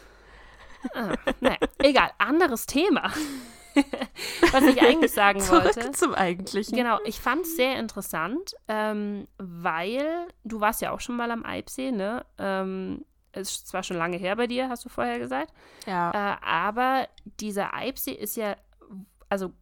Ah, 0.95 1.13
naja, 1.41 1.57
egal, 1.79 2.11
anderes 2.19 2.67
Thema. 2.67 3.11
Was 4.53 4.65
ich 4.65 4.83
eigentlich 4.83 5.13
sagen 5.13 5.41
wollte. 5.49 5.81
Zurück 5.81 5.97
zum 5.97 6.15
Eigentlichen. 6.15 6.77
Genau, 6.77 6.99
ich 7.05 7.19
fand 7.21 7.43
es 7.43 7.57
sehr 7.57 7.79
interessant, 7.79 8.55
ähm, 8.69 9.27
weil 9.39 10.27
du 10.45 10.61
warst 10.61 10.83
ja 10.83 10.91
auch 10.91 11.01
schon 11.01 11.17
mal 11.17 11.31
am 11.31 11.45
Eibsee, 11.45 11.93
ne? 11.93 12.25
Ähm, 12.39 13.05
ist 13.33 13.69
zwar 13.69 13.83
schon 13.85 13.97
lange 13.97 14.17
her 14.17 14.37
bei 14.37 14.47
dir, 14.49 14.69
hast 14.69 14.85
du 14.85 14.89
vorher 14.89 15.19
gesagt, 15.19 15.53
Ja. 15.87 16.11
äh, 16.35 16.37
aber 16.45 17.07
dieser 17.39 17.73
Eibsee 17.75 18.13
ist 18.13 18.37
ja, 18.37 18.57
also 19.29 19.53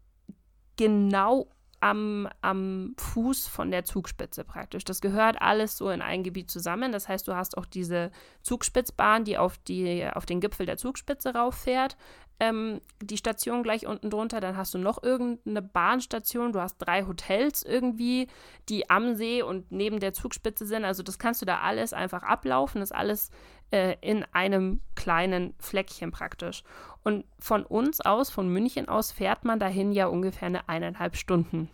genau 0.78 1.48
am, 1.80 2.28
am 2.40 2.94
Fuß 2.98 3.46
von 3.46 3.70
der 3.70 3.84
Zugspitze 3.84 4.44
praktisch. 4.44 4.84
Das 4.84 5.00
gehört 5.00 5.40
alles 5.40 5.76
so 5.76 5.90
in 5.90 6.02
ein 6.02 6.22
Gebiet 6.22 6.50
zusammen. 6.50 6.92
Das 6.92 7.08
heißt, 7.08 7.28
du 7.28 7.36
hast 7.36 7.56
auch 7.56 7.66
diese 7.66 8.10
Zugspitzbahn, 8.42 9.24
die 9.24 9.38
auf, 9.38 9.58
die, 9.58 10.08
auf 10.12 10.26
den 10.26 10.40
Gipfel 10.40 10.66
der 10.66 10.76
Zugspitze 10.76 11.34
rauffährt. 11.34 11.96
Ähm, 12.40 12.80
die 13.00 13.16
Station 13.16 13.62
gleich 13.62 13.86
unten 13.86 14.10
drunter. 14.10 14.40
Dann 14.40 14.56
hast 14.56 14.74
du 14.74 14.78
noch 14.78 15.02
irgendeine 15.02 15.62
Bahnstation. 15.62 16.52
Du 16.52 16.60
hast 16.60 16.78
drei 16.78 17.04
Hotels 17.04 17.62
irgendwie, 17.62 18.26
die 18.68 18.90
am 18.90 19.14
See 19.14 19.42
und 19.42 19.70
neben 19.70 20.00
der 20.00 20.12
Zugspitze 20.12 20.66
sind. 20.66 20.84
Also 20.84 21.02
das 21.02 21.18
kannst 21.18 21.42
du 21.42 21.46
da 21.46 21.60
alles 21.60 21.92
einfach 21.92 22.24
ablaufen. 22.24 22.80
Das 22.80 22.90
ist 22.90 22.96
alles 22.96 23.30
äh, 23.70 23.96
in 24.00 24.24
einem 24.33 24.81
kleinen 24.94 25.54
Fleckchen 25.59 26.11
praktisch. 26.11 26.62
Und 27.02 27.24
von 27.38 27.64
uns 27.64 28.00
aus, 28.00 28.31
von 28.31 28.48
München 28.48 28.88
aus, 28.88 29.12
fährt 29.12 29.44
man 29.44 29.59
dahin 29.59 29.92
ja 29.92 30.07
ungefähr 30.07 30.46
eine 30.46 30.68
eineinhalb 30.68 31.16
Stunden. 31.16 31.70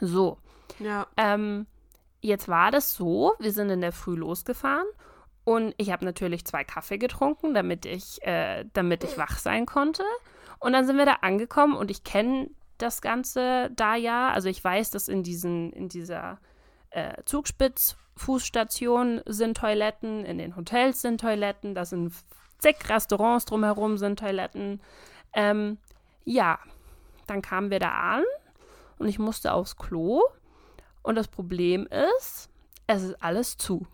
So. 0.00 0.38
Ja. 0.78 1.06
Ähm, 1.16 1.66
jetzt 2.20 2.48
war 2.48 2.70
das 2.70 2.94
so, 2.94 3.34
wir 3.38 3.52
sind 3.52 3.70
in 3.70 3.80
der 3.80 3.92
Früh 3.92 4.16
losgefahren 4.16 4.86
und 5.44 5.74
ich 5.78 5.90
habe 5.90 6.04
natürlich 6.04 6.44
zwei 6.44 6.62
Kaffee 6.62 6.98
getrunken, 6.98 7.54
damit 7.54 7.86
ich, 7.86 8.22
äh, 8.22 8.64
damit 8.74 9.02
ich 9.02 9.16
wach 9.18 9.38
sein 9.38 9.66
konnte. 9.66 10.02
Und 10.60 10.72
dann 10.72 10.86
sind 10.86 10.98
wir 10.98 11.06
da 11.06 11.18
angekommen 11.22 11.76
und 11.76 11.90
ich 11.90 12.04
kenne 12.04 12.50
das 12.76 13.00
Ganze 13.00 13.70
da 13.74 13.94
ja. 13.96 14.30
Also 14.30 14.48
ich 14.48 14.62
weiß, 14.62 14.90
dass 14.90 15.08
in, 15.08 15.22
diesen, 15.22 15.72
in 15.72 15.88
dieser 15.88 16.38
äh, 16.90 17.22
Zugspitzfußstation 18.18 19.22
sind 19.26 19.56
Toiletten, 19.56 20.24
in 20.24 20.38
den 20.38 20.56
Hotels 20.56 21.00
sind 21.00 21.20
Toiletten, 21.20 21.74
da 21.74 21.84
sind 21.84 22.12
zig 22.58 22.76
Restaurants 22.88 23.44
drumherum 23.44 23.96
sind 23.96 24.18
Toiletten. 24.18 24.80
Ähm, 25.32 25.78
ja, 26.24 26.58
dann 27.26 27.42
kamen 27.42 27.70
wir 27.70 27.78
da 27.78 27.90
an 27.90 28.24
und 28.98 29.08
ich 29.08 29.18
musste 29.18 29.52
aufs 29.52 29.76
Klo. 29.76 30.22
Und 31.02 31.14
das 31.14 31.28
Problem 31.28 31.86
ist, 31.86 32.50
es 32.86 33.02
ist 33.02 33.22
alles 33.22 33.56
zu. 33.56 33.86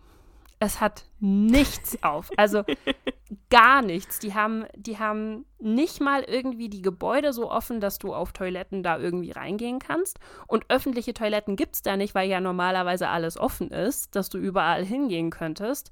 Es 0.65 0.81
hat 0.81 1.05
nichts 1.19 2.01
auf. 2.01 2.31
Also 2.37 2.63
gar 3.51 3.83
nichts. 3.83 4.17
Die 4.17 4.33
haben, 4.33 4.65
die 4.75 4.97
haben 4.97 5.45
nicht 5.59 6.01
mal 6.01 6.23
irgendwie 6.23 6.69
die 6.69 6.81
Gebäude 6.81 7.33
so 7.33 7.51
offen, 7.51 7.79
dass 7.79 7.99
du 7.99 8.15
auf 8.15 8.33
Toiletten 8.33 8.81
da 8.81 8.97
irgendwie 8.97 9.31
reingehen 9.31 9.77
kannst. 9.77 10.19
Und 10.47 10.65
öffentliche 10.69 11.13
Toiletten 11.13 11.55
gibt 11.55 11.75
es 11.75 11.81
da 11.83 11.97
nicht, 11.97 12.15
weil 12.15 12.27
ja 12.27 12.41
normalerweise 12.41 13.09
alles 13.09 13.37
offen 13.37 13.69
ist, 13.69 14.15
dass 14.15 14.29
du 14.29 14.39
überall 14.39 14.83
hingehen 14.83 15.29
könntest. 15.29 15.91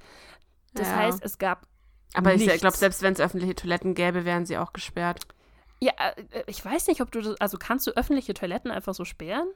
Das 0.73 0.87
ja. 0.87 0.95
heißt, 0.95 1.23
es 1.23 1.37
gab. 1.37 1.67
Aber 2.15 2.33
nichts. 2.33 2.51
ich 2.51 2.61
glaube, 2.61 2.77
selbst 2.77 3.03
wenn 3.03 3.13
es 3.13 3.19
öffentliche 3.19 3.53
Toiletten 3.53 3.93
gäbe, 3.93 4.25
wären 4.25 4.47
sie 4.47 4.57
auch 4.57 4.73
gesperrt. 4.73 5.27
Ja, 5.81 5.91
äh, 6.31 6.43
ich 6.47 6.65
weiß 6.65 6.87
nicht, 6.87 7.01
ob 7.01 7.11
du 7.11 7.21
das. 7.21 7.39
Also 7.39 7.57
kannst 7.59 7.85
du 7.85 7.91
öffentliche 7.91 8.33
Toiletten 8.33 8.71
einfach 8.71 8.95
so 8.95 9.05
sperren? 9.05 9.49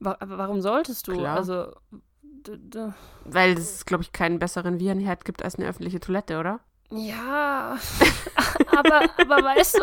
Warum 0.00 0.62
solltest 0.62 1.08
du? 1.08 1.12
Klar. 1.12 1.36
Also 1.36 1.72
weil 3.24 3.52
es, 3.52 3.86
glaube 3.86 4.02
ich, 4.02 4.12
keinen 4.12 4.38
besseren 4.38 4.78
Virenherd 4.78 5.24
gibt 5.24 5.42
als 5.42 5.56
eine 5.56 5.66
öffentliche 5.66 6.00
Toilette, 6.00 6.38
oder? 6.38 6.60
Ja, 6.90 7.76
aber, 8.66 9.02
aber 9.18 9.42
weißt 9.42 9.78
du, 9.78 9.82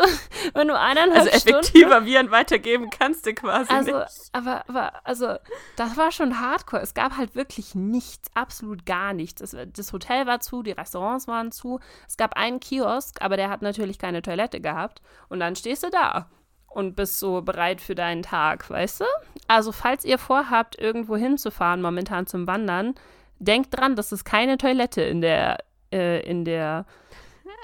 wenn 0.54 0.68
du 0.68 0.78
eineinhalb 0.78 1.18
Also 1.18 1.30
effektiver 1.30 1.88
Stunden, 1.88 2.06
Viren 2.06 2.30
weitergeben 2.30 2.88
kannst 2.90 3.26
du 3.26 3.34
quasi 3.34 3.70
also, 3.70 3.98
nicht. 3.98 4.30
Aber, 4.32 4.64
aber, 4.68 4.92
also, 5.04 5.34
das 5.76 5.96
war 5.96 6.10
schon 6.12 6.40
hardcore. 6.40 6.80
Es 6.80 6.94
gab 6.94 7.16
halt 7.18 7.34
wirklich 7.34 7.74
nichts, 7.74 8.30
absolut 8.34 8.86
gar 8.86 9.12
nichts. 9.12 9.42
Es, 9.42 9.54
das 9.74 9.92
Hotel 9.92 10.26
war 10.26 10.40
zu, 10.40 10.62
die 10.62 10.70
Restaurants 10.70 11.28
waren 11.28 11.52
zu. 11.52 11.80
Es 12.08 12.16
gab 12.16 12.34
einen 12.34 12.60
Kiosk, 12.60 13.20
aber 13.20 13.36
der 13.36 13.50
hat 13.50 13.60
natürlich 13.62 13.98
keine 13.98 14.22
Toilette 14.22 14.60
gehabt. 14.60 15.02
Und 15.28 15.40
dann 15.40 15.56
stehst 15.56 15.82
du 15.82 15.90
da 15.90 16.30
und 16.74 16.96
bist 16.96 17.18
so 17.18 17.42
bereit 17.42 17.80
für 17.80 17.94
deinen 17.94 18.22
Tag, 18.22 18.68
weißt 18.68 19.00
du? 19.00 19.04
Also, 19.48 19.72
falls 19.72 20.04
ihr 20.04 20.18
vorhabt, 20.18 20.78
irgendwo 20.78 21.16
hinzufahren, 21.16 21.82
momentan 21.82 22.26
zum 22.26 22.46
Wandern, 22.46 22.94
denkt 23.38 23.76
dran, 23.76 23.96
dass 23.96 24.12
es 24.12 24.24
keine 24.24 24.56
Toilette 24.56 25.02
in 25.02 25.20
der, 25.20 25.58
äh, 25.92 26.20
in 26.28 26.44
der 26.44 26.86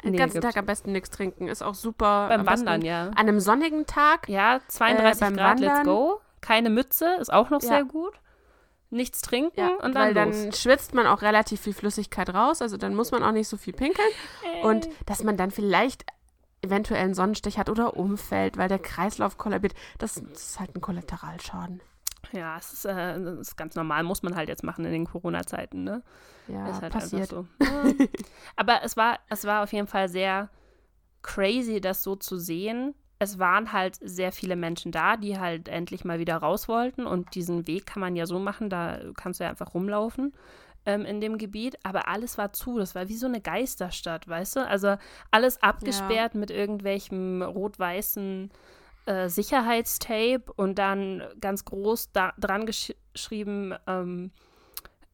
den 0.04 0.16
ganzen 0.16 0.40
gibt. 0.40 0.44
Tag 0.44 0.56
am 0.56 0.66
besten 0.66 0.92
nichts 0.92 1.10
trinken. 1.10 1.48
Ist 1.48 1.62
auch 1.62 1.74
super. 1.74 2.28
Beim 2.28 2.46
Wandern, 2.46 2.82
ja. 2.82 3.08
An 3.08 3.16
einem 3.16 3.40
sonnigen 3.40 3.86
Tag. 3.86 4.28
Ja, 4.28 4.60
32 4.68 5.22
äh, 5.22 5.32
Grad, 5.32 5.38
Wandern. 5.38 5.76
let's 5.76 5.84
go. 5.84 6.20
Keine 6.40 6.70
Mütze, 6.70 7.16
ist 7.20 7.32
auch 7.32 7.50
noch 7.50 7.62
ja. 7.62 7.68
sehr 7.68 7.84
gut. 7.84 8.14
Nichts 8.90 9.20
trinken 9.20 9.60
ja, 9.60 9.68
und 9.82 9.94
dann 9.94 10.14
Weil 10.14 10.26
los. 10.26 10.42
dann 10.42 10.52
schwitzt 10.52 10.94
man 10.94 11.06
auch 11.06 11.20
relativ 11.20 11.60
viel 11.60 11.74
Flüssigkeit 11.74 12.32
raus, 12.32 12.62
also 12.62 12.78
dann 12.78 12.94
muss 12.94 13.10
man 13.10 13.22
auch 13.22 13.32
nicht 13.32 13.46
so 13.46 13.58
viel 13.58 13.74
pinkeln. 13.74 14.08
Ey. 14.54 14.62
Und 14.62 14.88
dass 15.04 15.22
man 15.22 15.36
dann 15.36 15.50
vielleicht 15.50 16.06
eventuell 16.62 17.02
einen 17.02 17.14
Sonnenstich 17.14 17.58
hat 17.58 17.68
oder 17.68 17.96
umfällt, 17.96 18.56
weil 18.56 18.68
der 18.68 18.78
Kreislauf 18.78 19.38
kollabiert. 19.38 19.74
Das, 19.98 20.14
das 20.14 20.50
ist 20.50 20.60
halt 20.60 20.74
ein 20.74 20.80
Kollateralschaden. 20.80 21.80
Ja, 22.32 22.56
es 22.58 22.72
ist, 22.72 22.84
äh, 22.84 23.20
das 23.20 23.38
ist 23.38 23.56
ganz 23.56 23.74
normal, 23.74 24.02
muss 24.02 24.22
man 24.22 24.34
halt 24.34 24.48
jetzt 24.48 24.64
machen 24.64 24.84
in 24.84 24.92
den 24.92 25.06
Corona-Zeiten, 25.06 25.84
ne? 25.84 26.02
Ja, 26.48 26.68
ist 26.68 26.82
halt 26.82 26.92
passiert. 26.92 27.28
So. 27.28 27.46
Aber 28.56 28.82
es 28.82 28.96
war, 28.96 29.18
es 29.28 29.44
war 29.44 29.62
auf 29.62 29.72
jeden 29.72 29.86
Fall 29.86 30.08
sehr 30.08 30.50
crazy, 31.22 31.80
das 31.80 32.02
so 32.02 32.16
zu 32.16 32.36
sehen. 32.36 32.94
Es 33.18 33.38
waren 33.38 33.72
halt 33.72 33.98
sehr 34.00 34.30
viele 34.30 34.56
Menschen 34.56 34.92
da, 34.92 35.16
die 35.16 35.38
halt 35.38 35.68
endlich 35.68 36.04
mal 36.04 36.18
wieder 36.18 36.36
raus 36.36 36.68
wollten 36.68 37.06
und 37.06 37.34
diesen 37.34 37.66
Weg 37.66 37.86
kann 37.86 38.00
man 38.00 38.14
ja 38.14 38.26
so 38.26 38.38
machen, 38.38 38.70
da 38.70 39.00
kannst 39.16 39.40
du 39.40 39.44
ja 39.44 39.50
einfach 39.50 39.74
rumlaufen 39.74 40.32
ähm, 40.88 41.04
in 41.04 41.20
dem 41.20 41.36
Gebiet, 41.36 41.78
aber 41.82 42.08
alles 42.08 42.38
war 42.38 42.54
zu. 42.54 42.78
Das 42.78 42.94
war 42.94 43.08
wie 43.08 43.16
so 43.16 43.26
eine 43.26 43.42
Geisterstadt, 43.42 44.26
weißt 44.26 44.56
du? 44.56 44.66
Also 44.66 44.96
alles 45.30 45.62
abgesperrt 45.62 46.32
ja. 46.32 46.40
mit 46.40 46.50
irgendwelchem 46.50 47.42
rot-weißen 47.42 48.50
äh, 49.04 49.28
Sicherheitstape 49.28 50.50
und 50.56 50.78
dann 50.78 51.22
ganz 51.40 51.66
groß 51.66 52.12
da, 52.12 52.32
dran 52.38 52.64
gesch 52.64 52.94
geschrieben, 53.12 53.74
ähm, 53.86 54.30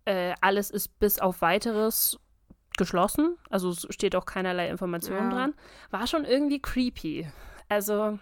äh, 0.05 0.35
alles 0.41 0.71
ist 0.71 1.01
bis 1.01 1.19
auf 1.19 1.41
weiteres 1.41 2.21
geschlossen. 2.77 3.37
Also 3.51 3.71
es 3.71 3.87
steht 3.91 4.15
auch 4.15 4.27
keinerlei 4.27 4.69
Informationen 4.69 5.31
ja. 5.31 5.37
dran. 5.37 5.55
War 5.91 6.07
schon 6.07 6.25
irgendwie 6.25 6.61
creepy. 6.61 7.27
Also 7.69 8.19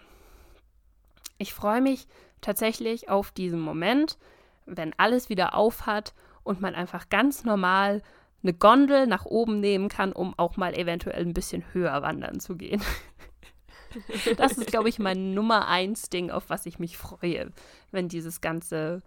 ich 1.37 1.53
freue 1.53 1.81
mich 1.81 2.07
tatsächlich 2.41 3.09
auf 3.09 3.31
diesen 3.31 3.59
Moment, 3.59 4.17
wenn 4.65 4.93
alles 4.97 5.29
wieder 5.29 5.53
auf 5.53 5.85
hat 5.85 6.13
und 6.43 6.61
man 6.61 6.75
einfach 6.75 7.09
ganz 7.09 7.43
normal 7.43 8.01
eine 8.43 8.53
Gondel 8.53 9.07
nach 9.07 9.25
oben 9.25 9.59
nehmen 9.59 9.89
kann, 9.89 10.11
um 10.11 10.37
auch 10.37 10.57
mal 10.57 10.77
eventuell 10.77 11.21
ein 11.21 11.33
bisschen 11.33 11.63
höher 11.73 12.01
wandern 12.01 12.39
zu 12.39 12.55
gehen. 12.55 12.81
das 14.37 14.53
ist, 14.53 14.67
glaube 14.67 14.89
ich, 14.89 14.99
mein 14.99 15.33
Nummer 15.33 15.67
eins 15.67 16.09
Ding, 16.09 16.29
auf 16.29 16.49
was 16.49 16.65
ich 16.65 16.79
mich 16.79 16.97
freue, 16.97 17.51
wenn 17.91 18.09
dieses 18.09 18.41
ganze, 18.41 19.01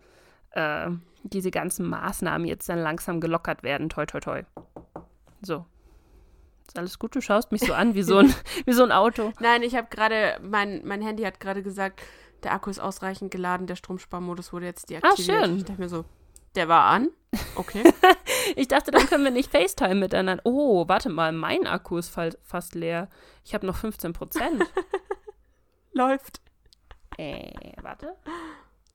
äh, 0.50 0.90
diese 1.22 1.50
ganzen 1.50 1.86
Maßnahmen 1.88 2.46
jetzt 2.46 2.68
dann 2.68 2.78
langsam 2.78 3.20
gelockert 3.20 3.62
werden. 3.62 3.88
Toi, 3.88 4.06
toi, 4.06 4.20
toi. 4.20 4.42
So. 5.42 5.66
Ist 6.66 6.78
alles 6.78 6.98
gut? 6.98 7.14
Du 7.14 7.20
schaust 7.20 7.52
mich 7.52 7.60
so 7.60 7.74
an 7.74 7.94
wie 7.94 8.02
so 8.02 8.18
ein, 8.18 8.34
wie 8.64 8.72
so 8.72 8.82
ein 8.82 8.92
Auto. 8.92 9.32
Nein, 9.40 9.62
ich 9.62 9.76
habe 9.76 9.88
gerade, 9.90 10.38
mein, 10.42 10.80
mein 10.84 11.02
Handy 11.02 11.22
hat 11.24 11.40
gerade 11.40 11.62
gesagt, 11.62 12.02
der 12.42 12.52
Akku 12.52 12.70
ist 12.70 12.80
ausreichend 12.80 13.30
geladen, 13.30 13.66
der 13.66 13.76
Stromsparmodus 13.76 14.52
wurde 14.52 14.66
jetzt 14.66 14.90
deaktiviert. 14.90 15.42
Ah, 15.42 15.44
schön. 15.44 15.56
Ich 15.58 15.64
dachte 15.64 15.80
mir 15.80 15.88
so, 15.88 16.04
der 16.54 16.68
war 16.68 16.84
an. 16.84 17.10
Okay. 17.54 17.92
ich 18.56 18.68
dachte, 18.68 18.90
dann 18.90 19.06
können 19.06 19.24
wir 19.24 19.30
nicht 19.30 19.50
FaceTime 19.50 19.96
miteinander. 19.96 20.42
Oh, 20.44 20.86
warte 20.88 21.08
mal, 21.08 21.32
mein 21.32 21.66
Akku 21.66 21.98
ist 21.98 22.14
fast 22.42 22.74
leer. 22.74 23.08
Ich 23.44 23.54
habe 23.54 23.66
noch 23.66 23.76
15 23.76 24.12
Prozent. 24.12 24.62
Läuft. 25.92 26.40
Äh, 27.16 27.72
warte. 27.82 28.16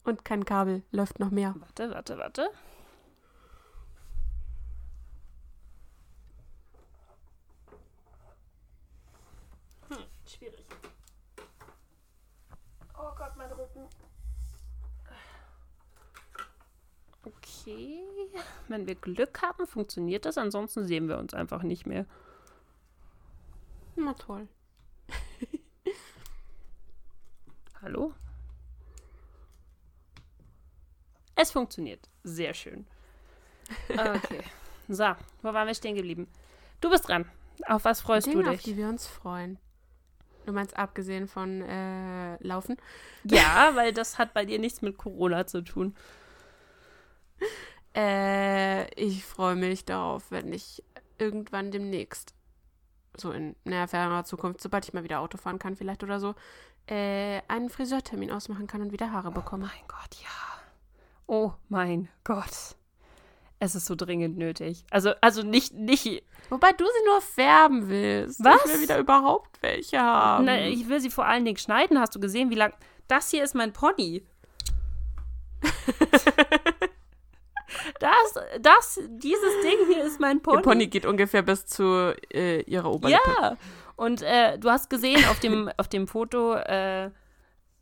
Und 0.03 0.25
kein 0.25 0.45
Kabel. 0.45 0.83
Läuft 0.91 1.19
noch 1.19 1.31
mehr. 1.31 1.55
Warte, 1.59 1.91
warte, 1.91 2.17
warte. 2.17 2.49
Hm, 9.89 9.97
schwierig. 10.25 10.65
Oh 12.97 13.11
Gott, 13.17 13.35
mein 13.35 13.51
Rücken. 13.51 13.87
Okay. 17.61 17.99
Wenn 18.67 18.87
wir 18.87 18.95
Glück 18.95 19.41
haben, 19.41 19.67
funktioniert 19.67 20.25
das. 20.25 20.37
Ansonsten 20.37 20.85
sehen 20.85 21.07
wir 21.07 21.17
uns 21.17 21.33
einfach 21.33 21.63
nicht 21.63 21.85
mehr. 21.85 22.05
Na 23.95 24.13
toll. 24.13 24.47
Hallo? 27.81 28.13
Es 31.35 31.51
funktioniert. 31.51 32.07
Sehr 32.23 32.53
schön. 32.53 32.85
Okay. 33.89 34.43
So, 34.87 35.15
wo 35.41 35.53
waren 35.53 35.67
wir 35.67 35.73
stehen 35.73 35.95
geblieben? 35.95 36.27
Du 36.79 36.89
bist 36.89 37.07
dran. 37.07 37.25
Auf 37.67 37.85
was 37.85 38.01
freust 38.01 38.27
Dinge, 38.27 38.43
du 38.43 38.49
dich? 38.49 38.59
auf 38.59 38.63
die 38.63 38.77
wir 38.77 38.87
uns 38.87 39.07
freuen. 39.07 39.57
Du 40.45 40.53
meinst 40.53 40.75
abgesehen 40.75 41.27
von 41.27 41.61
äh, 41.61 42.37
Laufen? 42.43 42.77
Ja, 43.23 43.71
weil 43.75 43.93
das 43.93 44.17
hat 44.17 44.33
bei 44.33 44.45
dir 44.45 44.59
nichts 44.59 44.81
mit 44.81 44.97
Corona 44.97 45.45
zu 45.45 45.61
tun. 45.61 45.95
Äh, 47.93 48.89
ich 48.93 49.25
freue 49.25 49.57
mich 49.57 49.83
darauf, 49.83 50.31
wenn 50.31 50.53
ich 50.53 50.81
irgendwann 51.17 51.71
demnächst 51.71 52.33
so 53.17 53.31
in 53.33 53.55
näher 53.65 53.89
ferner 53.89 54.23
Zukunft, 54.23 54.61
sobald 54.61 54.85
ich 54.85 54.93
mal 54.93 55.03
wieder 55.03 55.19
Auto 55.19 55.37
fahren 55.37 55.59
kann 55.59 55.75
vielleicht 55.75 56.01
oder 56.01 56.21
so, 56.21 56.33
äh, 56.87 57.41
einen 57.47 57.69
Friseurtermin 57.69 58.31
ausmachen 58.31 58.67
kann 58.67 58.81
und 58.81 58.93
wieder 58.93 59.11
Haare 59.11 59.31
bekomme. 59.31 59.65
Oh 59.65 59.75
mein 59.75 59.87
Gott, 59.87 60.21
ja. 60.21 60.61
Oh 61.27 61.51
mein 61.69 62.07
Gott. 62.23 62.75
Es 63.59 63.75
ist 63.75 63.85
so 63.85 63.95
dringend 63.95 64.37
nötig. 64.37 64.85
Also, 64.89 65.11
also 65.21 65.43
nicht, 65.43 65.73
nicht. 65.73 66.23
Wobei 66.49 66.71
du 66.71 66.83
sie 66.83 67.05
nur 67.05 67.21
färben 67.21 67.89
willst. 67.89 68.43
Was? 68.43 68.65
Ich 68.65 68.73
will 68.73 68.81
wieder 68.81 68.97
überhaupt 68.97 69.61
welche 69.61 69.99
haben. 69.99 70.45
Na, 70.45 70.59
ich 70.59 70.89
will 70.89 70.99
sie 70.99 71.11
vor 71.11 71.25
allen 71.25 71.45
Dingen 71.45 71.57
schneiden. 71.57 71.99
Hast 71.99 72.15
du 72.15 72.19
gesehen, 72.19 72.49
wie 72.49 72.55
lang. 72.55 72.73
Das 73.07 73.29
hier 73.29 73.43
ist 73.43 73.53
mein 73.53 73.71
Pony. 73.71 74.25
das, 78.01 78.43
das, 78.61 78.99
dieses 79.09 79.61
Ding 79.61 79.93
hier 79.93 80.03
ist 80.03 80.19
mein 80.19 80.41
Pony. 80.41 80.57
Ihr 80.57 80.63
Pony 80.63 80.87
geht 80.87 81.05
ungefähr 81.05 81.43
bis 81.43 81.65
zu 81.65 82.15
äh, 82.33 82.61
ihrer 82.63 82.91
Oberlippe. 82.91 83.21
Ja. 83.39 83.57
Und 83.95 84.23
äh, 84.23 84.57
du 84.57 84.69
hast 84.69 84.89
gesehen 84.89 85.23
auf 85.29 85.39
dem, 85.39 85.69
auf 85.77 85.87
dem 85.87 86.07
Foto, 86.07 86.55
äh, 86.55 87.11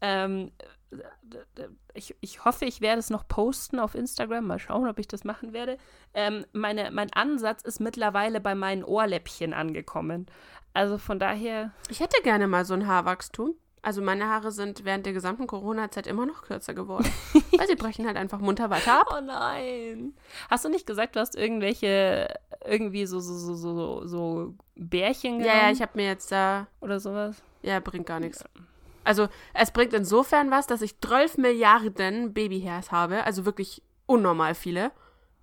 ähm, 0.01 0.51
ich, 1.93 2.15
ich 2.19 2.43
hoffe, 2.43 2.65
ich 2.65 2.81
werde 2.81 2.99
es 2.99 3.09
noch 3.09 3.27
posten 3.27 3.79
auf 3.79 3.95
Instagram. 3.95 4.45
Mal 4.45 4.59
schauen, 4.59 4.89
ob 4.89 4.99
ich 4.99 5.07
das 5.07 5.23
machen 5.23 5.53
werde. 5.53 5.77
Ähm, 6.13 6.45
meine, 6.51 6.91
mein 6.91 7.13
Ansatz 7.13 7.61
ist 7.61 7.79
mittlerweile 7.79 8.41
bei 8.41 8.55
meinen 8.55 8.83
Ohrläppchen 8.83 9.53
angekommen. 9.53 10.25
Also 10.73 10.97
von 10.97 11.19
daher. 11.19 11.71
Ich 11.89 11.99
hätte 12.01 12.21
gerne 12.23 12.47
mal 12.47 12.65
so 12.65 12.73
ein 12.73 12.87
Haarwachstum. 12.87 13.55
Also 13.81 14.01
meine 14.01 14.27
Haare 14.27 14.51
sind 14.51 14.83
während 14.83 15.05
der 15.05 15.13
gesamten 15.13 15.47
Corona-Zeit 15.47 16.07
immer 16.07 16.25
noch 16.25 16.41
kürzer 16.41 16.73
geworden. 16.73 17.09
weil 17.57 17.67
sie 17.67 17.75
brechen 17.75 18.05
halt 18.05 18.17
einfach 18.17 18.39
munter 18.39 18.69
weiter 18.69 19.01
ab. 19.01 19.07
Oh 19.17 19.21
nein. 19.21 20.13
Hast 20.49 20.65
du 20.65 20.69
nicht 20.69 20.85
gesagt, 20.85 21.15
du 21.15 21.19
hast 21.19 21.35
irgendwelche, 21.35 22.27
irgendwie 22.65 23.05
so, 23.05 23.19
so, 23.19 23.33
so, 23.33 23.55
so, 23.55 24.07
so 24.07 24.53
Bärchen 24.75 25.39
Ja, 25.39 25.57
ja, 25.57 25.71
ich 25.71 25.81
habe 25.81 25.91
mir 25.95 26.07
jetzt 26.07 26.31
da. 26.31 26.67
oder 26.81 26.99
sowas? 26.99 27.41
Ja, 27.61 27.79
bringt 27.79 28.05
gar 28.05 28.19
nichts. 28.19 28.43
Also, 29.03 29.27
es 29.53 29.71
bringt 29.71 29.93
insofern 29.93 30.51
was, 30.51 30.67
dass 30.67 30.81
ich 30.81 30.99
12 30.99 31.37
Milliarden 31.37 32.33
Babyhairs 32.33 32.91
habe. 32.91 33.23
Also 33.23 33.45
wirklich 33.45 33.81
unnormal 34.05 34.55
viele. 34.55 34.91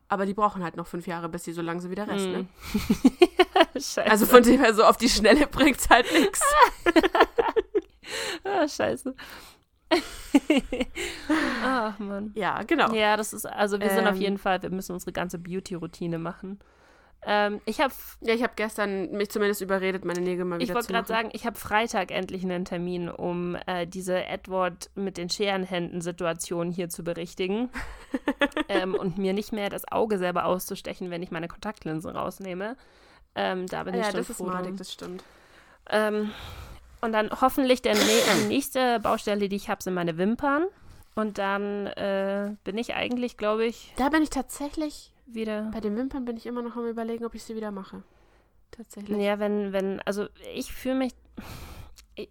Aber 0.09 0.25
die 0.25 0.35
brauchen 0.35 0.62
halt 0.62 0.77
noch 0.77 0.87
fünf 0.87 1.07
Jahre, 1.07 1.29
bis 1.29 1.44
sie 1.44 1.53
so 1.53 1.62
langsam 1.62 1.90
wieder 1.90 2.07
Rest, 2.07 2.27
ne? 2.27 2.46
Scheiße. 3.75 4.07
Also 4.07 4.27
von 4.27 4.42
dem 4.42 4.61
her 4.61 4.72
so 4.72 4.85
auf 4.85 4.96
die 4.96 5.09
Schnelle 5.09 5.46
bringt's 5.49 5.88
halt 5.88 6.07
nichts. 6.18 6.40
ah, 8.44 8.66
scheiße. 8.68 9.14
Ach, 11.62 11.98
Mann. 11.98 12.33
Ja, 12.35 12.62
genau. 12.62 12.92
Ja, 12.92 13.16
das 13.16 13.33
ist, 13.33 13.46
also 13.46 13.81
wir 13.81 13.90
sind 13.90 14.07
auf 14.07 14.16
Ähm. 14.16 14.22
jeden 14.22 14.38
Fall, 14.38 14.62
wir 14.62 14.70
müssen 14.70 14.92
unsere 14.92 15.12
ganze 15.12 15.38
Beauty-Routine 15.38 16.18
machen. 16.18 16.59
Ähm, 17.24 17.61
ich 17.64 17.81
habe, 17.81 17.92
Ja, 18.20 18.35
ich 18.35 18.42
habe 18.42 18.52
gestern 18.57 19.11
mich 19.12 19.31
zumindest 19.31 19.61
überredet, 19.61 20.05
meine 20.05 20.20
Nägel 20.20 20.44
mal 20.44 20.61
ich 20.61 20.68
wieder 20.68 20.74
wollte 20.74 20.88
zu 20.88 20.92
gerade 20.92 21.12
machen. 21.12 21.24
sagen, 21.24 21.31
ich 21.33 21.46
habe 21.46 21.59
Freitag 21.59 22.11
endlich 22.12 22.44
einen 22.44 22.64
Termin, 22.64 23.09
um 23.09 23.57
äh, 23.66 23.87
diese 23.87 24.24
Edward 24.24 24.90
mit 24.94 25.16
den 25.16 25.29
Scherenhänden-Situation 25.31 26.70
hier 26.70 26.88
zu 26.88 27.02
berichtigen 27.02 27.70
ähm, 28.68 28.94
und 28.94 29.18
mir 29.18 29.33
nicht 29.33 29.52
mehr 29.52 29.70
das 29.70 29.90
Auge 29.90 30.18
selber 30.18 30.44
auszustechen, 30.44 31.11
wenn 31.11 31.22
ich 31.22 31.31
meine 31.31 31.48
Kontaktlinsen 31.48 32.11
rausnehme. 32.11 32.76
Ähm, 33.35 33.66
da 33.66 33.85
bin 33.85 33.94
Ah 33.94 33.98
ich 33.98 34.07
ja, 34.07 34.12
schon 34.12 34.20
das 34.20 34.31
ist 34.31 34.40
froh 34.40 34.44
madig, 34.44 34.76
drum. 34.76 34.76
das 34.76 34.92
stimmt. 34.92 35.24
Und 37.00 37.12
dann 37.12 37.30
hoffentlich 37.40 37.82
der, 37.82 37.94
die 37.94 38.46
nächste 38.48 39.00
Baustelle, 39.00 39.48
die 39.48 39.56
ich 39.56 39.68
habe, 39.68 39.82
sind 39.82 39.94
meine 39.94 40.16
Wimpern. 40.18 40.64
Und 41.14 41.38
dann 41.38 41.87
äh, 41.88 42.54
bin 42.64 42.76
ich 42.78 42.94
eigentlich, 42.94 43.37
glaube 43.37 43.64
ich, 43.64 43.92
Da 43.96 44.09
bin 44.11 44.22
ich 44.22 44.30
tatsächlich, 44.30 45.12
wieder. 45.26 45.70
bei 45.72 45.80
den 45.80 45.96
Wimpern 45.96 46.24
bin 46.24 46.37
ich 46.37 46.46
immer 46.46 46.62
noch 46.62 46.76
am 46.76 46.87
überlegen, 46.87 47.24
ob 47.24 47.35
ich 47.35 47.42
sie 47.44 47.56
wieder 47.56 47.70
mache. 47.70 48.02
Tatsächlich. 48.70 49.16
Ja, 49.18 49.38
wenn, 49.38 49.72
wenn, 49.72 50.00
also 50.02 50.26
ich 50.54 50.72
fühle 50.72 50.96
mich. 50.96 51.12
Ich, 52.16 52.28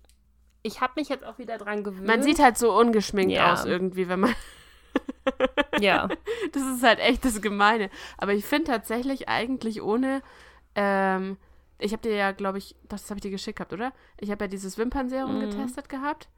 ich 0.62 0.82
habe 0.82 0.94
mich 0.98 1.10
jetzt 1.10 1.24
auch 1.26 1.38
wieder 1.40 1.58
dran 1.58 1.84
gewöhnt. 1.84 2.06
Man 2.06 2.22
sieht 2.22 2.40
halt 2.40 2.58
so 2.58 2.78
ungeschminkt 2.78 3.34
Ja. 3.34 3.54
aus 3.54 3.66
irgendwie, 3.66 4.08
wenn 4.08 4.20
man. 4.22 4.36
Ja. 5.80 6.08
Das 6.54 6.64
ist 6.64 6.84
halt 6.84 7.00
echt 7.00 7.26
das 7.26 7.42
Gemeine. 7.42 7.90
Aber 8.18 8.34
ich 8.34 8.46
finde 8.46 8.72
tatsächlich 8.72 9.28
eigentlich 9.28 9.82
ohne. 9.82 10.22
Ähm, 10.76 11.38
ich 11.80 11.92
habe 11.92 12.02
dir 12.02 12.16
ja, 12.16 12.32
glaube 12.32 12.58
ich, 12.58 12.76
doch, 12.84 12.98
das 12.98 13.10
habe 13.10 13.18
ich 13.18 13.22
dir 13.24 13.32
geschickt 13.32 13.58
gehabt, 13.58 13.74
oder? 13.74 13.92
Ich 14.20 14.32
habe 14.32 14.44
ja 14.46 14.48
dieses 14.48 14.78
Wimpernserum 14.78 15.36
Mhm. 15.38 15.42
getestet 15.42 15.90
gehabt, 15.90 16.30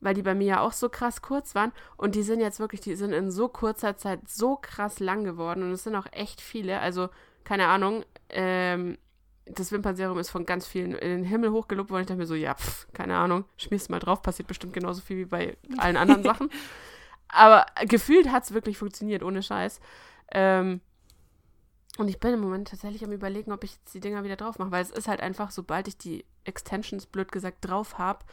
weil 0.00 0.14
die 0.14 0.22
bei 0.22 0.34
mir 0.34 0.46
ja 0.46 0.60
auch 0.60 0.72
so 0.72 0.88
krass 0.88 1.22
kurz 1.22 1.54
waren. 1.54 1.72
Und 1.96 2.14
die 2.14 2.22
sind 2.22 2.40
jetzt 2.40 2.60
wirklich, 2.60 2.80
die 2.80 2.94
sind 2.94 3.12
in 3.12 3.30
so 3.30 3.48
kurzer 3.48 3.96
Zeit 3.96 4.28
so 4.28 4.56
krass 4.56 5.00
lang 5.00 5.24
geworden. 5.24 5.62
Und 5.62 5.72
es 5.72 5.84
sind 5.84 5.94
auch 5.96 6.06
echt 6.12 6.40
viele. 6.40 6.80
Also, 6.80 7.08
keine 7.44 7.66
Ahnung, 7.66 8.04
ähm, 8.30 8.96
das 9.46 9.72
Wimpernserum 9.72 10.18
ist 10.18 10.30
von 10.30 10.44
ganz 10.46 10.66
vielen 10.66 10.92
in 10.92 11.08
den 11.08 11.24
Himmel 11.24 11.50
hochgelobt 11.52 11.90
worden. 11.90 12.02
Ich 12.02 12.06
dachte 12.06 12.18
mir 12.20 12.26
so, 12.26 12.34
ja, 12.34 12.54
pff, 12.54 12.86
keine 12.92 13.16
Ahnung, 13.16 13.44
schmierst 13.56 13.88
mal 13.90 13.98
drauf, 13.98 14.20
passiert 14.22 14.46
bestimmt 14.46 14.74
genauso 14.74 15.00
viel 15.00 15.16
wie 15.16 15.24
bei 15.24 15.56
allen 15.78 15.96
anderen 15.96 16.22
Sachen. 16.22 16.50
Aber 17.28 17.66
gefühlt 17.86 18.30
hat 18.30 18.44
es 18.44 18.54
wirklich 18.54 18.78
funktioniert, 18.78 19.22
ohne 19.22 19.42
Scheiß. 19.42 19.80
Ähm, 20.32 20.80
und 21.98 22.08
ich 22.08 22.18
bin 22.20 22.32
im 22.34 22.40
Moment 22.40 22.68
tatsächlich 22.68 23.04
am 23.04 23.12
überlegen, 23.12 23.52
ob 23.52 23.62
ich 23.64 23.72
jetzt 23.74 23.92
die 23.94 24.00
Dinger 24.00 24.24
wieder 24.24 24.36
drauf 24.36 24.58
mache, 24.58 24.70
weil 24.70 24.82
es 24.82 24.90
ist 24.90 25.08
halt 25.08 25.20
einfach, 25.20 25.50
sobald 25.50 25.88
ich 25.88 25.98
die 25.98 26.24
Extensions, 26.44 27.06
blöd 27.06 27.30
gesagt, 27.30 27.58
drauf 27.60 27.98
habe, 27.98 28.24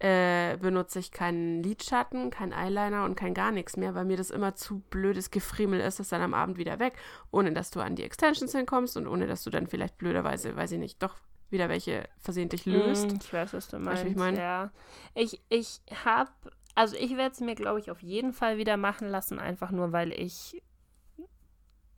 äh, 0.00 0.56
benutze 0.56 0.98
ich 0.98 1.12
keinen 1.12 1.62
Lidschatten, 1.62 2.30
keinen 2.30 2.52
Eyeliner 2.54 3.04
und 3.04 3.16
kein 3.16 3.34
gar 3.34 3.52
nichts 3.52 3.76
mehr, 3.76 3.94
weil 3.94 4.06
mir 4.06 4.16
das 4.16 4.30
immer 4.30 4.54
zu 4.54 4.80
blödes 4.88 5.30
Gefriemel 5.30 5.78
ist, 5.80 6.00
das 6.00 6.08
dann 6.08 6.22
am 6.22 6.32
Abend 6.32 6.56
wieder 6.56 6.78
weg, 6.78 6.94
ohne 7.30 7.52
dass 7.52 7.70
du 7.70 7.80
an 7.80 7.96
die 7.96 8.02
Extensions 8.04 8.52
hinkommst 8.52 8.96
und 8.96 9.06
ohne 9.06 9.26
dass 9.26 9.44
du 9.44 9.50
dann 9.50 9.66
vielleicht 9.66 9.98
blöderweise, 9.98 10.56
weiß 10.56 10.72
ich 10.72 10.78
nicht, 10.78 11.02
doch 11.02 11.16
wieder 11.50 11.68
welche 11.68 12.08
versehentlich 12.18 12.64
löst. 12.64 13.12
Mm, 13.12 13.16
Ich 13.20 13.32
weiß, 13.32 13.52
was 13.52 13.68
du 13.68 13.76
Weißt 13.76 13.84
meinst. 13.84 14.04
wie 14.06 14.08
ich 14.10 14.16
mein? 14.16 14.36
Ja. 14.36 14.70
Ich, 15.14 15.42
ich 15.50 15.82
habe, 16.04 16.30
also 16.74 16.96
ich 16.96 17.16
werde 17.18 17.32
es 17.32 17.40
mir, 17.40 17.54
glaube 17.54 17.80
ich, 17.80 17.90
auf 17.90 18.00
jeden 18.00 18.32
Fall 18.32 18.56
wieder 18.56 18.78
machen 18.78 19.06
lassen, 19.08 19.38
einfach 19.38 19.70
nur, 19.70 19.92
weil 19.92 20.12
ich, 20.12 20.62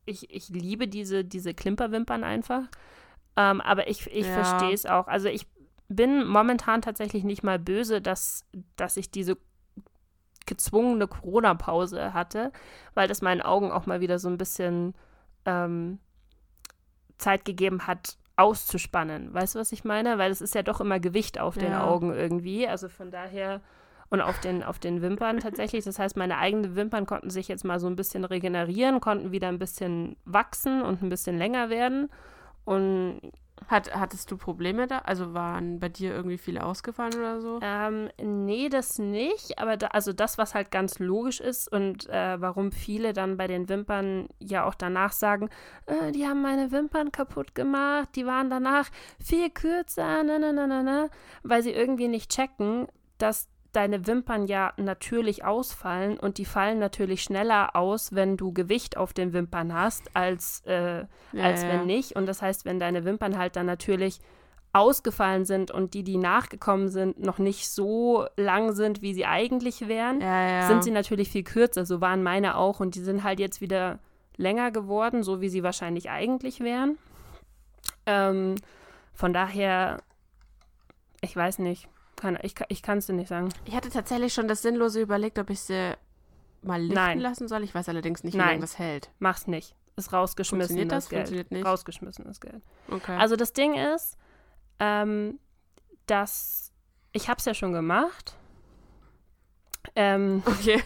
ich, 0.05 0.31
ich 0.31 0.49
liebe 0.49 0.89
diese, 0.89 1.25
diese 1.25 1.55
Klimperwimpern 1.55 2.25
einfach. 2.25 2.65
Ähm, 3.37 3.61
aber 3.61 3.89
ich, 3.89 4.07
ich 4.09 4.27
Ja. 4.27 4.33
verstehe 4.33 4.75
es 4.75 4.87
auch. 4.87 5.07
Also 5.09 5.29
ich 5.29 5.47
bin 5.89 6.27
momentan 6.27 6.83
tatsächlich 6.83 7.25
nicht 7.25 7.43
mal 7.43 7.59
böse, 7.59 8.01
dass, 8.01 8.47
dass 8.77 8.97
ich 8.97 9.11
diese 9.11 9.37
gezwungene 10.47 11.07
Corona-Pause 11.07 12.15
hatte, 12.15 12.53
weil 12.95 13.09
das 13.09 13.23
meinen 13.23 13.43
Augen 13.43 13.71
auch 13.71 13.87
mal 13.87 14.01
wieder 14.01 14.19
so 14.19 14.29
ein 14.29 14.39
bisschen 14.39 14.95
ähm, 15.47 15.99
Zeit 17.19 17.45
gegeben 17.45 17.87
hat, 17.87 18.17
auszuspannen. 18.37 19.33
Weißt 19.33 19.55
du, 19.55 19.59
was 19.61 19.73
ich 19.73 19.85
meine? 19.85 20.19
Weil 20.19 20.31
es 20.33 20.41
ist 20.41 20.55
ja 20.55 20.63
doch 20.63 20.81
immer 20.81 20.99
Gewicht 20.99 21.39
auf 21.39 21.55
den 21.57 21.73
Ja. 21.73 21.85
Augen 21.85 22.13
irgendwie. 22.13 22.67
Also 22.67 22.89
von 22.89 23.11
daher 23.11 23.61
und 24.13 24.21
auf 24.21 24.39
den, 24.41 24.63
auf 24.63 24.79
den 24.79 25.01
Wimpern 25.01 25.39
tatsächlich. 25.41 25.85
Das 25.85 25.99
heißt, 25.99 26.17
meine 26.17 26.37
eigenen 26.37 26.77
Wimpern 26.77 27.07
konnten 27.07 27.31
sich 27.31 27.49
jetzt 27.49 27.65
mal 27.65 27.81
so 27.81 27.87
ein 27.87 27.97
bisschen 27.97 28.25
regenerieren, 28.25 29.01
konnten 29.01 29.33
wieder 29.33 29.49
ein 29.49 29.59
bisschen 29.59 30.17
wachsen 30.27 30.83
und 30.83 31.03
ein 31.03 31.09
bisschen 31.09 31.39
länger 31.39 31.71
werden. 31.71 32.11
Und 32.65 33.21
Hat, 33.69 33.95
hattest 33.95 34.31
du 34.31 34.37
Probleme 34.37 34.87
da? 34.87 34.99
Also 34.99 35.35
waren 35.35 35.79
bei 35.81 35.89
dir 35.89 36.13
irgendwie 36.13 36.37
viele 36.39 36.65
ausgefallen 36.65 37.15
oder 37.15 37.41
so? 37.41 37.59
Ähm, 37.63 38.11
nee, 38.21 38.69
das 38.69 38.99
nicht. 38.99 39.59
Aber 39.59 39.77
da, 39.77 39.89
also 39.89 40.13
das, 40.13 40.37
was 40.37 40.55
halt 40.55 40.71
ganz 40.71 40.99
logisch 40.99 41.41
ist 41.41 41.71
und 41.71 42.09
äh, 42.09 42.41
warum 42.41 42.73
viele 42.73 43.13
dann 43.13 43.37
bei 43.37 43.47
den 43.47 43.69
Wimpern 43.69 44.29
ja 44.41 44.65
auch 44.65 44.75
danach 44.75 45.13
sagen, 45.13 45.49
äh, 45.87 46.13
die 46.13 46.27
haben 46.27 46.43
meine 46.43 46.71
Wimpern 46.73 47.13
kaputt 47.13 47.55
gemacht, 47.55 48.11
die 48.17 48.27
waren 48.27 48.51
danach 48.51 48.91
viel 49.19 49.49
kürzer, 49.49 50.23
ne, 50.23 50.39
ne, 50.39 50.53
ne, 50.53 50.67
ne, 50.67 50.83
ne, 50.83 51.11
weil 51.45 51.63
sie 51.63 51.73
irgendwie 51.73 52.09
nicht 52.09 52.31
checken, 52.31 52.89
dass 53.19 53.49
deine 53.73 54.07
Wimpern 54.07 54.47
ja 54.47 54.73
natürlich 54.77 55.45
ausfallen 55.45 56.19
und 56.19 56.39
die 56.39 56.45
fallen 56.45 56.79
natürlich 56.79 57.23
schneller 57.23 57.75
aus, 57.75 58.15
wenn 58.15 58.37
du 58.37 58.53
Gewicht 58.53 58.97
auf 58.97 59.13
den 59.13 59.33
Wimpern 59.33 59.73
hast, 59.75 60.15
als, 60.15 60.63
äh, 60.67 61.01
Ja, 61.33 61.45
als 61.45 61.63
ja, 61.63 61.69
wenn 61.69 61.87
nicht. 61.87 62.15
Und 62.15 62.27
das 62.27 62.43
heißt, 62.43 62.65
wenn 62.65 62.79
deine 62.79 63.05
Wimpern 63.05 63.39
halt 63.39 63.57
dann 63.57 63.67
natürlich 63.67 64.21
ausgefallen 64.75 65.45
sind 65.45 65.71
und 65.71 65.93
die, 65.95 66.03
die 66.03 66.17
nachgekommen 66.17 66.89
sind, 66.89 67.21
noch 67.21 67.39
nicht 67.39 67.69
so 67.69 68.27
lang 68.37 68.73
sind, 68.73 69.03
wie 69.03 69.13
sie 69.13 69.27
eigentlich 69.27 69.87
wären, 69.87 70.21
ja. 70.21 70.67
sind 70.67 70.85
sie 70.85 70.91
natürlich 70.91 71.31
viel 71.31 71.45
kürzer. 71.45 71.85
So 71.85 72.01
waren 72.01 72.23
meine 72.23 72.57
auch 72.57 72.81
und 72.81 72.95
die 72.95 73.01
sind 73.01 73.23
halt 73.23 73.39
jetzt 73.39 73.61
wieder 73.61 73.99
länger 74.37 74.71
geworden, 74.71 75.23
so 75.23 75.41
wie 75.41 75.51
sie 75.51 75.63
wahrscheinlich 75.63 76.11
eigentlich 76.11 76.61
wären. 76.61 76.97
Ähm, 78.07 78.55
von 79.13 79.33
daher, 79.33 79.99
ich 81.21 81.37
weiß 81.37 81.59
nicht. 81.59 81.89
Kann, 82.23 82.39
ich 82.41 82.55
ich 82.69 82.83
kann 82.83 82.99
es 82.99 83.07
dir 83.07 83.15
nicht 83.15 83.27
sagen. 83.27 83.49
Ich 83.65 83.75
hatte 83.75 83.91
tatsächlich 83.91 84.33
schon 84.33 84.47
das 84.47 84.63
Sinnlose 84.63 85.01
überlegt, 85.01 85.41
ob 85.41 85.51
ich 85.51 85.61
sie 85.61 85.95
mal 86.63 86.81
liften 86.81 86.95
Nein. 86.95 87.19
lassen 87.19 87.49
soll. 87.49 87.65
Ich 87.65 87.75
weiß 87.75 87.89
allerdings 87.89 88.23
nicht, 88.23 88.35
wie 88.35 88.39
Nein. 88.39 88.49
lange 88.49 88.61
das 88.61 88.79
hält. 88.79 89.11
Mach's 89.19 89.49
nicht. 89.49 89.75
Ist 89.97 90.13
rausgeschmissenes 90.13 90.69
Funktioniert 90.69 90.93
das? 90.93 91.09
Geld. 91.09 91.23
Funktioniert 91.23 91.51
nicht? 91.51 91.67
Rausgeschmissenes 91.67 92.41
Geld. 92.41 92.63
Okay. 92.89 93.17
Also 93.17 93.35
das 93.35 93.53
Ding 93.53 93.75
ist, 93.75 94.17
ähm, 94.79 95.41
dass 96.07 96.73
ich 97.11 97.29
habe 97.29 97.39
es 97.39 97.45
ja 97.45 97.55
schon 97.55 97.73
gemacht. 97.73 98.37
Ähm, 99.97 100.45
okay. 100.47 100.81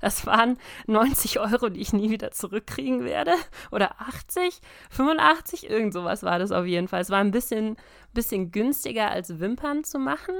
Das 0.00 0.26
waren 0.26 0.58
90 0.86 1.40
Euro, 1.40 1.68
die 1.68 1.80
ich 1.80 1.92
nie 1.92 2.10
wieder 2.10 2.30
zurückkriegen 2.30 3.04
werde. 3.04 3.32
Oder 3.70 4.00
80, 4.00 4.60
85, 4.90 5.68
irgend 5.68 5.92
sowas 5.92 6.22
war 6.22 6.38
das 6.38 6.52
auf 6.52 6.66
jeden 6.66 6.88
Fall. 6.88 7.00
Es 7.00 7.10
war 7.10 7.20
ein 7.20 7.30
bisschen, 7.30 7.76
bisschen 8.12 8.50
günstiger 8.50 9.10
als 9.10 9.40
Wimpern 9.40 9.84
zu 9.84 9.98
machen. 9.98 10.34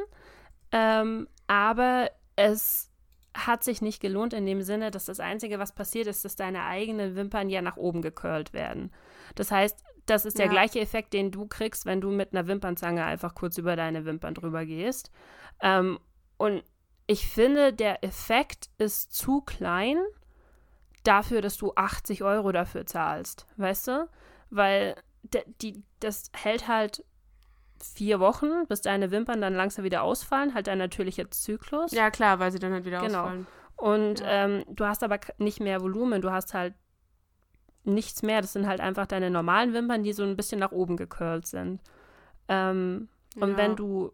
Ähm, 0.72 1.28
aber 1.46 2.10
es 2.36 2.90
hat 3.34 3.62
sich 3.62 3.80
nicht 3.80 4.00
gelohnt 4.00 4.32
in 4.32 4.46
dem 4.46 4.62
Sinne, 4.62 4.90
dass 4.90 5.04
das 5.04 5.20
Einzige, 5.20 5.58
was 5.58 5.74
passiert 5.74 6.06
ist, 6.06 6.24
dass 6.24 6.36
deine 6.36 6.64
eigenen 6.64 7.14
Wimpern 7.14 7.48
ja 7.48 7.62
nach 7.62 7.76
oben 7.76 8.02
gekurlt 8.02 8.52
werden. 8.52 8.92
Das 9.36 9.50
heißt, 9.50 9.84
das 10.06 10.24
ist 10.24 10.38
der 10.38 10.46
ja. 10.46 10.52
gleiche 10.52 10.80
Effekt, 10.80 11.12
den 11.12 11.30
du 11.30 11.46
kriegst, 11.46 11.86
wenn 11.86 12.00
du 12.00 12.10
mit 12.10 12.32
einer 12.32 12.48
Wimpernzange 12.48 13.04
einfach 13.04 13.34
kurz 13.34 13.58
über 13.58 13.76
deine 13.76 14.04
Wimpern 14.04 14.34
drüber 14.34 14.66
gehst. 14.66 15.12
Ähm, 15.60 15.98
und 16.36 16.64
ich 17.10 17.26
finde, 17.26 17.72
der 17.72 18.04
Effekt 18.04 18.70
ist 18.78 19.12
zu 19.12 19.40
klein 19.40 19.96
dafür, 21.02 21.40
dass 21.40 21.56
du 21.56 21.72
80 21.74 22.22
Euro 22.22 22.52
dafür 22.52 22.86
zahlst, 22.86 23.46
weißt 23.56 23.88
du? 23.88 24.08
Weil 24.50 24.94
die, 25.60 25.82
das 25.98 26.30
hält 26.32 26.68
halt 26.68 27.04
vier 27.82 28.20
Wochen, 28.20 28.64
bis 28.68 28.82
deine 28.82 29.10
Wimpern 29.10 29.40
dann 29.40 29.54
langsam 29.54 29.84
wieder 29.84 30.04
ausfallen, 30.04 30.54
halt 30.54 30.68
ein 30.68 30.78
natürlicher 30.78 31.28
Zyklus. 31.32 31.90
Ja, 31.90 32.12
klar, 32.12 32.38
weil 32.38 32.52
sie 32.52 32.60
dann 32.60 32.72
halt 32.72 32.84
wieder 32.84 33.00
genau. 33.00 33.22
ausfallen. 33.22 33.46
Und 33.74 34.20
ja. 34.20 34.44
ähm, 34.44 34.64
du 34.68 34.84
hast 34.84 35.02
aber 35.02 35.18
nicht 35.38 35.58
mehr 35.58 35.80
Volumen, 35.80 36.22
du 36.22 36.30
hast 36.30 36.54
halt 36.54 36.74
nichts 37.82 38.22
mehr. 38.22 38.40
Das 38.40 38.52
sind 38.52 38.68
halt 38.68 38.80
einfach 38.80 39.06
deine 39.06 39.30
normalen 39.30 39.72
Wimpern, 39.72 40.04
die 40.04 40.12
so 40.12 40.22
ein 40.22 40.36
bisschen 40.36 40.60
nach 40.60 40.70
oben 40.70 40.96
gecurlt 40.96 41.48
sind. 41.48 41.80
Ähm, 42.46 43.08
ja. 43.34 43.42
Und 43.42 43.56
wenn 43.56 43.74
du 43.74 44.12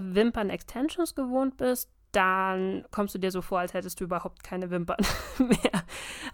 Wimpern-Extensions 0.00 1.14
gewohnt 1.14 1.56
bist, 1.56 1.90
dann 2.16 2.86
kommst 2.92 3.14
du 3.14 3.18
dir 3.18 3.30
so 3.30 3.42
vor, 3.42 3.58
als 3.58 3.74
hättest 3.74 4.00
du 4.00 4.04
überhaupt 4.04 4.42
keine 4.42 4.70
Wimpern 4.70 5.04
mehr. 5.38 5.82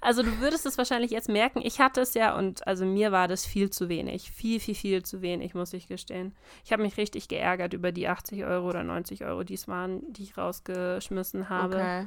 Also 0.00 0.22
du 0.22 0.38
würdest 0.38 0.64
es 0.64 0.78
wahrscheinlich 0.78 1.10
jetzt 1.10 1.28
merken. 1.28 1.60
Ich 1.60 1.80
hatte 1.80 2.02
es 2.02 2.14
ja 2.14 2.36
und 2.36 2.64
also 2.68 2.84
mir 2.84 3.10
war 3.10 3.26
das 3.26 3.44
viel 3.44 3.70
zu 3.70 3.88
wenig. 3.88 4.30
Viel, 4.30 4.60
viel, 4.60 4.76
viel 4.76 5.02
zu 5.02 5.22
wenig, 5.22 5.54
muss 5.54 5.72
ich 5.72 5.88
gestehen. 5.88 6.36
Ich 6.64 6.72
habe 6.72 6.82
mich 6.82 6.96
richtig 6.98 7.26
geärgert 7.26 7.72
über 7.72 7.90
die 7.90 8.06
80 8.06 8.44
Euro 8.44 8.68
oder 8.68 8.84
90 8.84 9.24
Euro, 9.24 9.42
die 9.42 9.54
es 9.54 9.66
waren, 9.66 10.12
die 10.12 10.22
ich 10.22 10.38
rausgeschmissen 10.38 11.48
habe. 11.48 11.74
Okay. 11.74 12.06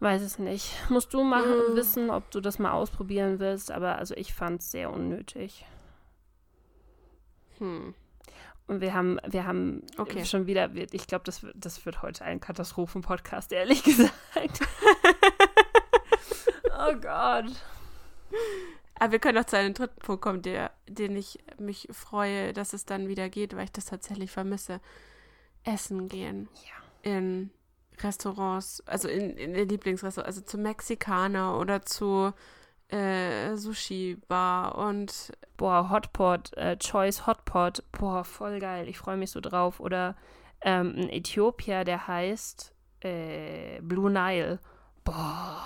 Weiß 0.00 0.22
es 0.22 0.38
nicht. 0.38 0.72
Musst 0.88 1.12
du 1.12 1.22
mal 1.22 1.44
mm. 1.44 1.76
wissen, 1.76 2.08
ob 2.08 2.30
du 2.30 2.40
das 2.40 2.58
mal 2.58 2.72
ausprobieren 2.72 3.40
willst, 3.40 3.70
aber 3.70 3.98
also 3.98 4.14
ich 4.16 4.32
fand 4.32 4.60
es 4.60 4.70
sehr 4.70 4.90
unnötig. 4.90 5.66
Hm. 7.58 7.94
Und 8.66 8.80
wir 8.80 8.94
haben, 8.94 9.20
wir 9.26 9.44
haben 9.44 9.82
okay. 9.98 10.24
schon 10.24 10.46
wieder, 10.46 10.70
ich 10.74 11.06
glaube, 11.06 11.24
das, 11.24 11.46
das 11.54 11.84
wird 11.84 12.02
heute 12.02 12.24
ein 12.24 12.40
Katastrophen-Podcast, 12.40 13.52
ehrlich 13.52 13.82
gesagt. 13.84 14.12
oh 16.78 16.94
Gott. 16.94 17.52
Aber 18.98 19.12
wir 19.12 19.18
können 19.18 19.38
auch 19.38 19.44
zu 19.44 19.58
einem 19.58 19.74
dritten 19.74 20.00
Punkt 20.00 20.22
kommen, 20.22 20.42
der, 20.42 20.70
den 20.88 21.16
ich 21.16 21.38
mich 21.58 21.88
freue, 21.90 22.52
dass 22.52 22.72
es 22.72 22.86
dann 22.86 23.08
wieder 23.08 23.28
geht, 23.28 23.54
weil 23.54 23.64
ich 23.64 23.72
das 23.72 23.86
tatsächlich 23.86 24.30
vermisse. 24.30 24.80
Essen 25.64 26.08
gehen. 26.08 26.48
Ja. 26.54 27.10
In 27.10 27.50
Restaurants, 28.00 28.82
also 28.86 29.08
in, 29.08 29.36
in 29.36 29.54
Lieblingsrestaurants, 29.68 30.26
also 30.26 30.40
zu 30.42 30.58
Mexikaner 30.58 31.58
oder 31.58 31.82
zu 31.82 32.32
äh, 32.88 33.56
Sushi-Bar 33.56 34.76
und 34.76 35.32
boah, 35.56 35.90
Hotpot, 35.90 36.56
äh, 36.56 36.76
Choice 36.78 37.26
Hotpot, 37.26 37.82
boah, 37.92 38.24
voll 38.24 38.58
geil, 38.60 38.88
ich 38.88 38.98
freue 38.98 39.16
mich 39.16 39.30
so 39.30 39.40
drauf. 39.40 39.80
Oder 39.80 40.16
ähm, 40.60 40.94
ein 40.96 41.08
Äthiopier, 41.10 41.84
der 41.84 42.06
heißt 42.06 42.74
äh, 43.00 43.80
Blue 43.80 44.10
Nile. 44.10 44.58
Boah. 45.04 45.58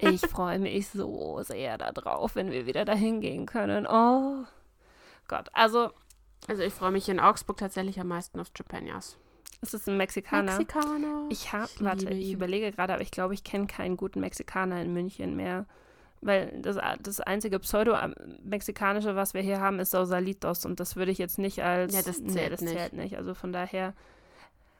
Ich 0.00 0.20
freue 0.20 0.58
mich 0.58 0.90
so 0.90 1.42
sehr 1.42 1.78
darauf, 1.78 2.34
wenn 2.34 2.50
wir 2.50 2.66
wieder 2.66 2.84
dahin 2.84 3.22
gehen 3.22 3.46
können. 3.46 3.86
Oh 3.86 4.44
Gott, 5.26 5.48
also. 5.52 5.90
Also 6.48 6.62
ich 6.62 6.72
freue 6.72 6.90
mich 6.90 7.08
in 7.08 7.20
Augsburg 7.20 7.58
tatsächlich 7.58 8.00
am 8.00 8.08
meisten 8.08 8.40
auf 8.40 8.50
Japanias. 8.56 9.18
Ist 9.62 9.74
es 9.74 9.86
ein 9.86 9.96
Mexikaner? 9.96 10.56
Mexikaner. 10.58 11.26
Ich 11.28 11.52
habe, 11.52 11.70
warte, 11.80 12.08
ich 12.10 12.32
überlege 12.32 12.72
gerade, 12.72 12.94
aber 12.94 13.02
ich 13.02 13.10
glaube, 13.10 13.34
ich 13.34 13.44
kenne 13.44 13.66
keinen 13.66 13.96
guten 13.96 14.20
Mexikaner 14.20 14.80
in 14.80 14.92
München 14.92 15.36
mehr. 15.36 15.66
Weil 16.22 16.60
das, 16.60 16.78
das 17.02 17.20
einzige 17.20 17.58
Pseudo-Mexikanische, 17.58 19.16
was 19.16 19.34
wir 19.34 19.40
hier 19.42 19.60
haben, 19.60 19.78
ist 19.78 19.90
Sausalitos. 19.90 20.66
Und 20.66 20.80
das 20.80 20.96
würde 20.96 21.10
ich 21.12 21.18
jetzt 21.18 21.38
nicht 21.38 21.62
als. 21.62 21.94
Ja, 21.94 22.02
das 22.02 22.16
zählt, 22.16 22.34
nee, 22.34 22.48
das 22.48 22.60
nicht. 22.60 22.76
zählt 22.76 22.92
nicht. 22.94 23.16
Also 23.16 23.34
von 23.34 23.52
daher. 23.52 23.94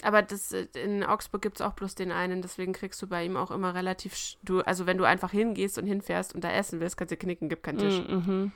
Aber 0.02 0.22
das, 0.22 0.52
äh, 0.52 0.66
in 0.82 1.04
Augsburg 1.04 1.42
gibt 1.42 1.60
es 1.60 1.66
auch 1.66 1.74
bloß 1.74 1.94
den 1.94 2.10
einen, 2.10 2.40
deswegen 2.40 2.72
kriegst 2.72 3.02
du 3.02 3.06
bei 3.06 3.22
ihm 3.24 3.36
auch 3.36 3.50
immer 3.50 3.74
relativ. 3.74 4.16
Du, 4.42 4.60
also 4.60 4.86
wenn 4.86 4.96
du 4.96 5.04
einfach 5.04 5.30
hingehst 5.30 5.76
und 5.76 5.86
hinfährst 5.86 6.34
und 6.34 6.42
da 6.42 6.50
essen 6.52 6.80
willst, 6.80 6.96
kannst 6.96 7.12
du 7.12 7.18
knicken, 7.18 7.50
gibt 7.50 7.62
keinen 7.62 7.78
Tisch. 7.78 7.98
Mm 7.98 8.16
-hmm 8.16 8.50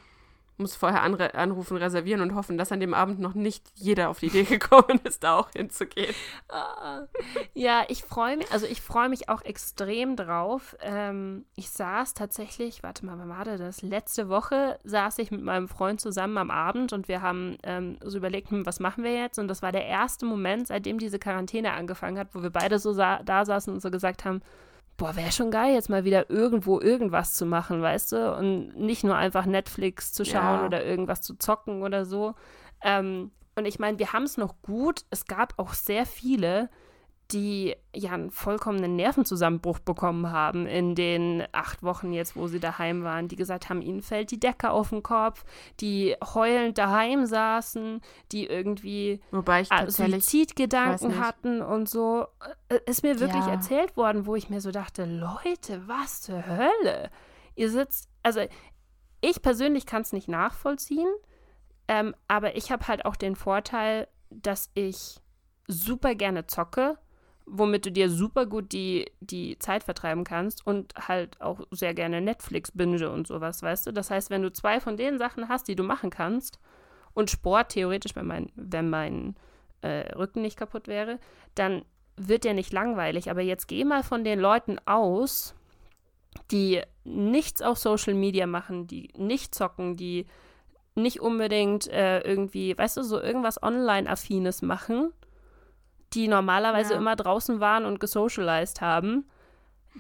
muss 0.56 0.76
vorher 0.76 1.02
anrufen, 1.02 1.76
reservieren 1.76 2.20
und 2.20 2.34
hoffen, 2.34 2.58
dass 2.58 2.70
an 2.70 2.80
dem 2.80 2.94
Abend 2.94 3.18
noch 3.18 3.34
nicht 3.34 3.66
jeder 3.74 4.08
auf 4.08 4.20
die 4.20 4.26
Idee 4.26 4.44
gekommen 4.44 5.00
ist, 5.04 5.24
da 5.24 5.38
auch 5.38 5.50
hinzugehen. 5.50 6.14
Ah. 6.48 7.02
Ja, 7.54 7.84
ich 7.88 8.04
freue 8.04 8.36
mich, 8.36 8.50
also 8.52 8.66
ich 8.66 8.80
freue 8.80 9.08
mich 9.08 9.28
auch 9.28 9.42
extrem 9.42 10.16
drauf. 10.16 10.76
Ähm, 10.80 11.44
ich 11.56 11.70
saß 11.70 12.14
tatsächlich, 12.14 12.82
warte 12.82 13.04
mal, 13.04 13.18
wann 13.18 13.28
war 13.28 13.44
das? 13.44 13.82
Letzte 13.82 14.28
Woche 14.28 14.78
saß 14.84 15.18
ich 15.18 15.30
mit 15.30 15.42
meinem 15.42 15.68
Freund 15.68 16.00
zusammen 16.00 16.38
am 16.38 16.50
Abend 16.50 16.92
und 16.92 17.08
wir 17.08 17.22
haben 17.22 17.58
ähm, 17.62 17.98
so 18.02 18.18
überlegt, 18.18 18.50
hm, 18.50 18.66
was 18.66 18.80
machen 18.80 19.04
wir 19.04 19.14
jetzt? 19.14 19.38
Und 19.38 19.48
das 19.48 19.62
war 19.62 19.72
der 19.72 19.86
erste 19.86 20.24
Moment, 20.26 20.68
seitdem 20.68 20.98
diese 20.98 21.18
Quarantäne 21.18 21.72
angefangen 21.72 22.18
hat, 22.18 22.28
wo 22.32 22.42
wir 22.42 22.50
beide 22.50 22.78
so 22.78 22.92
sa 22.92 23.22
da 23.24 23.44
saßen 23.44 23.72
und 23.72 23.80
so 23.80 23.90
gesagt 23.90 24.24
haben, 24.24 24.40
boah, 24.96 25.16
wäre 25.16 25.32
schon 25.32 25.50
geil, 25.50 25.74
jetzt 25.74 25.90
mal 25.90 26.04
wieder 26.04 26.30
irgendwo 26.30 26.80
irgendwas 26.80 27.34
zu 27.34 27.46
machen, 27.46 27.82
weißt 27.82 28.12
du? 28.12 28.36
Und 28.36 28.76
nicht 28.76 29.04
nur 29.04 29.16
einfach 29.16 29.46
Netflix 29.46 30.12
zu 30.12 30.24
schauen 30.24 30.60
ja. 30.60 30.66
oder 30.66 30.84
irgendwas 30.84 31.20
zu 31.20 31.34
zocken 31.36 31.82
oder 31.82 32.04
so. 32.04 32.34
Ähm, 32.82 33.32
und 33.56 33.66
ich 33.66 33.78
meine, 33.78 33.98
wir 33.98 34.12
haben 34.12 34.24
es 34.24 34.36
noch 34.36 34.60
gut. 34.62 35.04
Es 35.10 35.26
gab 35.26 35.54
auch 35.58 35.74
sehr 35.74 36.06
viele, 36.06 36.70
die 37.30 37.74
ja 37.94 38.12
einen 38.12 38.30
vollkommenen 38.30 38.96
Nervenzusammenbruch 38.96 39.78
bekommen 39.78 40.30
haben 40.30 40.66
in 40.66 40.94
den 40.94 41.44
acht 41.52 41.82
Wochen 41.82 42.12
jetzt, 42.12 42.36
wo 42.36 42.48
sie 42.48 42.60
daheim 42.60 43.02
waren, 43.02 43.28
die 43.28 43.36
gesagt 43.36 43.68
haben, 43.68 43.80
ihnen 43.80 44.02
fällt 44.02 44.30
die 44.30 44.38
Decke 44.38 44.70
auf 44.70 44.90
den 44.90 45.02
Kopf, 45.02 45.44
die 45.80 46.14
heulend 46.34 46.76
daheim 46.76 47.24
saßen, 47.24 48.02
die 48.30 48.46
irgendwie 48.46 49.22
Wobei 49.30 49.62
ich 49.62 49.70
äh, 49.70 49.90
Suizidgedanken 49.90 51.18
hatten 51.18 51.62
und 51.62 51.88
so. 51.88 52.26
Äh, 52.68 52.80
ist 52.86 53.02
mir 53.02 53.20
wirklich 53.20 53.46
ja. 53.46 53.52
erzählt 53.52 53.96
worden, 53.96 54.26
wo 54.26 54.34
ich 54.36 54.50
mir 54.50 54.60
so 54.60 54.70
dachte, 54.70 55.06
Leute, 55.06 55.82
was 55.86 56.20
zur 56.20 56.46
Hölle? 56.46 57.10
Ihr 57.54 57.70
sitzt, 57.70 58.10
also 58.22 58.40
ich 59.22 59.40
persönlich 59.40 59.86
kann 59.86 60.02
es 60.02 60.12
nicht 60.12 60.28
nachvollziehen, 60.28 61.08
ähm, 61.88 62.14
aber 62.28 62.56
ich 62.56 62.70
habe 62.70 62.86
halt 62.86 63.06
auch 63.06 63.16
den 63.16 63.34
Vorteil, 63.34 64.08
dass 64.28 64.70
ich 64.74 65.20
super 65.66 66.14
gerne 66.14 66.46
zocke 66.46 66.98
womit 67.46 67.86
du 67.86 67.92
dir 67.92 68.08
super 68.08 68.46
gut 68.46 68.72
die, 68.72 69.10
die 69.20 69.58
Zeit 69.58 69.84
vertreiben 69.84 70.24
kannst 70.24 70.66
und 70.66 70.94
halt 70.96 71.40
auch 71.40 71.60
sehr 71.70 71.94
gerne 71.94 72.20
Netflix 72.20 72.72
binge 72.72 73.10
und 73.10 73.26
sowas, 73.26 73.62
weißt 73.62 73.86
du? 73.86 73.92
Das 73.92 74.10
heißt, 74.10 74.30
wenn 74.30 74.42
du 74.42 74.52
zwei 74.52 74.80
von 74.80 74.96
den 74.96 75.18
Sachen 75.18 75.48
hast, 75.48 75.68
die 75.68 75.76
du 75.76 75.82
machen 75.82 76.10
kannst 76.10 76.58
und 77.12 77.30
Sport 77.30 77.70
theoretisch, 77.70 78.16
wenn 78.16 78.26
mein, 78.26 78.52
wenn 78.54 78.88
mein 78.88 79.36
äh, 79.82 80.12
Rücken 80.14 80.42
nicht 80.42 80.56
kaputt 80.56 80.88
wäre, 80.88 81.18
dann 81.54 81.84
wird 82.16 82.44
der 82.44 82.54
nicht 82.54 82.72
langweilig. 82.72 83.30
Aber 83.30 83.42
jetzt 83.42 83.68
geh 83.68 83.84
mal 83.84 84.02
von 84.02 84.24
den 84.24 84.40
Leuten 84.40 84.78
aus, 84.86 85.54
die 86.50 86.80
nichts 87.04 87.60
auf 87.62 87.78
Social 87.78 88.14
Media 88.14 88.46
machen, 88.46 88.86
die 88.86 89.10
nicht 89.16 89.54
zocken, 89.54 89.96
die 89.96 90.26
nicht 90.94 91.20
unbedingt 91.20 91.88
äh, 91.88 92.20
irgendwie, 92.20 92.76
weißt 92.76 92.96
du, 92.96 93.02
so 93.02 93.20
irgendwas 93.20 93.62
Online-Affines 93.62 94.62
machen 94.62 95.12
die 96.14 96.28
normalerweise 96.28 96.94
ja. 96.94 96.98
immer 96.98 97.16
draußen 97.16 97.60
waren 97.60 97.84
und 97.84 98.00
gesocialized 98.00 98.80
haben, 98.80 99.24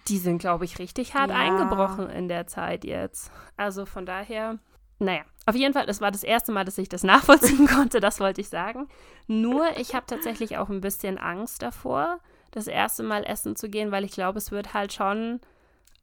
die 0.08 0.18
sind, 0.18 0.38
glaube 0.38 0.64
ich, 0.64 0.78
richtig 0.78 1.14
hart 1.14 1.30
ja. 1.30 1.36
eingebrochen 1.36 2.10
in 2.10 2.28
der 2.28 2.46
Zeit 2.46 2.84
jetzt. 2.84 3.30
Also 3.56 3.86
von 3.86 4.06
daher, 4.06 4.58
naja, 4.98 5.22
auf 5.46 5.54
jeden 5.54 5.72
Fall, 5.72 5.88
es 5.88 6.00
war 6.00 6.10
das 6.10 6.24
erste 6.24 6.52
Mal, 6.52 6.64
dass 6.64 6.78
ich 6.78 6.88
das 6.88 7.02
nachvollziehen 7.04 7.66
konnte, 7.66 8.00
das 8.00 8.20
wollte 8.20 8.40
ich 8.40 8.48
sagen. 8.48 8.88
Nur, 9.26 9.64
ich 9.76 9.94
habe 9.94 10.06
tatsächlich 10.06 10.58
auch 10.58 10.68
ein 10.68 10.80
bisschen 10.80 11.18
Angst 11.18 11.62
davor, 11.62 12.18
das 12.50 12.66
erste 12.66 13.02
Mal 13.02 13.24
essen 13.24 13.56
zu 13.56 13.68
gehen, 13.68 13.90
weil 13.90 14.04
ich 14.04 14.12
glaube, 14.12 14.38
es 14.38 14.50
wird 14.50 14.74
halt 14.74 14.92
schon 14.92 15.40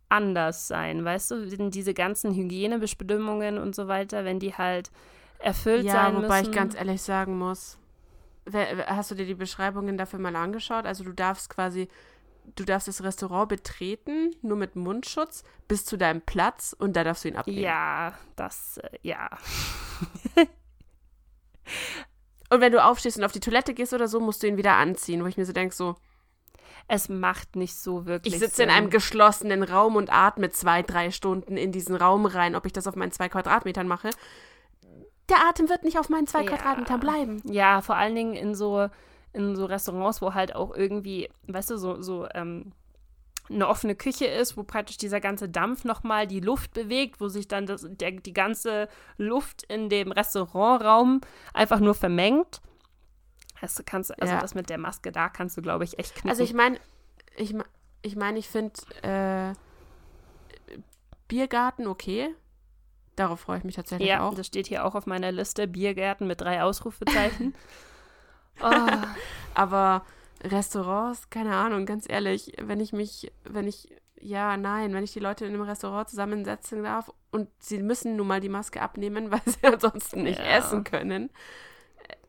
anders 0.10 0.68
sein, 0.68 1.06
weißt 1.06 1.32
du, 1.32 1.70
diese 1.70 1.94
ganzen 1.94 2.34
Hygienebestimmungen 2.34 3.58
und 3.58 3.76
so 3.76 3.88
weiter, 3.88 4.26
wenn 4.26 4.40
die 4.40 4.54
halt 4.54 4.92
erfüllt 5.40 5.86
ja, 5.86 5.94
sein 5.94 6.14
müssen. 6.14 6.24
Ja, 6.24 6.30
wobei 6.30 6.42
ich 6.42 6.52
ganz 6.52 6.76
ehrlich 6.76 7.02
sagen 7.02 7.38
muss, 7.38 7.78
Hast 8.52 9.12
du 9.12 9.16
dir 9.16 9.26
die 9.26 9.36
Beschreibungen 9.36 9.98
dafür 9.98 10.20
mal 10.20 10.36
angeschaut? 10.36 10.86
Also 10.86 11.04
du 11.04 11.14
darfst 11.14 11.50
quasi, 11.50 11.88
du 12.56 12.64
darfst 12.64 12.88
das 12.88 13.04
Restaurant 13.04 13.50
betreten, 13.50 14.32
nur 14.42 14.58
mit 14.58 14.76
Mundschutz, 14.76 15.44
bis 15.68 15.86
zu 15.86 15.98
deinem 15.98 16.22
Platz 16.22 16.76
und 16.78 16.96
da 16.96 17.04
darfst 17.04 17.24
du 17.24 17.28
ihn 17.30 17.36
abnehmen. 17.36 17.62
Ja, 17.62 18.14
das, 18.36 18.78
äh, 18.78 18.98
ja. 19.04 19.30
und 22.50 22.62
wenn 22.62 22.72
du 22.72 22.84
aufstehst 22.84 23.18
und 23.18 23.24
auf 23.24 23.32
die 23.32 23.40
Toilette 23.40 23.76
gehst 23.76 23.94
oder 23.94 24.08
so, 24.08 24.20
musst 24.20 24.42
du 24.42 24.48
ihn 24.48 24.58
wieder 24.58 24.74
anziehen, 24.74 25.24
wo 25.24 25.28
ich 25.28 25.38
mir 25.38 25.46
so 25.46 25.54
denke, 25.54 25.76
so. 25.76 25.96
es 26.88 27.10
macht 27.10 27.56
nicht 27.56 27.76
so 27.76 28.08
wirklich 28.08 28.34
Ich 28.34 28.40
sitze 28.40 28.64
in 28.64 28.72
einem 28.72 28.90
geschlossenen 28.90 29.62
Raum 29.62 29.96
und 29.96 30.12
atme 30.12 30.50
zwei, 30.50 30.82
drei 30.82 31.12
Stunden 31.12 31.58
in 31.58 31.72
diesen 31.72 31.96
Raum 31.96 32.26
rein, 32.26 32.56
ob 32.56 32.66
ich 32.66 32.74
das 32.74 32.88
auf 32.88 32.96
meinen 32.96 33.12
zwei 33.12 33.30
Quadratmetern 33.30 33.88
mache. 33.88 34.10
Der 35.32 35.48
Atem 35.48 35.70
wird 35.70 35.84
nicht 35.84 35.98
auf 35.98 36.10
meinen 36.10 36.28
zwei 36.28 36.44
Ja. 36.44 36.50
Quadratmetern 36.50 37.00
bleiben. 37.00 37.42
Ja, 37.46 37.82
vor 37.82 37.96
allen 37.96 38.14
Dingen 38.16 38.34
in 38.34 38.54
so, 38.54 38.88
in 39.34 39.56
so 39.56 39.66
Restaurants, 39.66 40.22
wo 40.22 40.34
halt 40.34 40.54
auch 40.56 40.76
irgendwie, 40.76 41.30
weißt 41.48 41.72
du, 41.72 41.78
so, 41.78 42.02
so 42.02 42.28
ähm, 42.36 42.74
eine 43.50 43.68
offene 43.68 43.96
Küche 43.96 44.26
ist, 44.26 44.58
wo 44.58 44.64
praktisch 44.64 44.98
dieser 44.98 45.20
ganze 45.20 45.50
Dampf 45.50 45.84
nochmal 45.86 46.28
die 46.28 46.42
Luft 46.42 46.74
bewegt, 46.74 47.20
wo 47.22 47.28
sich 47.30 47.48
dann 47.48 47.66
das, 47.66 47.86
der, 47.90 48.12
die 48.12 48.34
ganze 48.34 48.88
Luft 49.18 49.64
in 49.64 49.90
dem 49.90 50.12
Restaurantraum 50.12 51.22
einfach 51.54 51.80
nur 51.80 51.96
vermengt. 51.96 52.62
Das 53.62 53.82
kannst, 53.86 54.20
also 54.22 54.34
Ja. 54.34 54.42
das 54.42 54.54
mit 54.56 54.70
der 54.70 54.78
Maske 54.78 55.12
da 55.12 55.30
kannst 55.30 55.56
du, 55.56 55.62
glaube 55.62 55.84
ich, 55.84 55.98
echt 56.00 56.14
knicken. 56.14 56.30
Also 56.30 56.44
ich 56.44 56.54
meine, 56.54 56.78
ich, 57.38 57.56
ich 58.02 58.16
meine, 58.16 58.38
ich 58.40 58.50
finde 58.50 58.74
äh, 59.04 59.54
Biergarten 61.28 61.88
okay. 61.88 62.36
Darauf 63.22 63.42
freue 63.42 63.60
ich 63.60 63.64
mich 63.64 63.76
tatsächlich 63.76 64.10
ja, 64.10 64.22
auch. 64.28 64.34
das 64.34 64.48
steht 64.48 64.66
hier 64.66 64.84
auch 64.84 64.96
auf 64.96 65.06
meiner 65.06 65.32
Liste. 65.32 65.68
Biergärten 65.68 66.26
mit 66.26 66.42
drei 66.42 66.64
Ausrufezeichen. 66.64 67.54
oh, 68.64 68.88
Aber 69.54 70.04
Restaurants, 70.44 71.30
keine 71.30 71.56
Ahnung, 71.56 71.86
ganz 71.86 72.10
ehrlich, 72.10 72.54
wenn 72.60 72.80
ich 72.80 72.94
mich, 72.94 73.32
wenn 73.44 73.68
ich, 73.68 73.90
ja, 74.20 74.58
nein, 74.58 74.96
wenn 74.96 75.04
ich 75.04 75.14
die 75.14 75.20
Leute 75.20 75.46
in 75.46 75.54
einem 75.54 75.62
Restaurant 75.62 76.10
zusammensetzen 76.10 76.82
darf 76.84 77.12
und 77.30 77.48
sie 77.60 77.78
müssen 77.84 78.16
nun 78.16 78.26
mal 78.26 78.40
die 78.42 78.50
Maske 78.50 78.82
abnehmen, 78.82 79.30
weil 79.32 79.42
sie 79.46 79.64
ansonsten 79.68 80.24
nicht 80.24 80.40
Ja. 80.40 80.58
essen 80.58 80.84
können, 80.84 81.30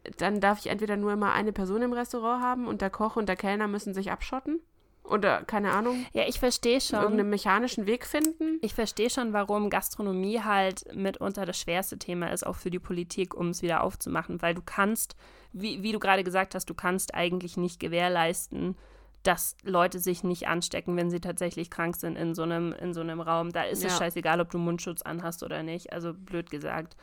äh, 0.04 0.10
dann 0.18 0.40
darf 0.40 0.58
ich 0.58 0.66
entweder 0.66 0.98
nur 0.98 1.14
immer 1.14 1.32
eine 1.32 1.52
Person 1.52 1.80
im 1.80 1.94
Restaurant 1.94 2.42
haben 2.42 2.66
und 2.66 2.82
der 2.82 2.90
Koch 2.90 3.16
und 3.16 3.30
der 3.30 3.36
Kellner 3.36 3.66
müssen 3.66 3.94
sich 3.94 4.10
abschotten 4.12 4.60
oder, 5.04 5.42
keine 5.44 5.72
Ahnung, 5.72 6.06
ja, 6.12 6.24
ich 6.26 6.38
verstehe 6.38 6.80
schon. 6.80 7.00
irgendeinen 7.00 7.30
mechanischen 7.30 7.86
Weg 7.86 8.06
finden. 8.06 8.58
Ich 8.62 8.74
verstehe 8.74 9.10
schon, 9.10 9.32
warum 9.32 9.68
Gastronomie 9.68 10.40
halt 10.40 10.84
mitunter 10.94 11.44
das 11.44 11.58
schwerste 11.58 11.98
Thema 11.98 12.28
ist, 12.32 12.46
auch 12.46 12.56
für 12.56 12.70
die 12.70 12.78
Politik, 12.78 13.34
um 13.34 13.48
es 13.48 13.62
wieder 13.62 13.82
aufzumachen, 13.82 14.40
weil 14.42 14.54
du 14.54 14.62
kannst, 14.64 15.16
wie, 15.52 15.82
wie 15.82 15.92
du 15.92 15.98
gerade 15.98 16.24
gesagt 16.24 16.54
hast, 16.54 16.70
du 16.70 16.74
kannst 16.74 17.14
eigentlich 17.14 17.56
nicht 17.56 17.80
gewährleisten, 17.80 18.76
dass 19.22 19.56
Leute 19.62 19.98
sich 19.98 20.24
nicht 20.24 20.48
anstecken, 20.48 20.96
wenn 20.96 21.10
sie 21.10 21.20
tatsächlich 21.20 21.70
krank 21.70 21.96
sind 21.96 22.16
in 22.16 22.34
so 22.34 22.42
einem, 22.42 22.72
in 22.72 22.92
so 22.92 23.00
einem 23.02 23.20
Raum. 23.20 23.52
Da 23.52 23.62
ist 23.64 23.84
es 23.84 23.92
Ja. 23.92 23.98
scheißegal, 23.98 24.40
ob 24.40 24.50
du 24.50 24.58
Mundschutz 24.58 25.02
anhast 25.02 25.42
oder 25.42 25.62
nicht, 25.62 25.92
also 25.92 26.12
blöd 26.14 26.50
gesagt. 26.50 26.96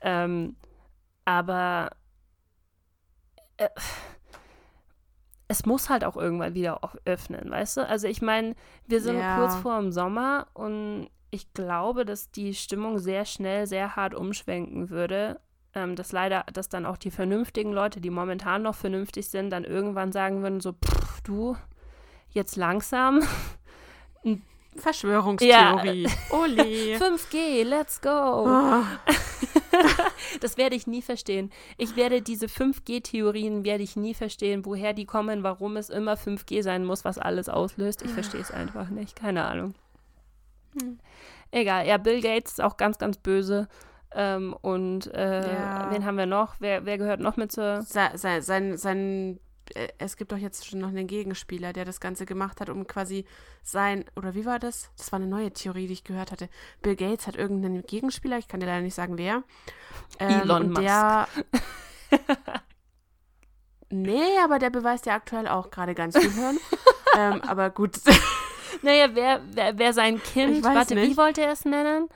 Ähm, 0.00 0.56
aber 1.24 1.90
äh, 3.56 3.68
es 5.50 5.66
muss 5.66 5.90
halt 5.90 6.04
auch 6.04 6.16
irgendwann 6.16 6.54
wieder 6.54 6.78
öffnen, 7.04 7.50
weißt 7.50 7.78
du? 7.78 7.88
Also 7.88 8.06
ich 8.06 8.22
meine, 8.22 8.54
wir 8.86 9.00
sind 9.00 9.18
Ja. 9.18 9.34
kurz 9.34 9.56
vor 9.56 9.80
dem 9.80 9.90
Sommer 9.90 10.46
und 10.54 11.10
ich 11.32 11.52
glaube, 11.54 12.04
dass 12.04 12.30
die 12.30 12.54
Stimmung 12.54 13.00
sehr 13.00 13.24
schnell, 13.24 13.66
sehr 13.66 13.96
hart 13.96 14.14
umschwenken 14.14 14.90
würde. 14.90 15.40
Ähm, 15.74 15.96
dass 15.96 16.12
leider, 16.12 16.44
dass 16.52 16.68
dann 16.68 16.86
auch 16.86 16.96
die 16.96 17.10
vernünftigen 17.10 17.72
Leute, 17.72 18.00
die 18.00 18.10
momentan 18.10 18.62
noch 18.62 18.76
vernünftig 18.76 19.28
sind, 19.28 19.50
dann 19.50 19.64
irgendwann 19.64 20.12
sagen 20.12 20.42
würden, 20.42 20.60
so, 20.60 20.72
pff, 20.72 21.20
du, 21.22 21.56
jetzt 22.30 22.54
langsam. 22.56 23.20
Verschwörungstheorie. 24.80 26.08
Ole. 26.30 26.96
5G, 26.96 27.64
let's 27.64 28.00
go. 28.00 28.08
Ah, 28.46 28.84
Das 30.40 30.56
werde 30.56 30.76
ich 30.76 30.86
nie 30.86 31.02
verstehen. 31.02 31.50
Ich 31.78 31.96
werde 31.96 32.22
diese 32.22 32.46
5G-Theorien 32.46 33.64
werde 33.64 33.82
ich 33.82 33.96
nie 33.96 34.14
verstehen, 34.14 34.64
woher 34.64 34.92
die 34.92 35.06
kommen, 35.06 35.42
warum 35.42 35.76
es 35.76 35.90
immer 35.90 36.14
5G 36.14 36.62
sein 36.62 36.84
muss, 36.84 37.04
was 37.04 37.18
alles 37.18 37.48
auslöst. 37.48 38.02
Ich 38.02 38.10
verstehe 38.10 38.40
es 38.40 38.50
einfach 38.50 38.88
nicht. 38.90 39.16
Keine 39.16 39.44
Ahnung. 39.44 39.74
Hm. 40.80 40.98
Egal. 41.50 41.86
Ja, 41.86 41.96
Bill 41.96 42.20
Gates 42.20 42.52
ist 42.52 42.60
auch 42.62 42.76
ganz, 42.76 42.98
ganz 42.98 43.16
böse. 43.18 43.68
Ähm, 44.12 44.54
und 44.60 45.12
äh, 45.14 45.52
Ja. 45.54 45.88
wen 45.92 46.04
haben 46.04 46.16
wir 46.18 46.26
noch? 46.26 46.54
Wer, 46.58 46.84
wer 46.84 46.98
gehört 46.98 47.20
noch 47.20 47.36
mit 47.36 47.52
zur. 47.52 47.82
sein, 47.82 48.16
sein, 48.42 48.76
sein 48.76 49.40
äh, 49.74 49.88
es 49.98 50.16
gibt 50.16 50.32
doch 50.32 50.38
jetzt 50.38 50.66
schon 50.66 50.80
noch 50.80 50.88
einen 50.88 51.06
Gegenspieler, 51.06 51.72
der 51.72 51.84
das 51.84 52.00
Ganze 52.00 52.26
gemacht 52.26 52.60
hat, 52.60 52.70
um 52.70 52.86
quasi 52.86 53.24
sein, 53.62 54.04
oder 54.16 54.34
wie 54.34 54.46
war 54.46 54.58
das? 54.58 54.90
Das 54.96 55.12
war 55.12 55.18
eine 55.18 55.28
neue 55.28 55.52
Theorie, 55.52 55.86
die 55.86 55.92
ich 55.94 56.04
gehört 56.04 56.32
hatte. 56.32 56.48
Bill 56.82 56.96
Gates 56.96 57.26
hat 57.26 57.36
irgendeinen 57.36 57.82
Gegenspieler, 57.82 58.38
ich 58.38 58.48
kann 58.48 58.60
dir 58.60 58.66
leider 58.66 58.82
nicht 58.82 58.94
sagen, 58.94 59.18
wer. 59.18 59.42
Ähm, 60.18 60.40
Elon 60.42 60.66
und 60.68 60.78
Der, 60.78 61.28
nee, 63.90 64.38
aber 64.42 64.58
der 64.58 64.70
beweist 64.70 65.06
ja 65.06 65.14
aktuell 65.14 65.48
auch 65.48 65.70
gerade 65.70 65.94
ganz 65.94 66.16
viel 66.16 66.34
Hören. 66.34 66.58
ähm, 67.16 67.42
aber 67.42 67.70
gut, 67.70 67.98
Naja, 68.82 69.08
wer, 69.14 69.40
wer, 69.52 69.78
wer 69.78 69.92
sein 69.92 70.22
Kind. 70.22 70.64
Warte, 70.64 70.96
wie 70.96 71.08
nicht. 71.08 71.16
wollte 71.16 71.42
er 71.42 71.52
es 71.52 71.64
nennen? 71.64 72.08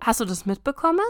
Hast 0.00 0.20
du 0.20 0.24
das 0.24 0.44
mitbekommen? 0.44 1.00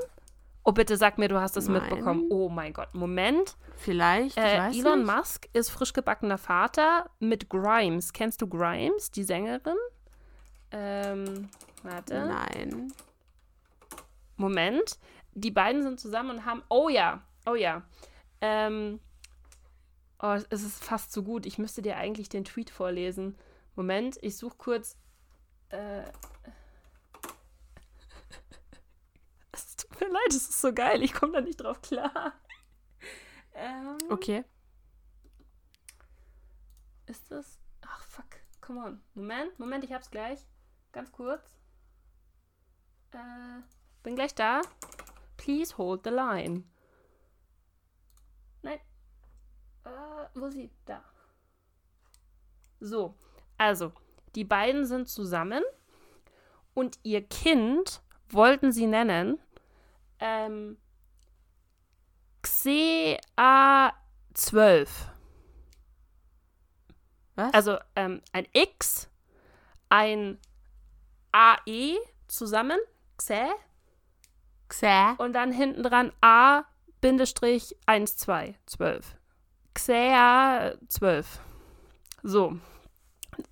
Oh, 0.67 0.73
bitte 0.73 0.97
sag 0.97 1.19
mir, 1.19 1.29
du 1.29 1.39
hast 1.39 1.57
Nein. 1.57 1.73
mitbekommen. 1.73 2.27
Oh 2.31 2.49
mein 2.49 2.73
Gott, 2.73 2.95
Moment. 2.95 3.57
vielleicht, 3.77 4.39
ich 4.39 4.43
Äh, 4.43 4.71
Elon 4.79 5.05
nicht. 5.05 5.15
Musk 5.15 5.49
ist 5.53 5.71
frisch 5.71 5.93
gebackener 5.93 6.39
Vater 6.39 7.11
mit 7.19 7.51
Grimes. 7.51 8.15
Kennst 8.15 8.41
du 8.41 8.49
Grimes, 8.49 9.11
die 9.11 9.25
Sängerin? 9.25 9.77
Ähm, 10.71 11.51
warte. 11.83 12.15
Nein. 12.27 12.93
Moment. 14.37 14.99
Die 15.35 15.51
beiden 15.51 15.83
sind 15.83 16.01
zusammen 16.01 16.31
und 16.31 16.47
haben. 16.47 16.63
Oh 16.71 16.89
ja, 16.89 17.23
oh 17.47 17.55
ja. 17.55 17.83
Ähm, 18.41 19.01
oh, 20.23 20.37
es 20.49 20.63
ist 20.63 20.83
fast 20.83 21.13
zu 21.13 21.23
gut. 21.25 21.45
Ich 21.45 21.59
müsste 21.59 21.83
dir 21.83 21.97
eigentlich 21.97 22.29
den 22.31 22.45
Tweet 22.45 22.71
vorlesen. 22.71 23.37
Moment, 23.77 24.19
ich 24.23 24.37
suche 24.37 24.57
kurz. 24.57 24.97
Äh, 25.69 26.05
tut 29.99 30.09
mir 30.09 30.13
leid, 30.15 30.29
es 30.31 30.49
ist 30.49 30.61
so 30.61 30.73
geil. 30.73 31.03
Ich 31.03 31.13
komme 31.13 31.33
da 31.33 31.41
nicht 31.41 31.57
drauf 31.57 31.81
klar. 31.83 32.33
Ähm, 33.55 33.99
Okay. 34.11 34.45
Ist 37.07 37.31
das? 37.31 37.59
Ach, 37.87 38.03
fuck. 38.03 38.25
Come 38.61 38.83
on. 38.83 39.03
Moment, 39.15 39.59
Moment, 39.59 39.85
ich 39.85 39.93
hab's 39.93 40.11
gleich. 40.11 40.41
Ganz 40.93 41.13
kurz. 41.13 41.59
Äh, 43.13 43.63
bin 44.03 44.15
gleich 44.17 44.35
da. 44.35 44.63
Please 45.37 45.77
hold 45.77 46.03
the 46.05 46.11
line. 46.11 46.65
Nein. 48.63 48.81
Äh, 49.85 50.29
wo 50.35 50.47
ist 50.47 50.55
sie? 50.55 50.71
Da. 50.87 51.05
So. 52.81 53.15
Also, 53.59 53.93
die 54.35 54.45
beiden 54.45 54.87
sind 54.87 55.09
zusammen 55.09 55.63
und 56.73 56.99
ihr 57.03 57.23
Kind 57.27 58.03
wollten 58.31 58.73
sie 58.73 58.87
nennen 58.87 59.39
ähm, 60.25 60.79
XEA12. 62.43 64.89
Was? 67.37 67.53
Also 67.53 67.79
ähm, 67.95 68.23
ein 68.33 68.47
X, 68.53 69.11
ein 69.91 70.39
AE 71.33 71.99
zusammen, 72.27 72.79
Xe, 73.19 73.49
Xä. 74.69 75.15
und 75.19 75.35
dann 75.35 75.53
hinten 75.53 75.83
dran 75.83 76.13
A-12, 76.21 77.75
12. 78.67 79.17
Xea 79.75 80.75
12. 80.89 81.41
So. 82.23 82.57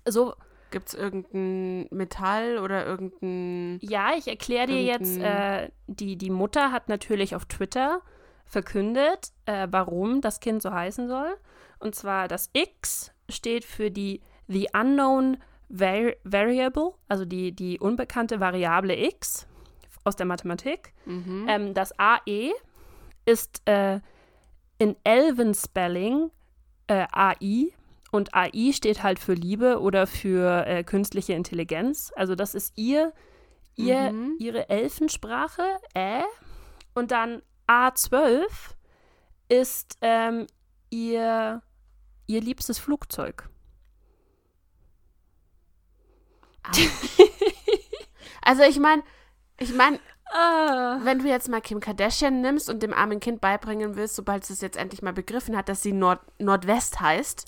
So, 0.05 0.35
Gibt 0.73 0.87
es 0.87 0.95
irgendein 0.95 1.87
Metall 1.91 2.57
oder 2.57 2.83
irgendein. 2.83 3.77
ja, 3.83 4.13
ich 4.17 4.27
erkläre 4.27 4.65
dir 4.65 4.81
jetzt, 4.81 5.19
äh, 5.19 5.69
die, 5.85 6.15
die 6.17 6.31
Mutter 6.31 6.71
hat 6.71 6.89
natürlich 6.89 7.35
auf 7.35 7.45
Twitter 7.45 8.01
verkündet, 8.47 9.33
äh, 9.45 9.67
warum 9.69 10.19
das 10.19 10.39
Kind 10.39 10.63
so 10.63 10.71
heißen 10.71 11.07
soll. 11.07 11.37
Und 11.77 11.93
zwar 11.93 12.27
das 12.27 12.49
X 12.53 13.13
steht 13.29 13.65
für 13.65 13.91
die 13.91 14.21
The 14.47 14.69
Unknown 14.73 15.37
Vari 15.69 16.15
Variable, 16.23 16.95
also 17.07 17.23
die, 17.23 17.51
die 17.51 17.79
unbekannte 17.79 18.39
Variable 18.39 18.97
X 18.97 19.45
aus 20.03 20.15
der 20.15 20.25
Mathematik. 20.25 20.91
Mhm. 21.05 21.45
Ähm, 21.47 21.73
das 21.75 21.93
AE 21.99 22.51
ist 23.25 23.61
äh, 23.69 23.99
in 24.79 24.95
Elven 25.03 25.53
Spelling 25.53 26.31
äh, 26.87 27.05
AI 27.11 27.73
und 28.13 28.33
AI 28.35 28.71
steht 28.73 29.03
halt 29.03 29.19
für 29.19 29.33
Liebe 29.33 29.79
oder 29.81 30.07
für 30.07 30.65
äh, 30.67 30.83
künstliche 30.83 31.33
Intelligenz. 31.33 32.11
Also 32.15 32.35
das 32.35 32.53
ist 32.55 32.73
ihr, 32.77 33.11
ihr 33.75 34.11
Mhm. 34.11 34.35
ihre 34.39 34.69
Elfensprache, 34.69 35.63
äh, 35.93 36.21
und 36.93 37.11
dann 37.11 37.41
A12 37.67 38.43
ist 39.49 39.97
ähm, 40.01 40.45
ihr, 40.91 41.61
ihr 42.27 42.41
liebstes 42.41 42.77
Flugzeug. 42.77 43.49
Also 48.41 48.63
ich 48.63 48.79
meine, 48.79 49.03
ich 49.59 49.73
meine, 49.73 49.99
Ah. 50.35 50.99
wenn 51.03 51.19
du 51.19 51.27
jetzt 51.27 51.47
mal 51.47 51.61
Kim 51.61 51.79
Kardashian 51.79 52.41
nimmst 52.41 52.67
und 52.67 52.81
dem 52.81 52.91
armen 52.93 53.19
Kind 53.19 53.39
beibringen 53.39 53.95
willst, 53.95 54.15
sobald 54.15 54.43
es 54.43 54.49
es 54.49 54.61
jetzt 54.61 54.77
endlich 54.77 55.03
mal 55.03 55.13
begriffen 55.13 55.55
hat, 55.55 55.69
dass 55.69 55.83
sie 55.83 55.91
Nord 55.93 56.21
Nordwest 56.39 56.99
heißt. 57.01 57.45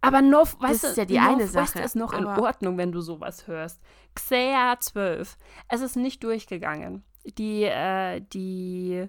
Aber 0.00 0.22
North, 0.22 0.60
weißt 0.60 0.74
Das 0.74 0.80
du, 0.82 0.86
ist 0.88 0.96
ja 0.96 1.04
die 1.06 1.18
eine 1.18 1.48
Sache, 1.48 1.80
ist 1.80 1.96
noch 1.96 2.12
in 2.12 2.26
aber- 2.26 2.42
Ordnung, 2.42 2.78
wenn 2.78 2.92
du 2.92 3.00
sowas 3.00 3.46
hörst. 3.46 3.80
Xea 4.14 4.76
12. 4.78 5.36
Es 5.68 5.80
ist 5.80 5.96
nicht 5.96 6.22
durchgegangen. 6.22 7.04
Die, 7.24 7.64
äh, 7.64 8.20
die 8.32 9.08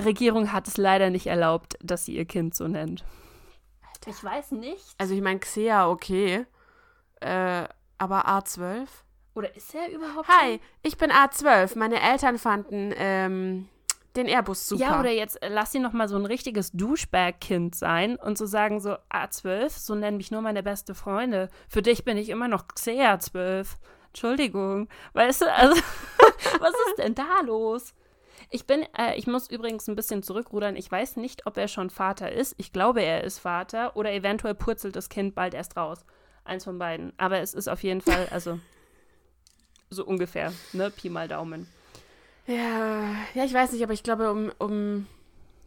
Regierung 0.00 0.52
hat 0.52 0.68
es 0.68 0.76
leider 0.76 1.10
nicht 1.10 1.26
erlaubt, 1.26 1.76
dass 1.82 2.04
sie 2.04 2.16
ihr 2.16 2.24
Kind 2.24 2.54
so 2.54 2.66
nennt. 2.68 3.04
Ich 4.06 4.22
weiß 4.24 4.52
nicht. 4.52 4.94
Also 4.98 5.14
ich 5.14 5.20
meine, 5.20 5.38
Xea, 5.40 5.88
okay. 5.88 6.46
Äh, 7.20 7.64
aber 7.98 8.26
A12? 8.28 8.86
Oder 9.34 9.54
ist 9.56 9.74
er 9.74 9.90
überhaupt 9.90 10.28
Hi, 10.28 10.60
ich 10.82 10.96
bin 10.98 11.10
A12. 11.10 11.78
Meine 11.78 12.00
Eltern 12.00 12.38
fanden 12.38 12.92
ähm, 12.96 13.68
den 14.16 14.26
Airbus 14.26 14.68
super. 14.68 14.82
Ja, 14.82 15.00
oder 15.00 15.10
jetzt 15.10 15.42
äh, 15.42 15.48
lass 15.48 15.72
sie 15.72 15.78
noch 15.78 15.92
mal 15.92 16.08
so 16.08 16.16
ein 16.16 16.26
richtiges 16.26 16.72
Douchebag-Kind 16.72 17.74
sein 17.74 18.16
und 18.16 18.38
so 18.38 18.46
sagen 18.46 18.80
so 18.80 18.96
A12, 19.10 19.70
so 19.70 19.94
nennen 19.94 20.16
mich 20.16 20.30
nur 20.30 20.42
meine 20.42 20.62
beste 20.62 20.94
Freunde. 20.94 21.48
Für 21.68 21.82
dich 21.82 22.04
bin 22.04 22.16
ich 22.16 22.28
immer 22.28 22.48
noch 22.48 22.64
CA12. 22.68 23.66
Entschuldigung. 24.08 24.88
Weißt 25.14 25.42
du, 25.42 25.52
also 25.52 25.74
was 26.60 26.74
ist 26.88 26.98
denn 26.98 27.14
da 27.14 27.40
los? 27.44 27.94
Ich 28.50 28.66
bin, 28.66 28.82
äh, 28.98 29.16
ich 29.16 29.26
muss 29.26 29.48
übrigens 29.48 29.88
ein 29.88 29.96
bisschen 29.96 30.22
zurückrudern. 30.22 30.76
Ich 30.76 30.90
weiß 30.90 31.16
nicht, 31.16 31.46
ob 31.46 31.56
er 31.56 31.68
schon 31.68 31.88
Vater 31.88 32.30
ist. 32.30 32.54
Ich 32.58 32.72
glaube, 32.72 33.00
er 33.00 33.24
ist 33.24 33.38
Vater 33.38 33.96
oder 33.96 34.12
eventuell 34.12 34.54
purzelt 34.54 34.94
das 34.94 35.08
Kind 35.08 35.34
bald 35.34 35.54
erst 35.54 35.76
raus. 35.76 36.04
Eins 36.44 36.64
von 36.64 36.78
beiden. 36.78 37.14
Aber 37.16 37.38
es 37.38 37.54
ist 37.54 37.68
auf 37.68 37.82
jeden 37.82 38.02
Fall, 38.02 38.28
also 38.30 38.58
so 39.88 40.04
ungefähr, 40.04 40.52
ne? 40.72 40.90
Pi 40.90 41.08
mal 41.08 41.28
Daumen. 41.28 41.66
Ja, 42.46 43.14
ja, 43.34 43.44
ich 43.44 43.54
weiß 43.54 43.72
nicht, 43.72 43.82
aber 43.82 43.92
ich 43.92 44.02
glaube, 44.02 44.30
um, 44.30 44.50
um, 44.58 45.06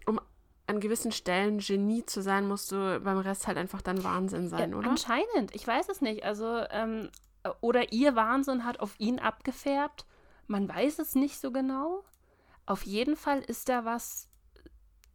um 0.05 0.19
an 0.67 0.79
gewissen 0.79 1.11
Stellen 1.11 1.59
Genie 1.59 2.05
zu 2.05 2.21
sein, 2.21 2.47
musst 2.47 2.71
du 2.71 2.99
beim 2.99 3.19
Rest 3.19 3.47
halt 3.47 3.57
einfach 3.57 3.81
dann 3.81 4.03
Wahnsinn 4.03 4.49
sein, 4.49 4.71
Ja, 4.71 4.77
oder? 4.77 4.89
Anscheinend, 4.89 5.53
ich 5.53 5.65
weiß 5.65 5.89
es 5.89 6.01
nicht. 6.01 6.23
Also, 6.23 6.63
ähm, 6.71 7.09
oder 7.61 7.93
ihr 7.93 8.15
Wahnsinn 8.15 8.65
hat 8.65 8.79
auf 8.79 8.95
ihn 8.99 9.19
abgefärbt. 9.19 10.05
Man 10.47 10.67
weiß 10.67 10.99
es 10.99 11.15
nicht 11.15 11.39
so 11.39 11.51
genau. 11.51 12.03
Auf 12.65 12.83
jeden 12.85 13.15
Fall 13.15 13.39
ist 13.41 13.69
da 13.69 13.85
was 13.85 14.27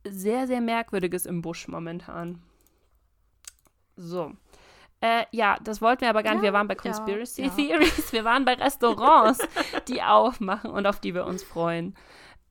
sehr, 0.04 0.46
sehr 0.46 0.60
Merkwürdiges 0.60 1.26
im 1.26 1.42
Busch 1.42 1.68
momentan. 1.68 2.42
So. 3.96 4.32
Äh, 5.00 5.24
ja, 5.30 5.56
das 5.62 5.80
wollten 5.80 6.02
wir 6.02 6.10
aber 6.10 6.22
gar 6.22 6.32
nicht. 6.32 6.42
Ja, 6.42 6.48
wir 6.48 6.52
waren 6.52 6.68
bei 6.68 6.74
ja, 6.74 6.80
Conspiracy 6.80 7.44
ja. 7.44 7.48
Theories. 7.48 8.12
Wir 8.12 8.24
waren 8.24 8.44
bei 8.44 8.54
Restaurants, 8.54 9.38
die 9.88 10.02
aufmachen 10.02 10.70
und 10.70 10.86
auf 10.86 11.00
die 11.00 11.14
wir 11.14 11.24
uns 11.24 11.42
freuen. 11.42 11.94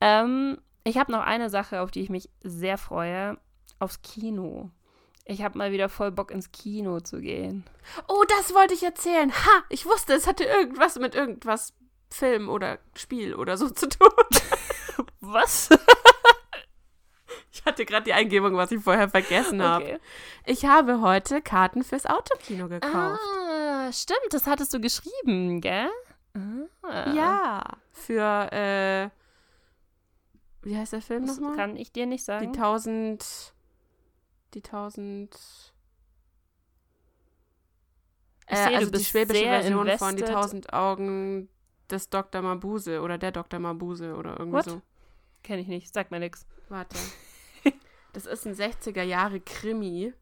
Ähm, 0.02 0.58
ich 0.84 0.97
habe 0.97 1.12
noch 1.12 1.22
eine 1.22 1.50
Sache, 1.50 1.82
auf 1.82 1.91
die 1.91 2.02
ich 2.02 2.10
mich 2.10 2.30
sehr 2.41 2.78
freue. 2.78 3.38
Aufs 3.78 4.02
Kino. 4.02 4.72
Ich 5.26 5.43
habe 5.43 5.58
mal 5.58 5.72
wieder 5.72 5.89
voll 5.89 6.12
Bock 6.12 6.32
ins 6.32 6.52
Kino 6.52 7.02
zu 7.02 7.22
gehen. 7.22 7.64
Oh, 8.08 8.24
das 8.28 8.54
wollte 8.56 8.74
ich 8.74 8.82
erzählen. 8.82 9.32
Ha, 9.32 9.64
ich 9.70 9.86
wusste, 9.86 10.14
es 10.14 10.26
hatte 10.26 10.43
irgendwas 10.43 10.97
mit 10.97 11.14
irgendwas 11.14 11.76
Film 12.10 12.50
oder 12.50 12.80
Spiel 12.95 13.36
oder 13.36 13.56
so 13.56 13.70
zu 13.70 13.88
tun. 13.88 14.10
Was? 15.22 15.70
Ich 17.52 17.66
hatte 17.66 17.84
gerade 17.86 18.04
die 18.04 18.14
Eingebung, 18.14 18.56
was 18.56 18.72
ich 18.72 18.82
vorher 18.84 19.10
vergessen 19.10 19.62
habe. 19.64 19.84
Okay. 19.86 20.00
Ich 20.45 20.66
habe 20.66 21.02
heute 21.02 21.41
Karten 21.41 21.84
fürs 21.84 22.06
Autokino 22.06 22.68
gekauft. 22.70 23.20
Ah, 23.22 23.91
stimmt, 23.91 24.32
das 24.32 24.45
hattest 24.45 24.74
du 24.74 24.80
geschrieben, 24.80 25.60
gell? 25.62 25.89
Ah. 26.84 27.12
Ja, 27.14 27.64
für, 27.91 28.52
äh, 28.52 29.10
wie 30.62 30.78
heißt 30.78 30.93
der 30.93 31.02
Film 31.02 31.26
nochmal? 31.26 31.56
kann 31.56 31.76
ich 31.76 31.91
dir 31.91 32.06
nicht 32.06 32.22
Die 32.22 32.26
sagen. 32.26 32.54
tausend, 32.54 33.54
die 34.54 34.62
tausend, 34.62 35.36
Ich 38.47 38.54
äh, 38.54 38.64
sehe, 38.64 38.70
du 38.70 38.76
also 38.78 38.91
die 38.91 39.04
schwäbische 39.04 39.43
Version 39.43 39.74
von 39.97 40.16
Die 40.16 40.22
invested. 40.22 40.28
tausend 40.36 40.74
Augen 40.74 41.50
des 41.89 42.10
Dr. 42.10 42.41
Mabuse 42.41 43.02
oder 43.02 43.18
der 43.18 43.32
Dr. 43.32 43.60
Mabuse 43.60 44.16
oder 44.16 44.38
irgendwie 44.39 44.58
What? 44.58 44.66
so. 44.66 44.82
Kenn 45.43 45.60
ich 45.60 45.68
nicht, 45.68 45.93
sag 45.93 46.12
mir 46.12 46.20
nix. 46.20 46.45
Warte. 46.70 46.95
Das 48.14 48.26
ist 48.26 48.45
ein 48.47 48.55
60er 48.55 49.03
Jahre 49.03 49.39
Krimi, 49.39 50.14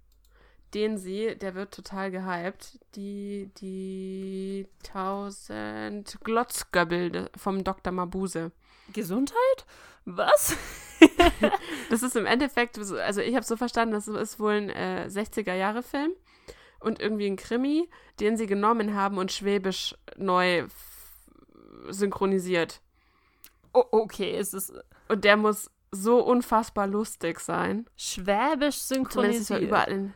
den 0.73 0.97
sie, 0.97 1.35
der 1.38 1.55
wird 1.55 1.73
total 1.73 2.11
gehypt, 2.11 2.79
die, 2.95 3.49
die 3.61 4.67
1000 4.88 6.17
Glotzgöbbel 6.23 7.29
vom 7.38 7.63
Dr. 7.63 7.93
Mabuse. 7.93 8.51
Gesundheit? 8.93 9.65
Was? 10.05 10.55
Das 11.91 12.01
ist 12.01 12.15
im 12.15 12.25
Endeffekt, 12.25 12.75
so- 12.83 12.97
also 12.97 13.21
ich 13.21 13.35
habe 13.35 13.45
so 13.45 13.55
verstanden, 13.55 13.93
das 13.93 14.07
ist 14.07 14.39
wohl 14.39 14.53
ein 14.53 14.69
äh, 14.71 15.07
60er 15.09 15.53
Jahre 15.53 15.83
Film 15.83 16.11
und 16.79 16.99
irgendwie 16.99 17.27
ein 17.27 17.35
Krimi, 17.38 17.88
den 18.19 18.35
sie 18.35 18.47
genommen 18.47 18.95
haben 18.95 19.17
und 19.19 19.31
schwäbisch 19.31 19.95
neu 20.17 20.65
synchronisiert. 21.89 22.81
Oh, 23.73 23.83
okay, 23.91 24.35
es 24.35 24.53
ist 24.53 24.73
Und 25.07 25.23
der 25.23 25.38
muss 25.38 25.69
so 25.91 26.23
unfassbar 26.23 26.88
lustig 26.88 27.39
sein. 27.39 27.88
schwäbisch 27.95 28.77
er 28.77 28.95
synchronisiert. 28.95 29.61
überall 29.61 29.91
in. 29.91 30.13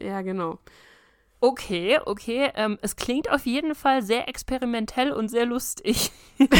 Ja, 0.00 0.22
genau. 0.22 0.58
Okay, 1.40 1.98
okay. 2.04 2.50
Ähm, 2.54 2.78
es 2.80 2.96
klingt 2.96 3.30
auf 3.30 3.46
jeden 3.46 3.74
Fall 3.74 4.02
sehr 4.02 4.28
experimentell 4.28 5.12
und 5.12 5.28
sehr 5.28 5.46
lustig. 5.46 6.10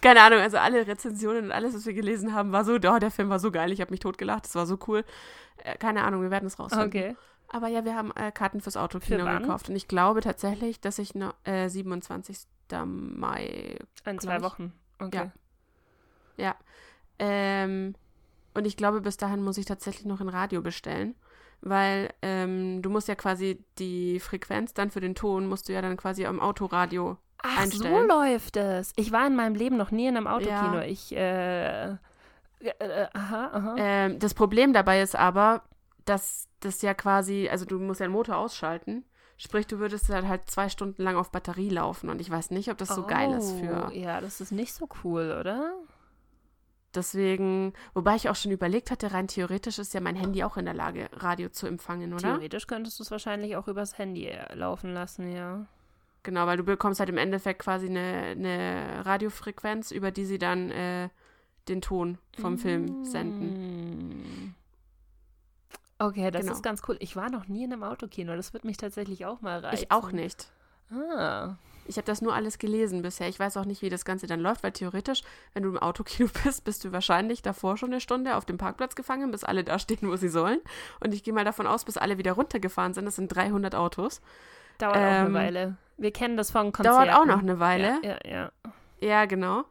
Keine 0.00 0.22
Ahnung, 0.22 0.40
also 0.40 0.56
alle 0.58 0.86
Rezensionen 0.86 1.46
und 1.46 1.52
alles, 1.52 1.74
was 1.74 1.84
wir 1.84 1.94
gelesen 1.94 2.32
haben, 2.34 2.52
war 2.52 2.64
so, 2.64 2.74
oh, 2.74 2.98
der 2.98 3.10
Film 3.10 3.28
war 3.28 3.38
so 3.38 3.50
geil, 3.50 3.72
ich 3.72 3.80
habe 3.80 3.90
mich 3.90 4.00
totgelacht, 4.00 4.44
das 4.44 4.54
war 4.54 4.66
so 4.66 4.78
cool. 4.86 5.04
Äh, 5.64 5.76
keine 5.76 6.04
Ahnung, 6.04 6.22
wir 6.22 6.30
werden 6.30 6.46
es 6.46 6.58
rausfinden. 6.58 6.88
Okay. 6.88 7.16
Aber 7.48 7.68
ja, 7.68 7.84
wir 7.84 7.94
haben 7.94 8.12
äh, 8.14 8.30
Karten 8.30 8.60
fürs 8.60 8.76
Autokino 8.76 9.24
Für 9.24 9.38
gekauft 9.40 9.68
und 9.68 9.76
ich 9.76 9.88
glaube 9.88 10.20
tatsächlich, 10.20 10.80
dass 10.80 10.98
ich 10.98 11.14
noch 11.14 11.34
äh, 11.44 11.68
27. 11.68 12.38
Mai, 12.84 13.78
In 14.04 14.18
zwei. 14.18 14.42
Wochen. 14.42 14.72
Okay. 14.98 15.16
ja. 15.16 15.32
Ähm, 17.18 17.94
und 18.54 18.66
ich 18.66 18.76
glaube, 18.76 19.00
bis 19.00 19.16
dahin 19.16 19.42
muss 19.42 19.58
ich 19.58 19.66
tatsächlich 19.66 20.06
noch 20.06 20.20
ein 20.20 20.28
Radio 20.28 20.62
bestellen, 20.62 21.14
weil 21.60 22.10
ähm, 22.22 22.82
du 22.82 22.90
musst 22.90 23.08
ja 23.08 23.14
quasi 23.14 23.64
die 23.78 24.20
Frequenz 24.20 24.74
dann 24.74 24.90
für 24.90 25.00
den 25.00 25.14
Ton, 25.14 25.46
musst 25.46 25.68
du 25.68 25.72
ja 25.72 25.82
dann 25.82 25.96
quasi 25.96 26.26
am 26.26 26.40
Autoradio 26.40 27.16
Ach, 27.42 27.56
so 27.56 27.62
einstellen. 27.62 28.08
läuft 28.08 28.56
es. 28.56 28.92
Ich 28.96 29.12
war 29.12 29.26
in 29.26 29.36
meinem 29.36 29.54
Leben 29.54 29.76
noch 29.76 29.90
nie 29.90 30.06
in 30.06 30.16
einem 30.16 30.26
Autokino. 30.26 30.74
Ja. 30.74 30.82
Ich, 30.82 31.14
äh, 31.14 31.90
äh, 31.90 31.96
aha, 33.12 33.50
aha. 33.52 33.74
Ähm, 33.78 34.18
das 34.18 34.34
Problem 34.34 34.72
dabei 34.72 35.02
ist 35.02 35.14
aber, 35.14 35.62
dass 36.04 36.48
das 36.60 36.82
ja 36.82 36.94
quasi, 36.94 37.48
also 37.50 37.64
du 37.64 37.78
musst 37.78 38.00
ja 38.00 38.06
den 38.06 38.12
Motor 38.12 38.36
ausschalten. 38.36 39.04
Sprich, 39.36 39.68
du 39.68 39.78
würdest 39.78 40.10
dann 40.10 40.26
halt 40.26 40.50
zwei 40.50 40.68
Stunden 40.68 41.02
lang 41.02 41.14
auf 41.14 41.30
Batterie 41.30 41.68
laufen 41.68 42.10
und 42.10 42.20
ich 42.20 42.28
weiß 42.28 42.50
nicht, 42.50 42.72
ob 42.72 42.78
das 42.78 42.88
so 42.88 43.06
geil 43.06 43.32
ist 43.34 43.52
für. 43.52 43.86
Oh, 43.88 43.92
Ja, 43.92 44.20
das 44.20 44.40
ist 44.40 44.50
nicht 44.50 44.74
so 44.74 44.88
cool, 45.04 45.36
oder? 45.38 45.74
Deswegen, 46.94 47.74
wobei 47.92 48.16
ich 48.16 48.28
auch 48.30 48.34
schon 48.36 48.50
überlegt 48.50 48.90
hatte, 48.90 49.12
rein 49.12 49.28
theoretisch 49.28 49.78
ist 49.78 49.92
ja 49.92 50.00
mein 50.00 50.16
Handy 50.16 50.42
auch 50.42 50.56
in 50.56 50.64
der 50.64 50.74
Lage, 50.74 51.08
Radio 51.12 51.50
zu 51.50 51.66
empfangen, 51.66 52.12
oder? 52.14 52.22
Theoretisch 52.22 52.66
könntest 52.66 52.98
du 52.98 53.02
es 53.02 53.10
wahrscheinlich 53.10 53.56
auch 53.56 53.68
übers 53.68 53.98
Handy 53.98 54.26
äh, 54.26 54.54
laufen 54.54 54.94
lassen, 54.94 55.30
ja. 55.30 55.66
Genau, 56.22 56.46
weil 56.46 56.56
du 56.56 56.64
bekommst 56.64 56.98
halt 56.98 57.10
im 57.10 57.18
Endeffekt 57.18 57.60
quasi 57.60 57.88
eine, 57.88 58.00
eine 58.30 59.04
Radiofrequenz, 59.04 59.90
über 59.90 60.10
die 60.10 60.24
sie 60.24 60.38
dann 60.38 60.70
äh, 60.70 61.08
den 61.68 61.82
Ton 61.82 62.18
vom 62.40 62.58
Film 62.58 63.04
senden. 63.04 64.08
Mm. 64.08 64.54
Okay, 65.98 66.30
das 66.30 66.42
Genau. 66.42 66.52
ist 66.54 66.62
ganz 66.62 66.82
cool. 66.88 66.96
Ich 67.00 67.16
war 67.16 67.28
noch 67.30 67.48
nie 67.48 67.64
in 67.64 67.72
einem 67.72 67.82
Autokino. 67.82 68.34
Das 68.36 68.52
wird 68.52 68.64
mich 68.64 68.76
tatsächlich 68.76 69.26
auch 69.26 69.40
mal 69.40 69.60
reizen. 69.60 69.82
Ich 69.84 69.90
auch 69.90 70.12
nicht. 70.12 70.50
Ah. 70.90 71.56
Ich 71.88 71.96
habe 71.96 72.04
das 72.04 72.20
nur 72.22 72.34
alles 72.34 72.58
gelesen 72.58 73.02
bisher. 73.02 73.28
Ich 73.28 73.40
weiß 73.40 73.56
auch 73.56 73.64
nicht, 73.64 73.82
wie 73.82 73.88
das 73.88 74.04
Ganze 74.04 74.26
dann 74.26 74.40
läuft, 74.40 74.62
weil 74.62 74.72
theoretisch, 74.72 75.22
wenn 75.54 75.62
du 75.62 75.70
im 75.70 75.78
Autokino 75.78 76.28
bist, 76.44 76.64
bist 76.64 76.84
du 76.84 76.92
wahrscheinlich 76.92 77.42
davor 77.42 77.76
schon 77.76 77.90
eine 77.90 78.00
Stunde 78.00 78.36
auf 78.36 78.44
dem 78.44 78.58
Parkplatz 78.58 78.94
gefangen, 78.94 79.30
bis 79.30 79.42
alle 79.42 79.64
da 79.64 79.78
stehen, 79.78 80.08
wo 80.08 80.16
sie 80.16 80.28
sollen. 80.28 80.60
Und 81.00 81.14
ich 81.14 81.24
gehe 81.24 81.34
mal 81.34 81.44
davon 81.44 81.66
aus, 81.66 81.84
bis 81.84 81.96
alle 81.96 82.18
wieder 82.18 82.32
runtergefahren 82.32 82.94
sind. 82.94 83.06
Das 83.06 83.16
sind 83.16 83.28
300 83.28 83.74
Autos. 83.74 84.20
Dauert 84.78 84.96
auch 84.96 85.00
Ähm, 85.00 85.26
eine 85.26 85.34
Weile. 85.34 85.76
Wir 85.96 86.12
kennen 86.12 86.36
das 86.36 86.50
von 86.50 86.72
Konzerten. 86.72 87.06
Dauert 87.08 87.18
auch 87.18 87.24
noch 87.24 87.40
eine 87.40 87.58
Weile. 87.58 87.98
Ja, 88.04 88.18
ja, 88.24 88.30
ja. 88.30 88.52
Ja, 89.00 89.24
genau. 89.24 89.64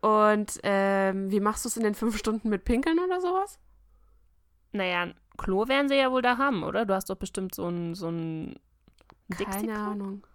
Und 0.00 0.60
ähm, 0.62 1.30
wie 1.30 1.40
machst 1.40 1.64
du 1.64 1.68
es 1.68 1.76
in 1.76 1.82
den 1.82 1.94
fünf 1.94 2.16
Stunden 2.18 2.48
mit 2.50 2.64
Pinkeln 2.64 2.98
oder 2.98 3.20
sowas? 3.20 3.58
Naja, 4.72 5.02
ein 5.02 5.14
Klo 5.36 5.66
werden 5.68 5.88
sie 5.88 5.96
ja 5.96 6.10
wohl 6.12 6.22
da 6.22 6.38
haben, 6.38 6.62
oder? 6.62 6.84
Du 6.86 6.94
hast 6.94 7.10
doch 7.10 7.16
bestimmt 7.16 7.54
so 7.54 7.66
ein, 7.68 7.94
so 7.94 8.08
ein 8.08 8.56
Keine? 9.36 9.76
Ahnung. 9.78 10.26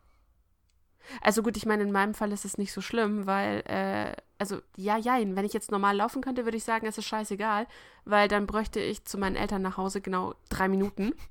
Also 1.22 1.44
gut, 1.44 1.58
ich 1.58 1.66
meine, 1.66 1.84
in 1.84 1.92
meinem 1.92 2.14
Fall 2.14 2.32
ist 2.32 2.46
es 2.46 2.58
nicht 2.58 2.72
so 2.74 2.82
schlimm, 2.82 3.26
weil, 3.26 3.60
äh, 3.68 4.14
also 4.38 4.60
ja, 4.76 4.98
jein, 4.98 5.36
wenn 5.36 5.46
ich 5.46 5.54
jetzt 5.54 5.72
normal 5.72 5.96
laufen 5.98 6.22
könnte, 6.22 6.46
würde 6.46 6.58
ich 6.58 6.64
sagen, 6.64 6.88
es 6.88 6.98
ist 6.98 7.06
scheißegal, 7.06 7.68
weil 8.06 8.28
dann 8.28 8.46
bräuchte 8.48 8.80
ich 8.80 9.06
zu 9.06 9.18
meinen 9.18 9.36
Eltern 9.36 9.62
nach 9.62 9.78
Hause 9.78 10.02
genau 10.02 10.36
drei 10.50 10.68
Minuten. 10.68 11.14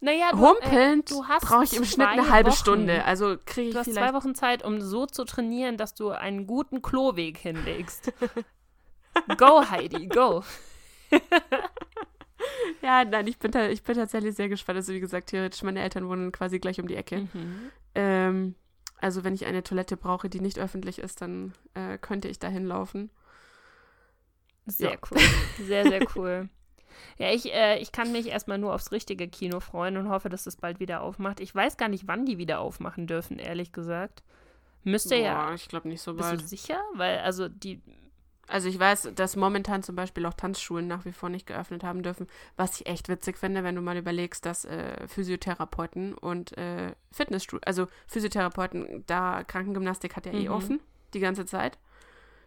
Naja, 0.00 0.30
du, 0.30 0.38
Humpelnd 0.38 1.10
äh, 1.10 1.14
du 1.14 1.26
hast 1.26 1.42
brauche 1.44 1.64
ich 1.64 1.76
im 1.76 1.84
Schnitt 1.84 2.06
eine 2.06 2.30
halbe 2.30 2.50
Wochen. 2.50 2.56
Stunde. 2.56 3.04
Also 3.04 3.36
kriege 3.44 3.68
ich 3.70 3.72
Du 3.74 3.80
hast 3.80 3.86
vielleicht. 3.90 4.08
zwei 4.08 4.14
Wochen 4.14 4.34
Zeit, 4.36 4.64
um 4.64 4.80
so 4.80 5.06
zu 5.06 5.24
trainieren, 5.24 5.76
dass 5.76 5.94
du 5.94 6.10
einen 6.10 6.46
guten 6.46 6.82
Kloweg 6.82 7.36
hinlegst. 7.36 8.12
go, 9.38 9.68
Heidi, 9.68 10.06
go. 10.06 10.44
Ja, 12.82 13.04
nein, 13.04 13.26
ich 13.26 13.38
bin, 13.38 13.50
ich 13.70 13.82
bin 13.82 13.96
tatsächlich 13.96 14.34
sehr 14.34 14.48
gespannt. 14.48 14.76
Also, 14.76 14.92
wie 14.92 15.00
gesagt, 15.00 15.30
theoretisch, 15.30 15.62
meine 15.62 15.82
Eltern 15.82 16.08
wohnen 16.08 16.32
quasi 16.32 16.58
gleich 16.58 16.80
um 16.80 16.86
die 16.86 16.94
Ecke. 16.94 17.28
Mhm. 17.32 17.70
Ähm, 17.94 18.54
also, 19.00 19.24
wenn 19.24 19.34
ich 19.34 19.46
eine 19.46 19.62
Toilette 19.62 19.96
brauche, 19.96 20.28
die 20.28 20.40
nicht 20.40 20.58
öffentlich 20.58 20.98
ist, 20.98 21.20
dann 21.20 21.54
äh, 21.74 21.98
könnte 21.98 22.28
ich 22.28 22.38
da 22.38 22.48
hinlaufen. 22.48 23.10
Sehr 24.66 24.92
ja. 24.92 24.98
cool. 25.10 25.18
Sehr, 25.66 25.84
sehr 25.88 26.06
cool. 26.14 26.48
Ja, 27.16 27.30
ich, 27.32 27.52
äh, 27.52 27.78
ich 27.78 27.92
kann 27.92 28.12
mich 28.12 28.26
erstmal 28.26 28.58
nur 28.58 28.74
aufs 28.74 28.92
richtige 28.92 29.28
Kino 29.28 29.60
freuen 29.60 29.96
und 29.96 30.08
hoffe, 30.08 30.28
dass 30.28 30.46
es 30.46 30.56
bald 30.56 30.80
wieder 30.80 31.00
aufmacht. 31.02 31.40
Ich 31.40 31.54
weiß 31.54 31.76
gar 31.76 31.88
nicht, 31.88 32.06
wann 32.06 32.26
die 32.26 32.38
wieder 32.38 32.60
aufmachen 32.60 33.06
dürfen, 33.06 33.38
ehrlich 33.38 33.72
gesagt. 33.72 34.22
Müsste 34.84 35.16
Boah, 35.16 35.22
ja. 35.22 35.54
Ich 35.54 35.68
glaube 35.68 35.88
nicht 35.88 36.00
so 36.00 36.14
bald. 36.14 36.38
Bist 36.38 36.44
du 36.44 36.56
sicher? 36.56 36.80
Weil, 36.94 37.18
also 37.18 37.48
die. 37.48 37.80
Also 38.48 38.68
ich 38.68 38.78
weiß, 38.78 39.10
dass 39.14 39.36
momentan 39.36 39.82
zum 39.82 39.94
Beispiel 39.94 40.24
auch 40.24 40.34
Tanzschulen 40.34 40.86
nach 40.86 41.04
wie 41.04 41.12
vor 41.12 41.28
nicht 41.28 41.46
geöffnet 41.46 41.84
haben 41.84 42.02
dürfen, 42.02 42.26
was 42.56 42.80
ich 42.80 42.86
echt 42.86 43.08
witzig 43.08 43.36
finde, 43.36 43.62
wenn 43.62 43.74
du 43.74 43.82
mal 43.82 43.96
überlegst, 43.96 44.46
dass 44.46 44.64
äh, 44.64 45.06
Physiotherapeuten 45.06 46.14
und 46.14 46.56
äh, 46.56 46.92
Fitnessstudio, 47.12 47.62
also 47.66 47.86
Physiotherapeuten, 48.06 49.04
da 49.06 49.44
Krankengymnastik 49.44 50.16
hat 50.16 50.26
ja 50.26 50.32
eh 50.32 50.48
mhm. 50.48 50.54
offen 50.54 50.80
die 51.14 51.20
ganze 51.20 51.46
Zeit. 51.46 51.78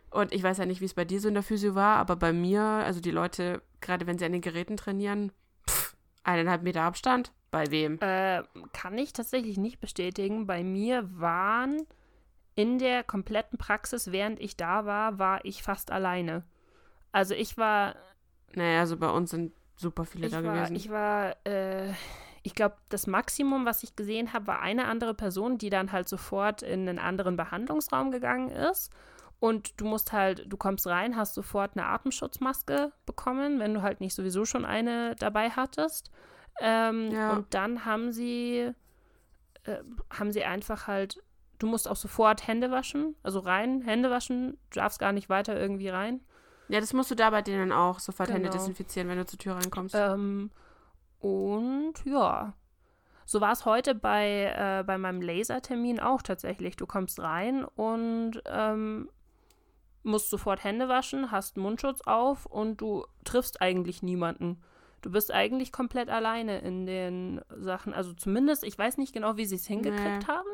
Und 0.09 0.33
ich 0.33 0.43
weiß 0.43 0.57
ja 0.57 0.65
nicht, 0.65 0.81
wie 0.81 0.85
es 0.85 0.93
bei 0.93 1.05
dir 1.05 1.21
so 1.21 1.29
in 1.29 1.35
der 1.35 1.43
Physio 1.43 1.73
war, 1.73 1.97
aber 1.97 2.15
bei 2.15 2.33
mir, 2.33 2.61
also 2.61 2.99
die 2.99 3.11
Leute, 3.11 3.61
gerade 3.79 4.07
wenn 4.07 4.17
sie 4.17 4.25
an 4.25 4.33
den 4.33 4.41
Geräten 4.41 4.75
trainieren, 4.75 5.31
pff, 5.69 5.95
eineinhalb 6.23 6.63
Meter 6.63 6.81
Abstand. 6.81 7.31
Bei 7.49 7.69
wem? 7.69 7.97
Äh, 8.01 8.43
kann 8.73 8.97
ich 8.97 9.13
tatsächlich 9.13 9.57
nicht 9.57 9.79
bestätigen. 9.79 10.47
Bei 10.47 10.63
mir 10.63 11.09
waren 11.19 11.85
in 12.55 12.79
der 12.79 13.03
kompletten 13.03 13.57
Praxis, 13.57 14.11
während 14.11 14.39
ich 14.39 14.57
da 14.57 14.85
war, 14.85 15.19
war 15.19 15.45
ich 15.45 15.63
fast 15.63 15.91
alleine. 15.91 16.43
Also 17.11 17.33
ich 17.33 17.57
war. 17.57 17.95
Naja, 18.53 18.81
also 18.81 18.97
bei 18.97 19.09
uns 19.09 19.31
sind 19.31 19.53
super 19.75 20.05
viele 20.05 20.29
da 20.29 20.43
war, 20.43 20.53
gewesen. 20.53 20.75
Ich 20.75 20.89
war, 20.89 21.35
äh, 21.45 21.91
ich 22.43 22.55
glaube, 22.55 22.75
das 22.89 23.07
Maximum, 23.07 23.65
was 23.65 23.83
ich 23.83 23.95
gesehen 23.95 24.33
habe, 24.33 24.47
war 24.47 24.61
eine 24.61 24.85
andere 24.85 25.13
Person, 25.13 25.57
die 25.57 25.69
dann 25.69 25.91
halt 25.91 26.09
sofort 26.09 26.61
in 26.61 26.87
einen 26.87 26.99
anderen 26.99 27.37
Behandlungsraum 27.37 28.11
gegangen 28.11 28.49
ist. 28.49 28.91
Und 29.39 29.79
du 29.81 29.85
musst 29.85 30.11
halt, 30.11 30.45
du 30.47 30.57
kommst 30.57 30.85
rein, 30.85 31.15
hast 31.15 31.33
sofort 31.33 31.75
eine 31.75 31.87
Atemschutzmaske 31.87 32.91
bekommen, 33.07 33.59
wenn 33.59 33.73
du 33.73 33.81
halt 33.81 33.99
nicht 33.99 34.13
sowieso 34.13 34.45
schon 34.45 34.65
eine 34.65 35.15
dabei 35.15 35.49
hattest. 35.49 36.11
Ähm, 36.59 37.09
ja. 37.11 37.31
Und 37.33 37.53
dann 37.53 37.85
haben 37.85 38.11
sie, 38.11 38.71
äh, 39.63 39.77
haben 40.11 40.31
sie 40.31 40.43
einfach 40.43 40.85
halt 40.87 41.23
Du 41.61 41.67
musst 41.67 41.87
auch 41.87 41.95
sofort 41.95 42.47
Hände 42.47 42.71
waschen, 42.71 43.15
also 43.21 43.37
rein, 43.37 43.81
Hände 43.81 44.09
waschen, 44.09 44.57
du 44.71 44.79
darfst 44.79 44.97
gar 44.97 45.11
nicht 45.11 45.29
weiter 45.29 45.55
irgendwie 45.55 45.89
rein. 45.89 46.21
Ja, 46.69 46.79
das 46.79 46.91
musst 46.91 47.11
du 47.11 47.15
da 47.15 47.29
bei 47.29 47.43
denen 47.43 47.71
auch 47.71 47.99
sofort 47.99 48.29
genau. 48.29 48.39
Hände 48.39 48.49
desinfizieren, 48.49 49.07
wenn 49.07 49.19
du 49.19 49.27
zur 49.27 49.37
Tür 49.37 49.57
reinkommst. 49.57 49.93
Ähm, 49.93 50.49
und 51.19 51.93
ja, 52.03 52.53
so 53.25 53.41
war 53.41 53.51
es 53.51 53.65
heute 53.65 53.93
bei, 53.93 54.55
äh, 54.57 54.83
bei 54.83 54.97
meinem 54.97 55.21
Lasertermin 55.21 55.99
auch 55.99 56.23
tatsächlich. 56.23 56.77
Du 56.77 56.87
kommst 56.87 57.19
rein 57.19 57.63
und 57.63 58.41
ähm, 58.47 59.11
musst 60.01 60.31
sofort 60.31 60.63
Hände 60.63 60.89
waschen, 60.89 61.29
hast 61.29 61.57
Mundschutz 61.57 62.01
auf 62.01 62.47
und 62.47 62.81
du 62.81 63.05
triffst 63.23 63.61
eigentlich 63.61 64.01
niemanden. 64.01 64.63
Du 65.01 65.11
bist 65.11 65.31
eigentlich 65.31 65.71
komplett 65.71 66.09
alleine 66.09 66.57
in 66.61 66.87
den 66.87 67.41
Sachen. 67.55 67.93
Also 67.93 68.13
zumindest, 68.13 68.63
ich 68.63 68.79
weiß 68.79 68.97
nicht 68.97 69.13
genau, 69.13 69.37
wie 69.37 69.45
sie 69.45 69.57
es 69.57 69.67
hingekriegt 69.67 70.27
nee. 70.27 70.27
haben. 70.27 70.49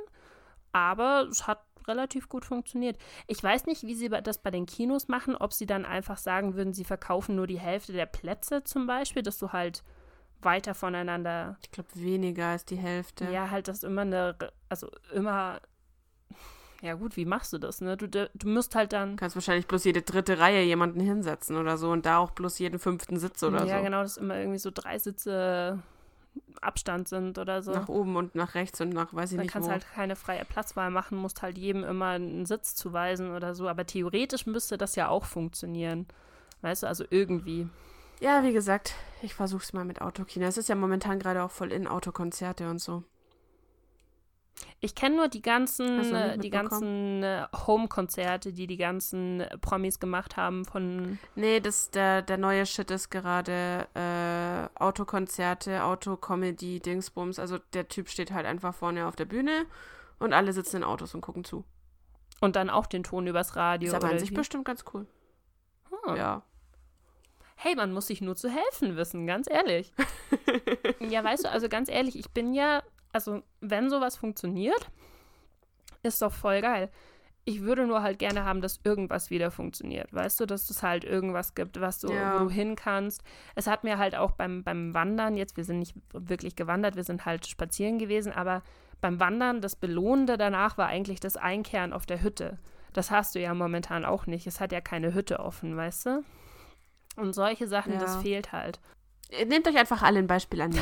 Aber 0.71 1.27
es 1.29 1.47
hat 1.47 1.61
relativ 1.87 2.29
gut 2.29 2.45
funktioniert. 2.45 2.97
Ich 3.27 3.41
weiß 3.41 3.65
nicht, 3.65 3.83
wie 3.83 3.95
sie 3.95 4.09
das 4.09 4.37
bei 4.39 4.51
den 4.51 4.65
Kinos 4.65 5.07
machen, 5.07 5.35
ob 5.35 5.53
sie 5.53 5.65
dann 5.65 5.85
einfach 5.85 6.17
sagen 6.17 6.55
würden, 6.55 6.73
sie 6.73 6.83
verkaufen 6.83 7.35
nur 7.35 7.47
die 7.47 7.59
Hälfte 7.59 7.93
der 7.93 8.05
Plätze 8.05 8.63
zum 8.63 8.87
Beispiel, 8.87 9.23
dass 9.23 9.37
du 9.37 9.53
halt 9.53 9.83
weiter 10.41 10.75
voneinander. 10.75 11.57
Ich 11.61 11.71
glaube, 11.71 11.89
weniger 11.95 12.47
als 12.47 12.65
die 12.65 12.75
Hälfte. 12.75 13.25
Ja, 13.31 13.49
halt, 13.49 13.67
dass 13.67 13.83
immer 13.83 14.01
eine, 14.01 14.35
also 14.69 14.89
immer. 15.13 15.59
Ja, 16.81 16.93
gut, 16.93 17.17
wie 17.17 17.25
machst 17.25 17.53
du 17.53 17.57
das, 17.57 17.81
ne? 17.81 17.97
Du, 17.97 18.07
du 18.07 18.29
musst 18.47 18.75
halt 18.75 18.93
dann. 18.93 19.11
Du 19.11 19.15
kannst 19.15 19.35
wahrscheinlich 19.35 19.65
bloß 19.65 19.83
jede 19.85 20.03
dritte 20.03 20.37
Reihe 20.37 20.61
jemanden 20.61 20.99
hinsetzen 20.99 21.57
oder 21.57 21.77
so 21.77 21.89
und 21.89 22.05
da 22.05 22.19
auch 22.19 22.31
bloß 22.31 22.59
jeden 22.59 22.77
fünften 22.77 23.17
Sitz 23.17 23.41
oder 23.41 23.59
ja, 23.59 23.63
so. 23.63 23.69
Ja, 23.69 23.81
genau, 23.81 24.03
dass 24.03 24.17
immer 24.17 24.37
irgendwie 24.37 24.59
so 24.59 24.69
drei 24.71 24.99
Sitze 24.99 25.81
Abstand 26.61 27.07
sind 27.07 27.37
oder 27.37 27.61
so. 27.61 27.71
Nach 27.71 27.87
oben 27.87 28.15
und 28.15 28.35
nach 28.35 28.55
rechts 28.55 28.79
und 28.81 28.89
nach 28.89 29.13
weiß 29.13 29.31
ich 29.31 29.37
Dann 29.37 29.45
nicht 29.45 29.53
kannst 29.53 29.67
wo. 29.67 29.71
halt 29.71 29.85
keine 29.93 30.15
freie 30.15 30.45
Platzwahl 30.45 30.91
machen, 30.91 31.17
musst 31.17 31.41
halt 31.41 31.57
jedem 31.57 31.83
immer 31.83 32.07
einen 32.07 32.45
Sitz 32.45 32.75
zuweisen 32.75 33.35
oder 33.35 33.55
so. 33.55 33.67
Aber 33.67 33.85
theoretisch 33.85 34.45
müsste 34.45 34.77
das 34.77 34.95
ja 34.95 35.09
auch 35.09 35.25
funktionieren. 35.25 36.07
Weißt 36.61 36.83
du, 36.83 36.87
also 36.87 37.05
irgendwie. 37.09 37.67
Ja, 38.19 38.43
wie 38.43 38.53
gesagt, 38.53 38.95
ich 39.21 39.35
versuch's 39.35 39.73
mal 39.73 39.85
mit 39.85 40.01
Autokino. 40.01 40.45
Es 40.45 40.57
ist 40.57 40.69
ja 40.69 40.75
momentan 40.75 41.19
gerade 41.19 41.43
auch 41.43 41.51
voll 41.51 41.71
in 41.71 41.87
Autokonzerte 41.87 42.69
und 42.69 42.79
so. 42.79 43.03
Ich 44.79 44.93
kenne 44.93 45.15
nur 45.15 45.27
die 45.27 45.41
ganzen, 45.41 46.13
äh, 46.13 46.37
die 46.37 46.51
ganzen 46.51 47.23
äh, 47.23 47.47
Home-Konzerte, 47.65 48.53
die 48.53 48.67
die 48.67 48.77
ganzen 48.77 49.43
Promis 49.61 49.99
gemacht 49.99 50.37
haben 50.37 50.65
von. 50.65 51.17
Nee, 51.35 51.59
das, 51.59 51.89
der, 51.89 52.21
der 52.21 52.37
neue 52.37 52.65
Shit 52.65 52.91
ist 52.91 53.09
gerade 53.09 53.87
äh, 53.95 54.79
Autokonzerte, 54.79 55.83
Autocomedy, 55.83 56.79
Dingsbums. 56.79 57.39
Also 57.39 57.57
der 57.73 57.87
Typ 57.87 58.09
steht 58.09 58.31
halt 58.31 58.45
einfach 58.45 58.75
vorne 58.75 59.07
auf 59.07 59.15
der 59.15 59.25
Bühne 59.25 59.65
und 60.19 60.33
alle 60.33 60.53
sitzen 60.53 60.77
in 60.77 60.83
Autos 60.83 61.15
und 61.15 61.21
gucken 61.21 61.43
zu. 61.43 61.63
Und 62.39 62.55
dann 62.55 62.69
auch 62.69 62.85
den 62.85 63.03
Ton 63.03 63.25
übers 63.25 63.55
Radio. 63.55 63.89
Ist 63.89 63.95
aber 63.95 64.09
an 64.09 64.19
sich 64.19 64.31
wie? 64.31 64.35
bestimmt 64.35 64.65
ganz 64.65 64.85
cool. 64.93 65.07
Hm. 65.89 66.15
Ja. 66.15 66.43
Hey, 67.55 67.75
man 67.75 67.91
muss 67.91 68.05
sich 68.05 68.21
nur 68.21 68.35
zu 68.35 68.49
helfen 68.49 68.95
wissen, 68.95 69.25
ganz 69.25 69.49
ehrlich. 69.49 69.91
ja, 70.99 71.23
weißt 71.23 71.45
du, 71.45 71.49
also 71.49 71.67
ganz 71.67 71.89
ehrlich, 71.89 72.15
ich 72.15 72.29
bin 72.29 72.53
ja 72.53 72.83
also 73.17 73.41
wenn 73.61 73.89
sowas 73.89 74.15
funktioniert, 74.15 74.91
ist 76.03 76.21
doch 76.21 76.31
voll 76.31 76.61
geil. 76.61 76.91
Ich 77.45 77.63
würde 77.63 77.87
nur 77.87 78.03
halt 78.03 78.19
gerne 78.19 78.45
haben, 78.45 78.61
dass 78.61 78.79
irgendwas 78.83 79.31
wieder 79.31 79.49
funktioniert. 79.49 80.13
Weißt 80.13 80.39
du, 80.39 80.45
dass 80.45 80.69
es 80.69 80.83
halt 80.83 81.03
irgendwas 81.03 81.55
gibt, 81.55 81.81
was 81.81 81.97
du, 81.99 82.13
ja. 82.13 82.35
wo 82.35 82.43
du 82.43 82.49
hin 82.51 82.75
kannst. 82.75 83.23
Es 83.55 83.65
hat 83.65 83.83
mir 83.83 83.97
halt 83.97 84.15
auch 84.15 84.31
beim, 84.31 84.63
beim 84.63 84.93
Wandern, 84.93 85.35
jetzt, 85.35 85.57
wir 85.57 85.63
sind 85.63 85.79
nicht 85.79 85.95
wirklich 86.13 86.55
gewandert, 86.55 86.95
wir 86.95 87.03
sind 87.03 87.25
halt 87.25 87.47
spazieren 87.47 87.97
gewesen, 87.97 88.33
aber 88.33 88.61
beim 89.01 89.19
Wandern, 89.19 89.61
das 89.61 89.75
Belohnende 89.75 90.37
danach 90.37 90.77
war 90.77 90.87
eigentlich 90.87 91.19
das 91.19 91.37
Einkehren 91.37 91.91
auf 91.91 92.05
der 92.05 92.21
Hütte. 92.21 92.59
Das 92.93 93.09
hast 93.09 93.33
du 93.33 93.39
ja 93.39 93.55
momentan 93.55 94.05
auch 94.05 94.27
nicht. 94.27 94.45
Es 94.45 94.59
hat 94.59 94.71
ja 94.71 94.81
keine 94.81 95.15
Hütte 95.15 95.39
offen, 95.39 95.75
weißt 95.75 96.05
du? 96.05 96.23
Und 97.15 97.33
solche 97.33 97.67
Sachen, 97.67 97.93
ja. 97.93 97.99
das 97.99 98.17
fehlt 98.17 98.51
halt. 98.51 98.79
Nehmt 99.45 99.67
euch 99.67 99.77
einfach 99.77 100.01
alle 100.01 100.19
ein 100.19 100.27
Beispiel 100.27 100.61
an. 100.61 100.73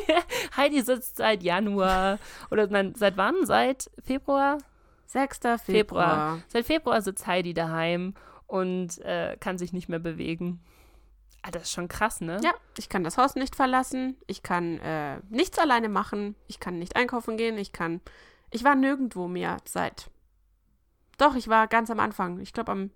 Heidi 0.56 0.82
sitzt 0.82 1.16
seit 1.16 1.42
Januar 1.42 2.18
oder 2.50 2.66
nein, 2.66 2.94
seit 2.96 3.16
wann? 3.16 3.46
Seit 3.46 3.90
Februar? 4.04 4.58
6. 5.06 5.38
Februar. 5.38 5.58
Februar. 5.58 6.38
Seit 6.48 6.66
Februar 6.66 7.00
sitzt 7.00 7.26
Heidi 7.26 7.54
daheim 7.54 8.14
und 8.46 8.98
äh, 8.98 9.36
kann 9.38 9.58
sich 9.58 9.72
nicht 9.72 9.88
mehr 9.88 9.98
bewegen. 9.98 10.60
Ah, 11.42 11.50
das 11.50 11.64
ist 11.64 11.72
schon 11.72 11.88
krass, 11.88 12.20
ne? 12.20 12.40
Ja, 12.42 12.52
ich 12.76 12.88
kann 12.88 13.04
das 13.04 13.18
Haus 13.18 13.36
nicht 13.36 13.54
verlassen. 13.54 14.16
Ich 14.26 14.42
kann 14.42 14.78
äh, 14.80 15.20
nichts 15.30 15.58
alleine 15.58 15.88
machen. 15.88 16.34
Ich 16.48 16.58
kann 16.58 16.78
nicht 16.78 16.96
einkaufen 16.96 17.36
gehen. 17.36 17.56
Ich 17.56 17.72
kann. 17.72 18.00
Ich 18.50 18.64
war 18.64 18.74
nirgendwo 18.74 19.28
mehr 19.28 19.58
seit. 19.64 20.10
Doch, 21.18 21.36
ich 21.36 21.48
war 21.48 21.68
ganz 21.68 21.90
am 21.90 22.00
Anfang. 22.00 22.40
Ich 22.40 22.52
glaube, 22.52 22.72
am 22.72 22.90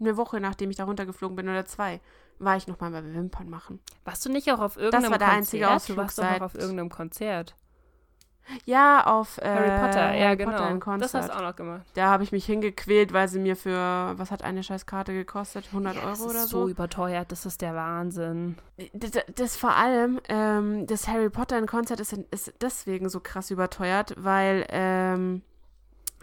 eine 0.00 0.16
Woche, 0.16 0.40
nachdem 0.40 0.70
ich 0.70 0.76
da 0.76 0.84
runtergeflogen 0.84 1.36
bin 1.36 1.48
oder 1.48 1.64
zwei 1.64 2.00
war 2.44 2.56
ich 2.56 2.66
noch 2.66 2.80
mal 2.80 2.90
bei 2.90 3.02
Wimpern 3.02 3.48
machen. 3.48 3.80
Warst 4.04 4.24
du 4.24 4.30
nicht 4.30 4.50
auch 4.52 4.60
auf 4.60 4.76
irgendeinem 4.76 5.02
Konzert? 5.02 5.12
Das 5.12 5.20
war 5.20 5.26
der 5.26 5.36
einzige 5.36 5.70
Ausflug 5.70 5.96
du 5.96 6.02
warst 6.02 6.18
doch 6.18 6.30
noch 6.30 6.40
auf 6.40 6.54
irgendeinem 6.54 6.90
Konzert. 6.90 7.54
Ja, 8.64 9.06
auf 9.06 9.38
äh, 9.38 9.48
Harry 9.48 9.80
Potter, 9.80 10.14
ja 10.14 10.24
Harry 10.26 10.36
genau. 10.36 10.78
Potter 10.78 10.98
das 10.98 11.14
hast 11.14 11.28
du 11.28 11.36
auch 11.36 11.42
noch 11.42 11.56
gemacht. 11.56 11.86
Da 11.94 12.08
habe 12.08 12.24
ich 12.24 12.32
mich 12.32 12.44
hingequält, 12.44 13.12
weil 13.12 13.28
sie 13.28 13.38
mir 13.38 13.56
für, 13.56 14.14
was 14.16 14.30
hat 14.30 14.42
eine 14.42 14.62
Scheißkarte 14.62 15.12
gekostet? 15.12 15.66
100 15.66 15.96
ja, 15.96 16.02
Euro 16.02 16.10
oder 16.10 16.16
so? 16.16 16.26
Das 16.26 16.44
ist 16.44 16.50
so 16.50 16.68
überteuert, 16.68 17.32
das 17.32 17.46
ist 17.46 17.60
der 17.60 17.74
Wahnsinn. 17.74 18.56
Das, 18.92 19.12
das 19.34 19.56
vor 19.56 19.76
allem, 19.76 20.20
ähm, 20.28 20.86
das 20.86 21.08
Harry 21.08 21.30
Potter 21.30 21.58
in 21.58 21.66
Konzert 21.66 22.00
ist, 22.00 22.12
ist 22.12 22.52
deswegen 22.60 23.08
so 23.08 23.20
krass 23.20 23.50
überteuert, 23.50 24.14
weil, 24.18 24.66
ähm, 24.70 25.42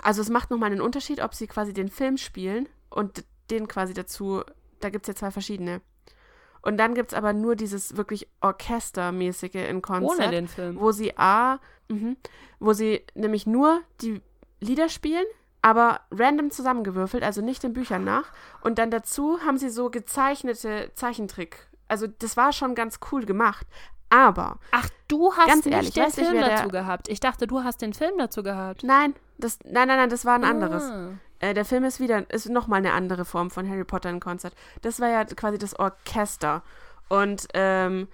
also 0.04 0.22
es 0.22 0.30
macht 0.30 0.52
nochmal 0.52 0.72
einen 0.72 0.82
Unterschied, 0.82 1.22
ob 1.22 1.34
sie 1.34 1.48
quasi 1.48 1.74
den 1.74 1.90
Film 1.90 2.18
spielen 2.18 2.68
und 2.90 3.24
den 3.50 3.68
quasi 3.68 3.94
dazu, 3.94 4.44
da 4.82 4.90
gibt 4.90 5.06
es 5.06 5.14
ja 5.14 5.16
zwei 5.16 5.32
verschiedene. 5.32 5.82
Und 6.62 6.78
dann 6.78 6.94
gibt 6.94 7.12
es 7.12 7.18
aber 7.18 7.34
nur 7.34 7.56
dieses 7.56 7.96
wirklich 7.98 8.28
Orchestermäßige 8.42 9.56
in 9.56 9.82
Konzert. 9.82 10.20
Ohne 10.20 10.30
den 10.30 10.48
Film. 10.48 10.80
Wo 10.80 10.92
sie 10.92 11.18
A, 11.18 11.60
mh, 11.90 12.16
wo 12.60 12.74
sie 12.74 13.06
nämlich 13.16 13.48
nur 13.48 13.82
die 14.02 14.22
Lieder 14.60 14.90
spielen, 14.90 15.26
aber 15.62 16.02
random 16.12 16.52
zusammengewürfelt, 16.52 17.24
also 17.24 17.42
nicht 17.42 17.64
den 17.64 17.74
Büchern 17.74 18.04
nach. 18.04 18.32
Und 18.62 18.78
dann 18.78 18.92
dazu 18.92 19.40
haben 19.46 19.58
sie 19.58 19.70
so 19.70 19.90
gezeichnete 19.90 20.92
Zeichentrick. 20.96 21.68
Also 21.88 22.08
das 22.08 22.38
war 22.38 22.54
schon 22.54 22.76
ganz 22.76 23.00
cool 23.12 23.26
gemacht. 23.26 23.68
Aber. 24.10 24.60
Ach, 24.72 24.90
du 25.08 25.34
hast 25.34 25.48
ganz 25.48 25.66
ehrlich, 25.66 25.94
den 25.94 26.12
Film 26.12 26.38
nicht, 26.38 26.48
dazu 26.48 26.70
gehabt. 26.70 27.08
Ich 27.10 27.20
dachte, 27.20 27.46
du 27.46 27.64
hast 27.64 27.82
den 27.82 27.94
Film 27.94 28.14
dazu 28.18 28.44
gehabt. 28.44 28.84
Nein, 28.84 29.14
das, 29.38 29.60
nein, 29.64 29.88
nein, 29.88 29.98
nein, 29.98 30.10
das 30.10 30.26
war 30.26 30.36
ein 30.36 30.44
ah. 30.44 30.50
anderes. 30.50 30.92
Äh, 31.40 31.54
der 31.54 31.66
Film 31.66 31.84
ist 31.84 32.00
wieder, 32.00 32.30
ist 32.30 32.50
nochmal 32.50 32.80
eine 32.80 32.94
andere 32.94 33.26
Form 33.26 33.50
von 33.50 33.70
Harry 33.70 33.84
Potter 33.84 34.10
in 34.10 34.20
Konzert. 34.20 34.54
Das 34.82 35.00
war 35.00 35.10
ja 35.10 35.24
quasi 35.26 35.58
das 35.58 35.78
Orchester. 35.80 36.64
Und 37.08 37.48
ähm, 37.54 38.08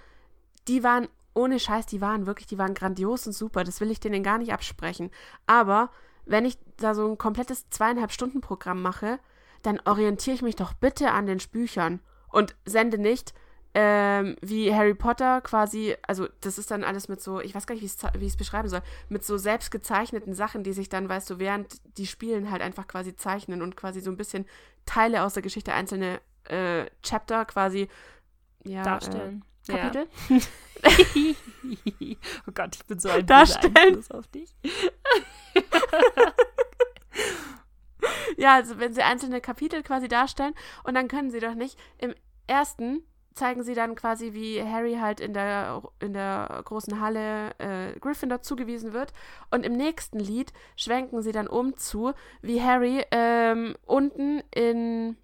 die 0.67 0.83
waren 0.83 1.07
ohne 1.33 1.59
Scheiß, 1.59 1.85
die 1.85 2.01
waren 2.01 2.25
wirklich, 2.25 2.47
die 2.47 2.57
waren 2.57 2.73
grandios 2.73 3.27
und 3.27 3.33
super. 3.33 3.63
Das 3.63 3.81
will 3.81 3.91
ich 3.91 3.99
denen 3.99 4.23
gar 4.23 4.37
nicht 4.37 4.53
absprechen. 4.53 5.11
Aber 5.47 5.89
wenn 6.25 6.45
ich 6.45 6.57
da 6.77 6.95
so 6.95 7.07
ein 7.07 7.17
komplettes 7.17 7.69
zweieinhalb 7.69 8.11
Stunden 8.11 8.41
Programm 8.41 8.81
mache, 8.81 9.19
dann 9.61 9.81
orientiere 9.85 10.35
ich 10.35 10.41
mich 10.41 10.55
doch 10.55 10.73
bitte 10.73 11.11
an 11.11 11.25
den 11.25 11.39
Büchern 11.51 11.99
und 12.29 12.55
sende 12.65 12.97
nicht 12.97 13.33
ähm, 13.77 14.37
wie 14.39 14.73
Harry 14.73 14.93
Potter 14.93 15.41
quasi, 15.41 15.97
also 16.07 16.29
das 16.39 16.57
ist 16.57 16.71
dann 16.71 16.85
alles 16.85 17.09
mit 17.09 17.21
so, 17.21 17.41
ich 17.41 17.53
weiß 17.53 17.67
gar 17.67 17.75
nicht, 17.75 17.81
wie 17.81 18.25
ich 18.25 18.31
es 18.31 18.37
beschreiben 18.37 18.69
soll, 18.69 18.81
mit 19.09 19.25
so 19.25 19.37
selbst 19.37 19.69
gezeichneten 19.69 20.33
Sachen, 20.33 20.63
die 20.63 20.71
sich 20.71 20.87
dann, 20.87 21.09
weißt 21.09 21.29
du, 21.29 21.39
während 21.39 21.81
die 21.97 22.07
Spielen 22.07 22.51
halt 22.51 22.61
einfach 22.61 22.87
quasi 22.87 23.17
zeichnen 23.17 23.61
und 23.61 23.75
quasi 23.75 23.99
so 23.99 24.09
ein 24.09 24.15
bisschen 24.15 24.45
Teile 24.85 25.23
aus 25.23 25.33
der 25.33 25.43
Geschichte, 25.43 25.73
einzelne 25.73 26.21
äh, 26.45 26.85
Chapter 27.03 27.43
quasi 27.43 27.89
ja, 28.63 28.81
darstellen. 28.81 29.43
Äh, 29.67 29.73
Kapitel. 29.73 30.07
Ja. 30.29 30.37
oh 32.47 32.51
Gott, 32.53 32.77
ich 32.77 32.85
bin 32.85 32.97
so 32.97 33.09
ein 33.09 33.25
Darstellen. 33.25 34.01
auf 34.09 34.27
dich. 34.27 34.55
ja, 38.37 38.55
also 38.55 38.79
wenn 38.79 38.93
sie 38.93 39.01
einzelne 39.01 39.41
Kapitel 39.41 39.83
quasi 39.83 40.07
darstellen 40.07 40.55
und 40.85 40.93
dann 40.93 41.09
können 41.09 41.29
sie 41.29 41.41
doch 41.41 41.55
nicht 41.55 41.77
im 41.97 42.15
ersten 42.47 43.03
zeigen 43.35 43.63
sie 43.63 43.73
dann 43.75 43.95
quasi, 43.95 44.33
wie 44.33 44.63
Harry 44.63 44.95
halt 44.99 45.19
in 45.19 45.33
der, 45.33 45.83
in 45.99 46.13
der 46.13 46.61
großen 46.63 47.01
Halle 47.01 47.51
äh, 47.59 47.99
Gryffindor 47.99 48.41
zugewiesen 48.41 48.93
wird. 48.93 49.13
Und 49.51 49.65
im 49.65 49.73
nächsten 49.73 50.19
Lied 50.19 50.53
schwenken 50.77 51.21
sie 51.21 51.33
dann 51.33 51.47
um 51.47 51.75
zu, 51.77 52.13
wie 52.41 52.61
Harry 52.61 53.03
ähm, 53.11 53.75
unten 53.85 54.41
in, 54.51 55.17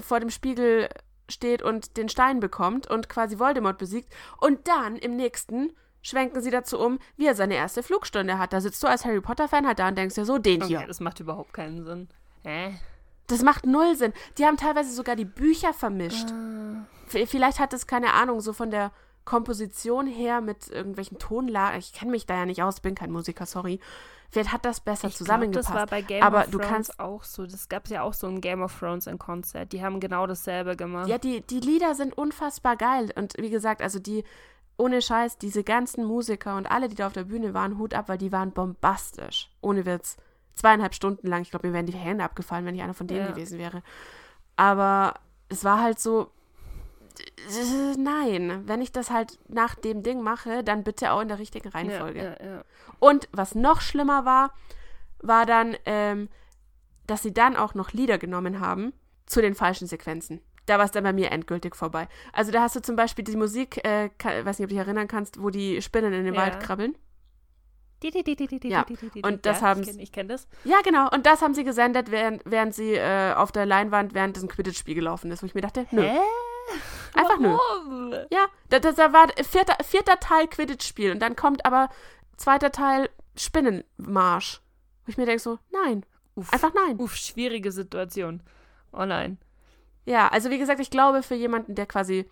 vor 0.00 0.20
dem 0.20 0.30
Spiegel 0.30 0.90
steht 1.30 1.62
und 1.62 1.96
den 1.96 2.10
Stein 2.10 2.40
bekommt 2.40 2.90
und 2.90 3.08
quasi 3.08 3.38
Voldemort 3.38 3.78
besiegt. 3.78 4.12
Und 4.38 4.68
dann 4.68 4.96
im 4.96 5.16
nächsten 5.16 5.72
schwenken 6.02 6.42
sie 6.42 6.50
dazu 6.50 6.78
um, 6.78 6.98
wie 7.16 7.26
er 7.26 7.34
seine 7.34 7.54
erste 7.54 7.82
Flugstunde 7.82 8.38
hat. 8.38 8.52
Da 8.52 8.60
sitzt 8.60 8.82
du 8.82 8.86
als 8.86 9.06
Harry 9.06 9.22
Potter-Fan 9.22 9.66
halt 9.66 9.78
da 9.78 9.88
und 9.88 9.96
denkst 9.96 10.14
dir 10.14 10.26
so, 10.26 10.36
den 10.36 10.62
Okay, 10.62 10.78
hier. 10.78 10.86
das 10.86 11.00
macht 11.00 11.20
überhaupt 11.20 11.54
keinen 11.54 11.82
Sinn. 11.84 12.08
Hä? 12.42 12.74
Das 13.26 13.42
macht 13.42 13.66
null 13.66 13.96
Sinn. 13.96 14.12
Die 14.38 14.44
haben 14.44 14.56
teilweise 14.56 14.92
sogar 14.92 15.16
die 15.16 15.24
Bücher 15.24 15.72
vermischt. 15.72 16.30
Ah. 16.30 16.84
Vielleicht 17.06 17.58
hat 17.60 17.72
es, 17.72 17.86
keine 17.86 18.12
Ahnung, 18.14 18.40
so 18.40 18.52
von 18.52 18.70
der 18.70 18.90
Komposition 19.24 20.06
her 20.06 20.40
mit 20.40 20.68
irgendwelchen 20.68 21.18
Tonlagen. 21.18 21.78
Ich 21.78 21.92
kenne 21.94 22.10
mich 22.10 22.26
da 22.26 22.34
ja 22.34 22.46
nicht 22.46 22.62
aus, 22.62 22.80
bin 22.80 22.94
kein 22.94 23.10
Musiker, 23.10 23.46
sorry. 23.46 23.80
Vielleicht 24.30 24.52
hat 24.52 24.64
das 24.64 24.80
besser 24.80 25.08
Ich 25.08 25.14
glaub, 25.14 25.18
zusammengepasst. 25.18 25.68
das 25.70 25.74
war 25.76 25.86
bei 25.86 26.02
Game 26.02 26.22
Aber 26.22 26.40
of 26.40 26.50
du 26.50 26.58
Thrones 26.58 26.68
kannst- 26.68 27.00
auch 27.00 27.24
so. 27.24 27.46
Das 27.46 27.68
gab 27.68 27.84
es 27.84 27.90
ja 27.90 28.02
auch 28.02 28.14
so 28.14 28.26
ein 28.26 28.40
Game 28.40 28.62
of 28.62 28.76
Thrones 28.78 29.06
in 29.06 29.18
Konzert. 29.18 29.72
Die 29.72 29.82
haben 29.82 30.00
genau 30.00 30.26
dasselbe 30.26 30.76
gemacht. 30.76 31.08
ja, 31.08 31.18
die, 31.18 31.40
die 31.40 31.60
Lieder 31.60 31.94
sind 31.94 32.16
unfassbar 32.18 32.76
geil. 32.76 33.10
Und 33.14 33.34
wie 33.38 33.50
gesagt, 33.50 33.80
also 33.80 33.98
die, 34.00 34.24
ohne 34.76 35.00
Scheiß, 35.00 35.38
diese 35.38 35.62
ganzen 35.62 36.04
Musiker 36.04 36.56
und 36.56 36.66
alle, 36.70 36.88
die 36.88 36.96
da 36.96 37.06
auf 37.06 37.12
der 37.12 37.24
Bühne 37.24 37.54
waren, 37.54 37.78
Hut 37.78 37.94
ab, 37.94 38.08
weil 38.08 38.18
die 38.18 38.32
waren 38.32 38.50
bombastisch. 38.50 39.50
Ohne 39.60 39.86
Witz. 39.86 40.16
Zweieinhalb 40.54 40.94
Stunden 40.94 41.26
lang. 41.26 41.42
Ich 41.42 41.50
glaube, 41.50 41.66
mir 41.66 41.74
wären 41.74 41.86
die 41.86 41.92
Hände 41.92 42.24
abgefallen, 42.24 42.64
wenn 42.64 42.74
ich 42.74 42.82
einer 42.82 42.94
von 42.94 43.06
denen 43.06 43.26
Ja. 43.26 43.30
gewesen 43.32 43.58
wäre. 43.58 43.82
Aber 44.56 45.14
es 45.48 45.64
war 45.64 45.80
halt 45.80 45.98
so. 45.98 46.30
Nein, 47.96 48.62
wenn 48.66 48.80
ich 48.82 48.90
das 48.90 49.10
halt 49.10 49.38
nach 49.48 49.74
dem 49.76 50.02
Ding 50.02 50.20
mache, 50.22 50.64
dann 50.64 50.82
bitte 50.82 51.12
auch 51.12 51.20
in 51.20 51.28
der 51.28 51.38
richtigen 51.38 51.68
Reihenfolge. 51.68 52.18
Ja, 52.18 52.44
ja, 52.44 52.52
ja. 52.56 52.64
Und 52.98 53.28
was 53.32 53.54
noch 53.54 53.80
schlimmer 53.80 54.24
war, 54.24 54.52
war 55.20 55.46
dann, 55.46 55.76
ähm, 55.86 56.28
dass 57.06 57.22
sie 57.22 57.32
dann 57.32 57.56
auch 57.56 57.74
noch 57.74 57.92
Lieder 57.92 58.18
genommen 58.18 58.60
haben 58.60 58.92
zu 59.26 59.40
den 59.40 59.54
falschen 59.54 59.86
Sequenzen. 59.86 60.40
Da 60.66 60.78
war 60.78 60.86
es 60.86 60.90
dann 60.90 61.04
bei 61.04 61.12
mir 61.12 61.30
endgültig 61.30 61.76
vorbei. 61.76 62.08
Also 62.32 62.50
da 62.50 62.62
hast 62.62 62.74
du 62.74 62.80
zum 62.80 62.96
Beispiel 62.96 63.24
die 63.24 63.36
Musik, 63.36 63.84
äh, 63.84 64.08
weiß 64.22 64.58
nicht, 64.58 64.64
ob 64.66 64.70
du 64.70 64.74
dich 64.74 64.78
erinnern 64.78 65.08
kannst, 65.08 65.40
wo 65.42 65.50
die 65.50 65.82
Spinnen 65.82 66.12
in 66.12 66.24
den. 66.24 66.34
Wald 66.36 66.58
krabbeln. 66.60 66.96
Ja, 68.70 68.84
und 69.22 69.46
das 69.46 69.62
haben's- 69.62 69.88
Ich 69.88 69.94
kenne 69.94 70.08
kenn 70.12 70.28
das. 70.28 70.46
Ja, 70.64 70.80
genau. 70.84 71.08
Und 71.10 71.26
das 71.26 71.42
haben 71.42 71.54
sie 71.54 71.64
gesendet, 71.64 72.10
während, 72.10 72.42
während 72.44 72.74
sie 72.74 72.94
äh, 72.94 73.32
auf 73.34 73.52
der 73.52 73.66
Leinwand 73.66 74.14
während 74.14 74.36
des 74.36 74.46
Quidditch-Spiel 74.48 74.94
gelaufen 74.94 75.30
ist, 75.30 75.42
wo 75.42 75.46
ich 75.46 75.54
mir 75.54 75.60
dachte, 75.62 75.86
nö. 75.90 76.02
Hä? 76.02 76.18
Einfach 77.14 77.38
nö. 77.38 77.50
Warum? 77.50 78.12
Ja, 78.30 78.46
da, 78.70 78.78
da, 78.78 78.92
da 78.92 79.12
war 79.12 79.28
vierter, 79.44 79.76
vierter 79.84 80.18
Teil 80.18 80.48
Quidditch-Spiel 80.48 81.12
und 81.12 81.20
dann 81.20 81.36
kommt 81.36 81.64
aber 81.66 81.88
zweiter 82.36 82.72
Teil 82.72 83.10
Spinnenmarsch. 83.36 84.60
Wo 85.04 85.10
ich 85.10 85.16
mir 85.16 85.26
denke 85.26 85.40
so, 85.42 85.58
nein. 85.70 86.04
Uff. 86.34 86.52
Einfach 86.52 86.72
nein. 86.74 86.98
Uff, 86.98 87.14
schwierige 87.16 87.70
Situation. 87.70 88.42
Oh 88.92 89.04
nein. 89.04 89.38
Ja, 90.06 90.28
also 90.28 90.50
wie 90.50 90.58
gesagt, 90.58 90.80
ich 90.80 90.90
glaube, 90.90 91.22
für 91.22 91.34
jemanden, 91.34 91.74
der 91.74 91.86
quasi. 91.86 92.28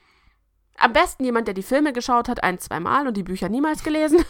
Am 0.79 0.93
besten 0.95 1.25
jemand, 1.25 1.47
der 1.49 1.55
die 1.55 1.62
Filme 1.62 1.93
geschaut 1.93 2.29
hat, 2.29 2.43
ein, 2.43 2.59
zweimal 2.59 3.07
und 3.07 3.16
die 3.16 3.23
Bücher 3.23 3.49
niemals 3.51 3.85
gelesen. 3.85 4.25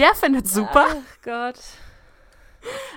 Der 0.00 0.14
findet 0.14 0.48
super. 0.48 0.86
Ach 0.88 1.22
Gott. 1.22 1.60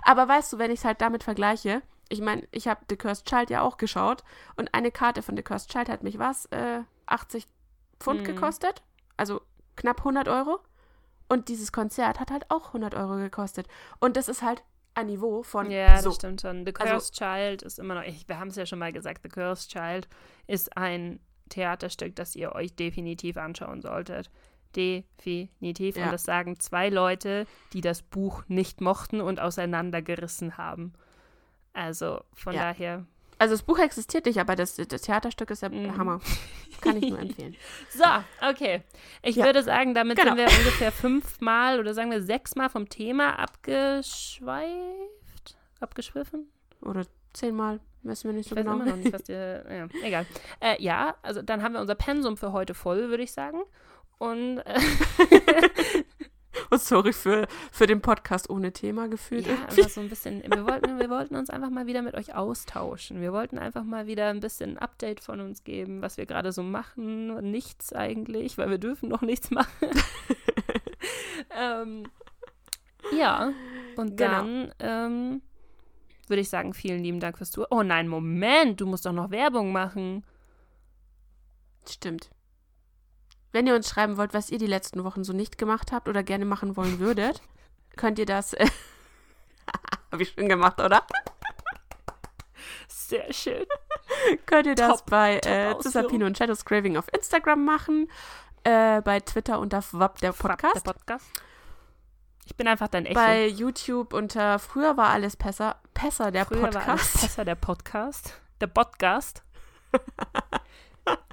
Aber 0.04 0.28
weißt 0.28 0.52
du, 0.54 0.58
wenn 0.58 0.72
ich 0.72 0.80
es 0.80 0.86
halt 0.86 1.02
damit 1.02 1.24
vergleiche, 1.24 1.82
ich 2.10 2.22
meine, 2.22 2.48
ich 2.52 2.68
habe 2.68 2.82
The 2.90 2.98
Cursed 2.98 3.26
Child 3.28 3.50
ja 3.50 3.62
auch 3.62 3.78
geschaut 3.78 4.24
und 4.56 4.74
eine 4.74 4.92
Karte 4.92 5.22
von 5.22 5.38
The 5.38 5.44
Cursed 5.44 5.72
Child 5.72 5.90
hat 5.90 6.04
mich 6.04 6.20
was? 6.20 6.46
Äh, 6.48 6.82
80 7.06 7.48
Pfund 8.00 8.22
Mhm. 8.22 8.26
gekostet? 8.26 8.84
Also 9.18 9.42
knapp 9.76 10.00
100 10.04 10.28
Euro. 10.28 10.60
Und 11.30 11.48
dieses 11.48 11.72
Konzert 11.72 12.20
hat 12.20 12.30
halt 12.32 12.46
auch 12.50 12.74
100 12.74 12.94
Euro 12.96 13.16
gekostet. 13.16 13.68
Und 14.00 14.18
das 14.18 14.28
ist 14.28 14.42
halt 14.42 14.64
ein 14.94 15.08
Niveau 15.08 15.42
von 15.42 15.72
Ja, 15.72 15.98
so. 16.02 16.10
das 16.10 16.16
stimmt 16.18 16.42
schon. 16.42 16.66
The 16.66 16.74
Also- 16.78 16.94
Cursed 16.94 17.16
Child 17.16 17.62
ist 17.64 17.80
immer 17.80 17.96
noch, 17.96 18.04
ich, 18.04 18.28
wir 18.28 18.40
haben 18.40 18.50
es 18.50 18.56
ja 18.58 18.66
schon 18.66 18.80
mal 18.80 18.92
gesagt, 18.92 19.22
The 19.24 19.30
Cursed 19.30 19.72
Child 19.72 20.08
ist 20.46 20.76
ein 20.78 21.20
Theaterstück, 21.50 22.16
das 22.16 22.36
ihr 22.36 22.54
euch 22.54 22.76
definitiv 22.76 23.38
anschauen 23.38 23.82
solltet. 23.82 24.30
Definitiv. 24.76 25.98
Ja. 25.98 26.06
Und 26.06 26.12
das 26.12 26.24
sagen 26.24 26.60
zwei 26.60 26.90
Leute, 26.90 27.46
die 27.74 27.82
das 27.82 28.02
Buch 28.02 28.44
nicht 28.48 28.82
mochten 28.82 29.22
und 29.22 29.40
auseinandergerissen 29.40 30.58
haben. 30.58 30.94
Also 31.74 32.22
von 32.34 32.54
Ja. 32.54 32.62
daher. 32.72 33.06
Also 33.40 33.56
das 33.56 33.64
Buch 33.64 33.80
existiert 33.80 34.26
nicht, 34.26 34.40
aber 34.40 34.56
das, 34.56 34.76
das 34.76 35.02
Theaterstück 35.02 35.50
ist 35.52 35.64
der 35.64 35.70
Mhm. 35.72 35.98
Hammer. 35.98 36.22
Kann 36.82 36.98
ich 36.98 37.10
nur 37.10 37.20
empfehlen. 37.20 37.56
So, 37.90 38.04
okay. 38.48 38.82
Ich 39.22 39.36
Ja. 39.38 39.46
würde 39.46 39.64
sagen, 39.64 39.94
damit 39.94 40.18
Genau. 40.18 40.36
sind 40.36 40.38
wir 40.38 40.46
ungefähr 40.60 40.92
fünfmal 40.92 41.80
oder 41.80 41.94
sagen 41.94 42.12
wir 42.12 42.22
sechsmal 42.22 42.70
vom 42.70 42.90
Thema 42.90 43.40
abgeschweift. 43.40 45.58
Abgeschwiffen? 45.80 46.48
Oder 46.82 47.06
zehnmal, 47.34 47.80
wissen 48.04 48.30
wir 48.30 48.34
nicht 48.34 48.50
so 48.50 48.56
Ich 48.56 48.64
genau. 48.64 48.76
nicht, 48.78 49.28
dir. 49.28 49.66
Ja, 49.70 49.88
egal. 50.08 50.26
Äh, 50.60 50.82
ja, 50.82 51.16
also 51.22 51.42
dann 51.42 51.64
haben 51.64 51.74
wir 51.74 51.82
unser 51.82 51.96
Pensum 51.96 52.38
für 52.38 52.54
heute 52.54 52.74
voll, 52.74 53.10
würde 53.10 53.24
ich 53.24 53.34
sagen. 53.34 53.60
Und 54.20 54.60
äh, 54.60 54.80
Und 56.70 56.82
sorry 56.82 57.14
für, 57.14 57.48
für 57.72 57.88
den 57.88 58.02
Podcast 58.02 58.50
ohne 58.50 58.72
Thema 58.72 59.08
gefühlt. 59.08 59.48
ja, 59.48 59.54
einfach 59.66 59.90
so 59.90 60.02
ein 60.02 60.10
bisschen. 60.10 60.44
Wir 60.44 60.66
wollten, 60.66 61.00
wir 61.00 61.10
wollten 61.10 61.36
uns 61.36 61.50
einfach 61.50 61.70
mal 61.70 61.88
wieder 61.88 62.02
mit 62.02 62.14
euch 62.16 62.36
austauschen. 62.36 63.22
Wir 63.22 63.34
wollten 63.34 63.58
einfach 63.58 63.84
mal 63.84 64.08
wieder 64.08 64.30
ein 64.30 64.40
bisschen 64.40 64.72
ein 64.72 64.78
Update 64.78 65.20
von 65.20 65.40
uns 65.40 65.64
geben, 65.64 66.02
was 66.02 66.18
wir 66.18 66.26
gerade 66.26 66.52
so 66.52 66.64
machen. 66.64 67.52
Nichts 67.52 67.92
eigentlich, 67.94 68.58
weil 68.58 68.70
wir 68.70 68.78
dürfen 68.78 69.10
noch 69.10 69.22
nichts 69.22 69.52
machen. 69.52 69.90
ähm, 71.60 72.04
ja, 73.18 73.52
und 73.96 74.18
Genau. 74.18 74.32
dann 74.32 74.74
ähm, 74.80 75.42
würde 76.28 76.42
ich 76.42 76.50
sagen, 76.50 76.74
vielen 76.74 77.04
lieben 77.04 77.20
Dank 77.20 77.38
fürs 77.38 77.52
Zuhören. 77.52 77.72
Oh 77.72 77.84
nein, 77.84 78.08
Moment, 78.08 78.80
du 78.80 78.86
musst 78.86 79.06
doch 79.06 79.12
noch 79.12 79.32
Werbung 79.32 79.72
machen. 79.72 80.24
Stimmt. 81.90 82.30
Wenn 83.54 83.68
ihr 83.68 83.76
uns 83.76 83.88
schreiben 83.88 84.18
wollt, 84.18 84.34
was 84.34 84.50
ihr 84.50 84.58
die 84.58 84.68
letzten 84.68 85.04
Wochen 85.04 85.24
so 85.24 85.32
nicht 85.32 85.58
gemacht 85.60 85.92
habt 85.92 86.10
oder 86.10 86.24
gerne 86.24 86.44
machen 86.44 86.76
wollen 86.76 87.00
würdet, 87.00 87.42
könnt 87.96 88.20
ihr 88.20 88.26
das. 88.26 88.54
Äh, 88.54 88.68
Habe 90.12 90.24
ich 90.24 90.30
schön 90.32 90.50
gemacht, 90.50 90.82
oder? 90.82 91.04
Sehr 92.88 93.32
schön. 93.32 93.66
Könnt 94.48 94.66
ihr 94.66 94.76
das 94.76 94.98
Top, 95.00 95.10
bei 95.10 95.38
äh. 95.40 95.80
Cisapino 95.80 96.26
und 96.26 96.38
Shadows 96.38 96.66
Craving 96.66 96.98
auf 96.98 97.06
Instagram 97.14 97.64
machen, 97.64 98.10
äh, 98.64 99.02
bei 99.02 99.20
Twitter 99.20 99.60
unter 99.60 99.84
Wap 99.92 100.20
der 100.20 100.34
Podcast, 100.34 100.76
Der 100.76 100.94
Podcast. 100.94 101.26
Ich 102.46 102.56
bin 102.56 102.68
einfach 102.68 102.88
dein 102.88 103.06
Echo. 103.06 103.14
bei 103.14 103.48
YouTube 103.48 104.14
unter 104.14 104.58
Früher 104.58 104.98
war 104.98 105.10
alles 105.10 105.38
besser, 105.38 105.80
besser 105.94 106.32
der 106.32 106.46
Früher 106.46 106.62
war 106.62 106.68
alles 106.76 106.86
Podcast. 106.86 107.22
besser 107.22 107.46
der 107.46 107.56
Podcast. 107.56 108.42
Der 108.62 108.68
Podcast. 108.68 109.44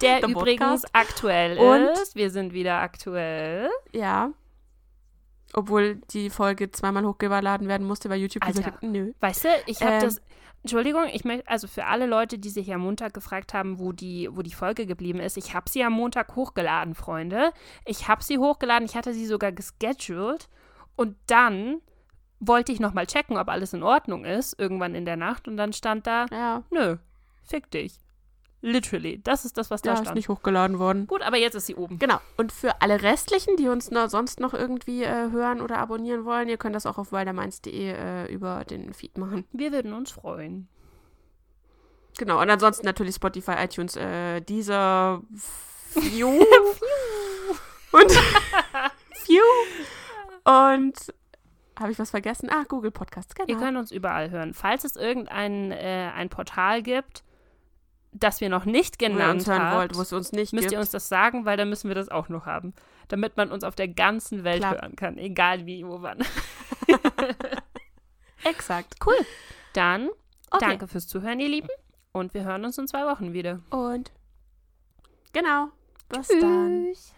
Der 0.03 0.23
übrigens 0.23 0.83
Podcast. 0.83 0.89
aktuell 0.93 1.59
Und- 1.59 1.89
ist. 1.99 2.17
Wir 2.17 2.31
sind 2.31 2.53
wieder 2.53 2.81
aktuell. 2.81 3.69
Ja. 3.93 4.31
Obwohl 5.53 5.97
die 6.11 6.31
Folge 6.31 6.71
zweimal 6.71 7.05
hochgeladen 7.05 7.69
werden 7.69 7.87
musste, 7.87 8.09
weil 8.09 8.21
YouTube 8.21 8.45
gesagt 8.47 8.67
hat, 8.67 8.83
nö. 8.83 9.13
Weißt 9.21 9.45
du, 9.45 9.49
ich 9.67 9.81
habe 9.83 9.95
Ähm. 9.95 10.01
das. 10.03 10.23
Entschuldigung, 10.63 11.05
ich 11.11 11.25
möchte, 11.25 11.49
also 11.49 11.67
für 11.67 11.87
alle 11.87 12.05
Leute, 12.05 12.39
die 12.39 12.51
sich 12.51 12.71
am 12.75 12.83
Montag 12.83 13.15
gefragt 13.15 13.55
haben, 13.55 13.79
wo 13.79 13.93
die, 13.93 14.29
wo 14.31 14.43
die 14.43 14.53
Folge 14.53 14.85
geblieben 14.85 15.19
ist, 15.19 15.39
ich 15.39 15.55
habe 15.55 15.71
sie 15.71 15.83
am 15.83 15.95
Montag 15.95 16.37
hochgeladen, 16.37 16.95
Freunde. 16.95 17.53
Ich 17.87 18.09
habe 18.09 18.23
sie 18.23 18.37
hochgeladen, 18.39 18.85
ich 18.85 18.95
hatte 18.95 19.15
sie 19.15 19.25
sogar 19.25 19.53
gescheduled 19.53 20.51
und 20.97 21.17
dann 21.29 21.81
wollte 22.41 22.73
ich 22.73 22.81
nochmal 22.81 23.07
checken, 23.07 23.39
ob 23.39 23.49
alles 23.49 23.73
in 23.73 23.83
Ordnung 23.83 24.27
ist, 24.27 24.59
irgendwann 24.61 24.95
in 24.95 25.07
der 25.07 25.17
Nacht 25.17 25.49
und 25.49 25.57
dann 25.57 25.73
stand 25.73 26.07
da, 26.07 26.27
Ja. 26.31 26.63
nö, 26.71 26.97
fick 27.43 27.71
dich. 27.71 27.99
Literally. 28.63 29.21
Das 29.23 29.45
ist 29.47 29.57
das, 29.57 29.71
was 29.71 29.81
da 29.81 29.91
Ja, 29.91 29.95
ist 29.95 30.01
stand. 30.03 30.17
nicht 30.17 30.29
hochgeladen 30.29 30.79
worden. 30.79 31.07
Gut, 31.07 31.23
aber 31.23 31.39
jetzt 31.39 31.55
ist 31.55 31.67
sie 31.67 31.77
oben. 31.77 31.99
Genau. 31.99 32.19
Und 32.37 32.53
für 32.53 32.83
alle 32.83 33.01
restlichen, 33.03 33.57
die 33.57 33.69
uns 33.69 33.91
noch, 33.91 34.11
sonst 34.11 34.39
noch 34.39 34.53
irgendwie 34.53 35.03
äh, 35.03 35.31
hören 35.31 35.63
oder 35.63 35.79
abonnieren 35.79 36.25
wollen, 36.27 36.49
ihr 36.49 36.59
könnt 36.59 36.75
das 36.77 36.85
auch 36.85 36.99
auf 36.99 37.11
wilderminds.de 37.13 37.73
äh, 37.93 38.27
über 38.33 38.65
den 38.65 38.93
Feed 38.93 39.17
machen. 39.17 39.47
Wir 39.53 39.73
würden 39.73 39.95
uns 39.95 40.11
freuen. 40.11 40.69
Genau. 42.19 42.41
Und 42.41 42.51
ansonsten 42.51 42.85
natürlich 42.85 43.15
Spotify, 43.15 43.53
iTunes, 43.65 43.97
äh, 43.97 44.41
dieser 44.43 45.23
View. 45.95 46.29
und 47.93 48.11
View. 49.27 49.43
Und 50.45 50.95
habe 51.79 51.93
ich 51.93 51.99
was 51.99 52.11
vergessen? 52.11 52.51
Ah, 52.51 52.65
Google 52.69 52.91
Podcasts, 52.91 53.35
genau. 53.35 53.49
Ihr 53.49 53.57
könnt 53.57 53.79
uns 53.79 53.91
überall 53.91 54.31
hören. 54.31 54.53
Falls 54.53 54.85
es 54.85 54.97
irgendein 54.97 55.73
äh, 55.73 56.11
ein 56.15 56.29
Portal 56.29 56.83
gibt, 56.83 57.25
das 58.13 58.41
wir 58.41 58.49
noch 58.49 58.65
nicht 58.65 58.99
genannt 58.99 59.47
habt, 59.47 59.77
wollt, 59.77 59.97
wo 59.97 60.03
es 60.03 60.13
uns 60.13 60.33
nicht 60.33 60.53
müsst 60.53 60.65
gibt. 60.65 60.73
ihr 60.73 60.81
uns 60.81 60.91
das 60.91 61.09
sagen, 61.09 61.45
weil 61.45 61.57
dann 61.57 61.69
müssen 61.69 61.89
wir 61.89 61.95
das 61.95 62.09
auch 62.09 62.29
noch 62.29 62.47
haben. 62.47 62.75
Damit 63.09 63.37
man 63.37 63.51
uns 63.51 63.65
auf 63.65 63.75
der 63.75 63.89
ganzen 63.89 64.45
Welt 64.45 64.61
Klar. 64.61 64.75
hören 64.75 64.97
kann. 64.97 65.19
Egal 65.19 65.67
wie, 65.67 65.85
wo, 65.87 66.03
wann. 66.03 66.19
Exakt. 68.45 68.95
Cool. 69.05 69.15
Dann 69.73 70.09
Okay. 70.53 70.67
danke 70.69 70.89
fürs 70.89 71.07
Zuhören, 71.07 71.39
ihr 71.39 71.49
Lieben. 71.49 71.69
Und 72.13 72.35
wir 72.35 72.43
hören 72.43 72.65
uns 72.65 72.77
in 72.77 72.89
zwei 72.89 73.07
Wochen 73.07 73.33
wieder. 73.33 73.61
Und 73.71 74.11
genau. 75.33 75.69
Bis 76.09 76.27
dann. 76.27 76.87
Tschüss. 76.93 77.09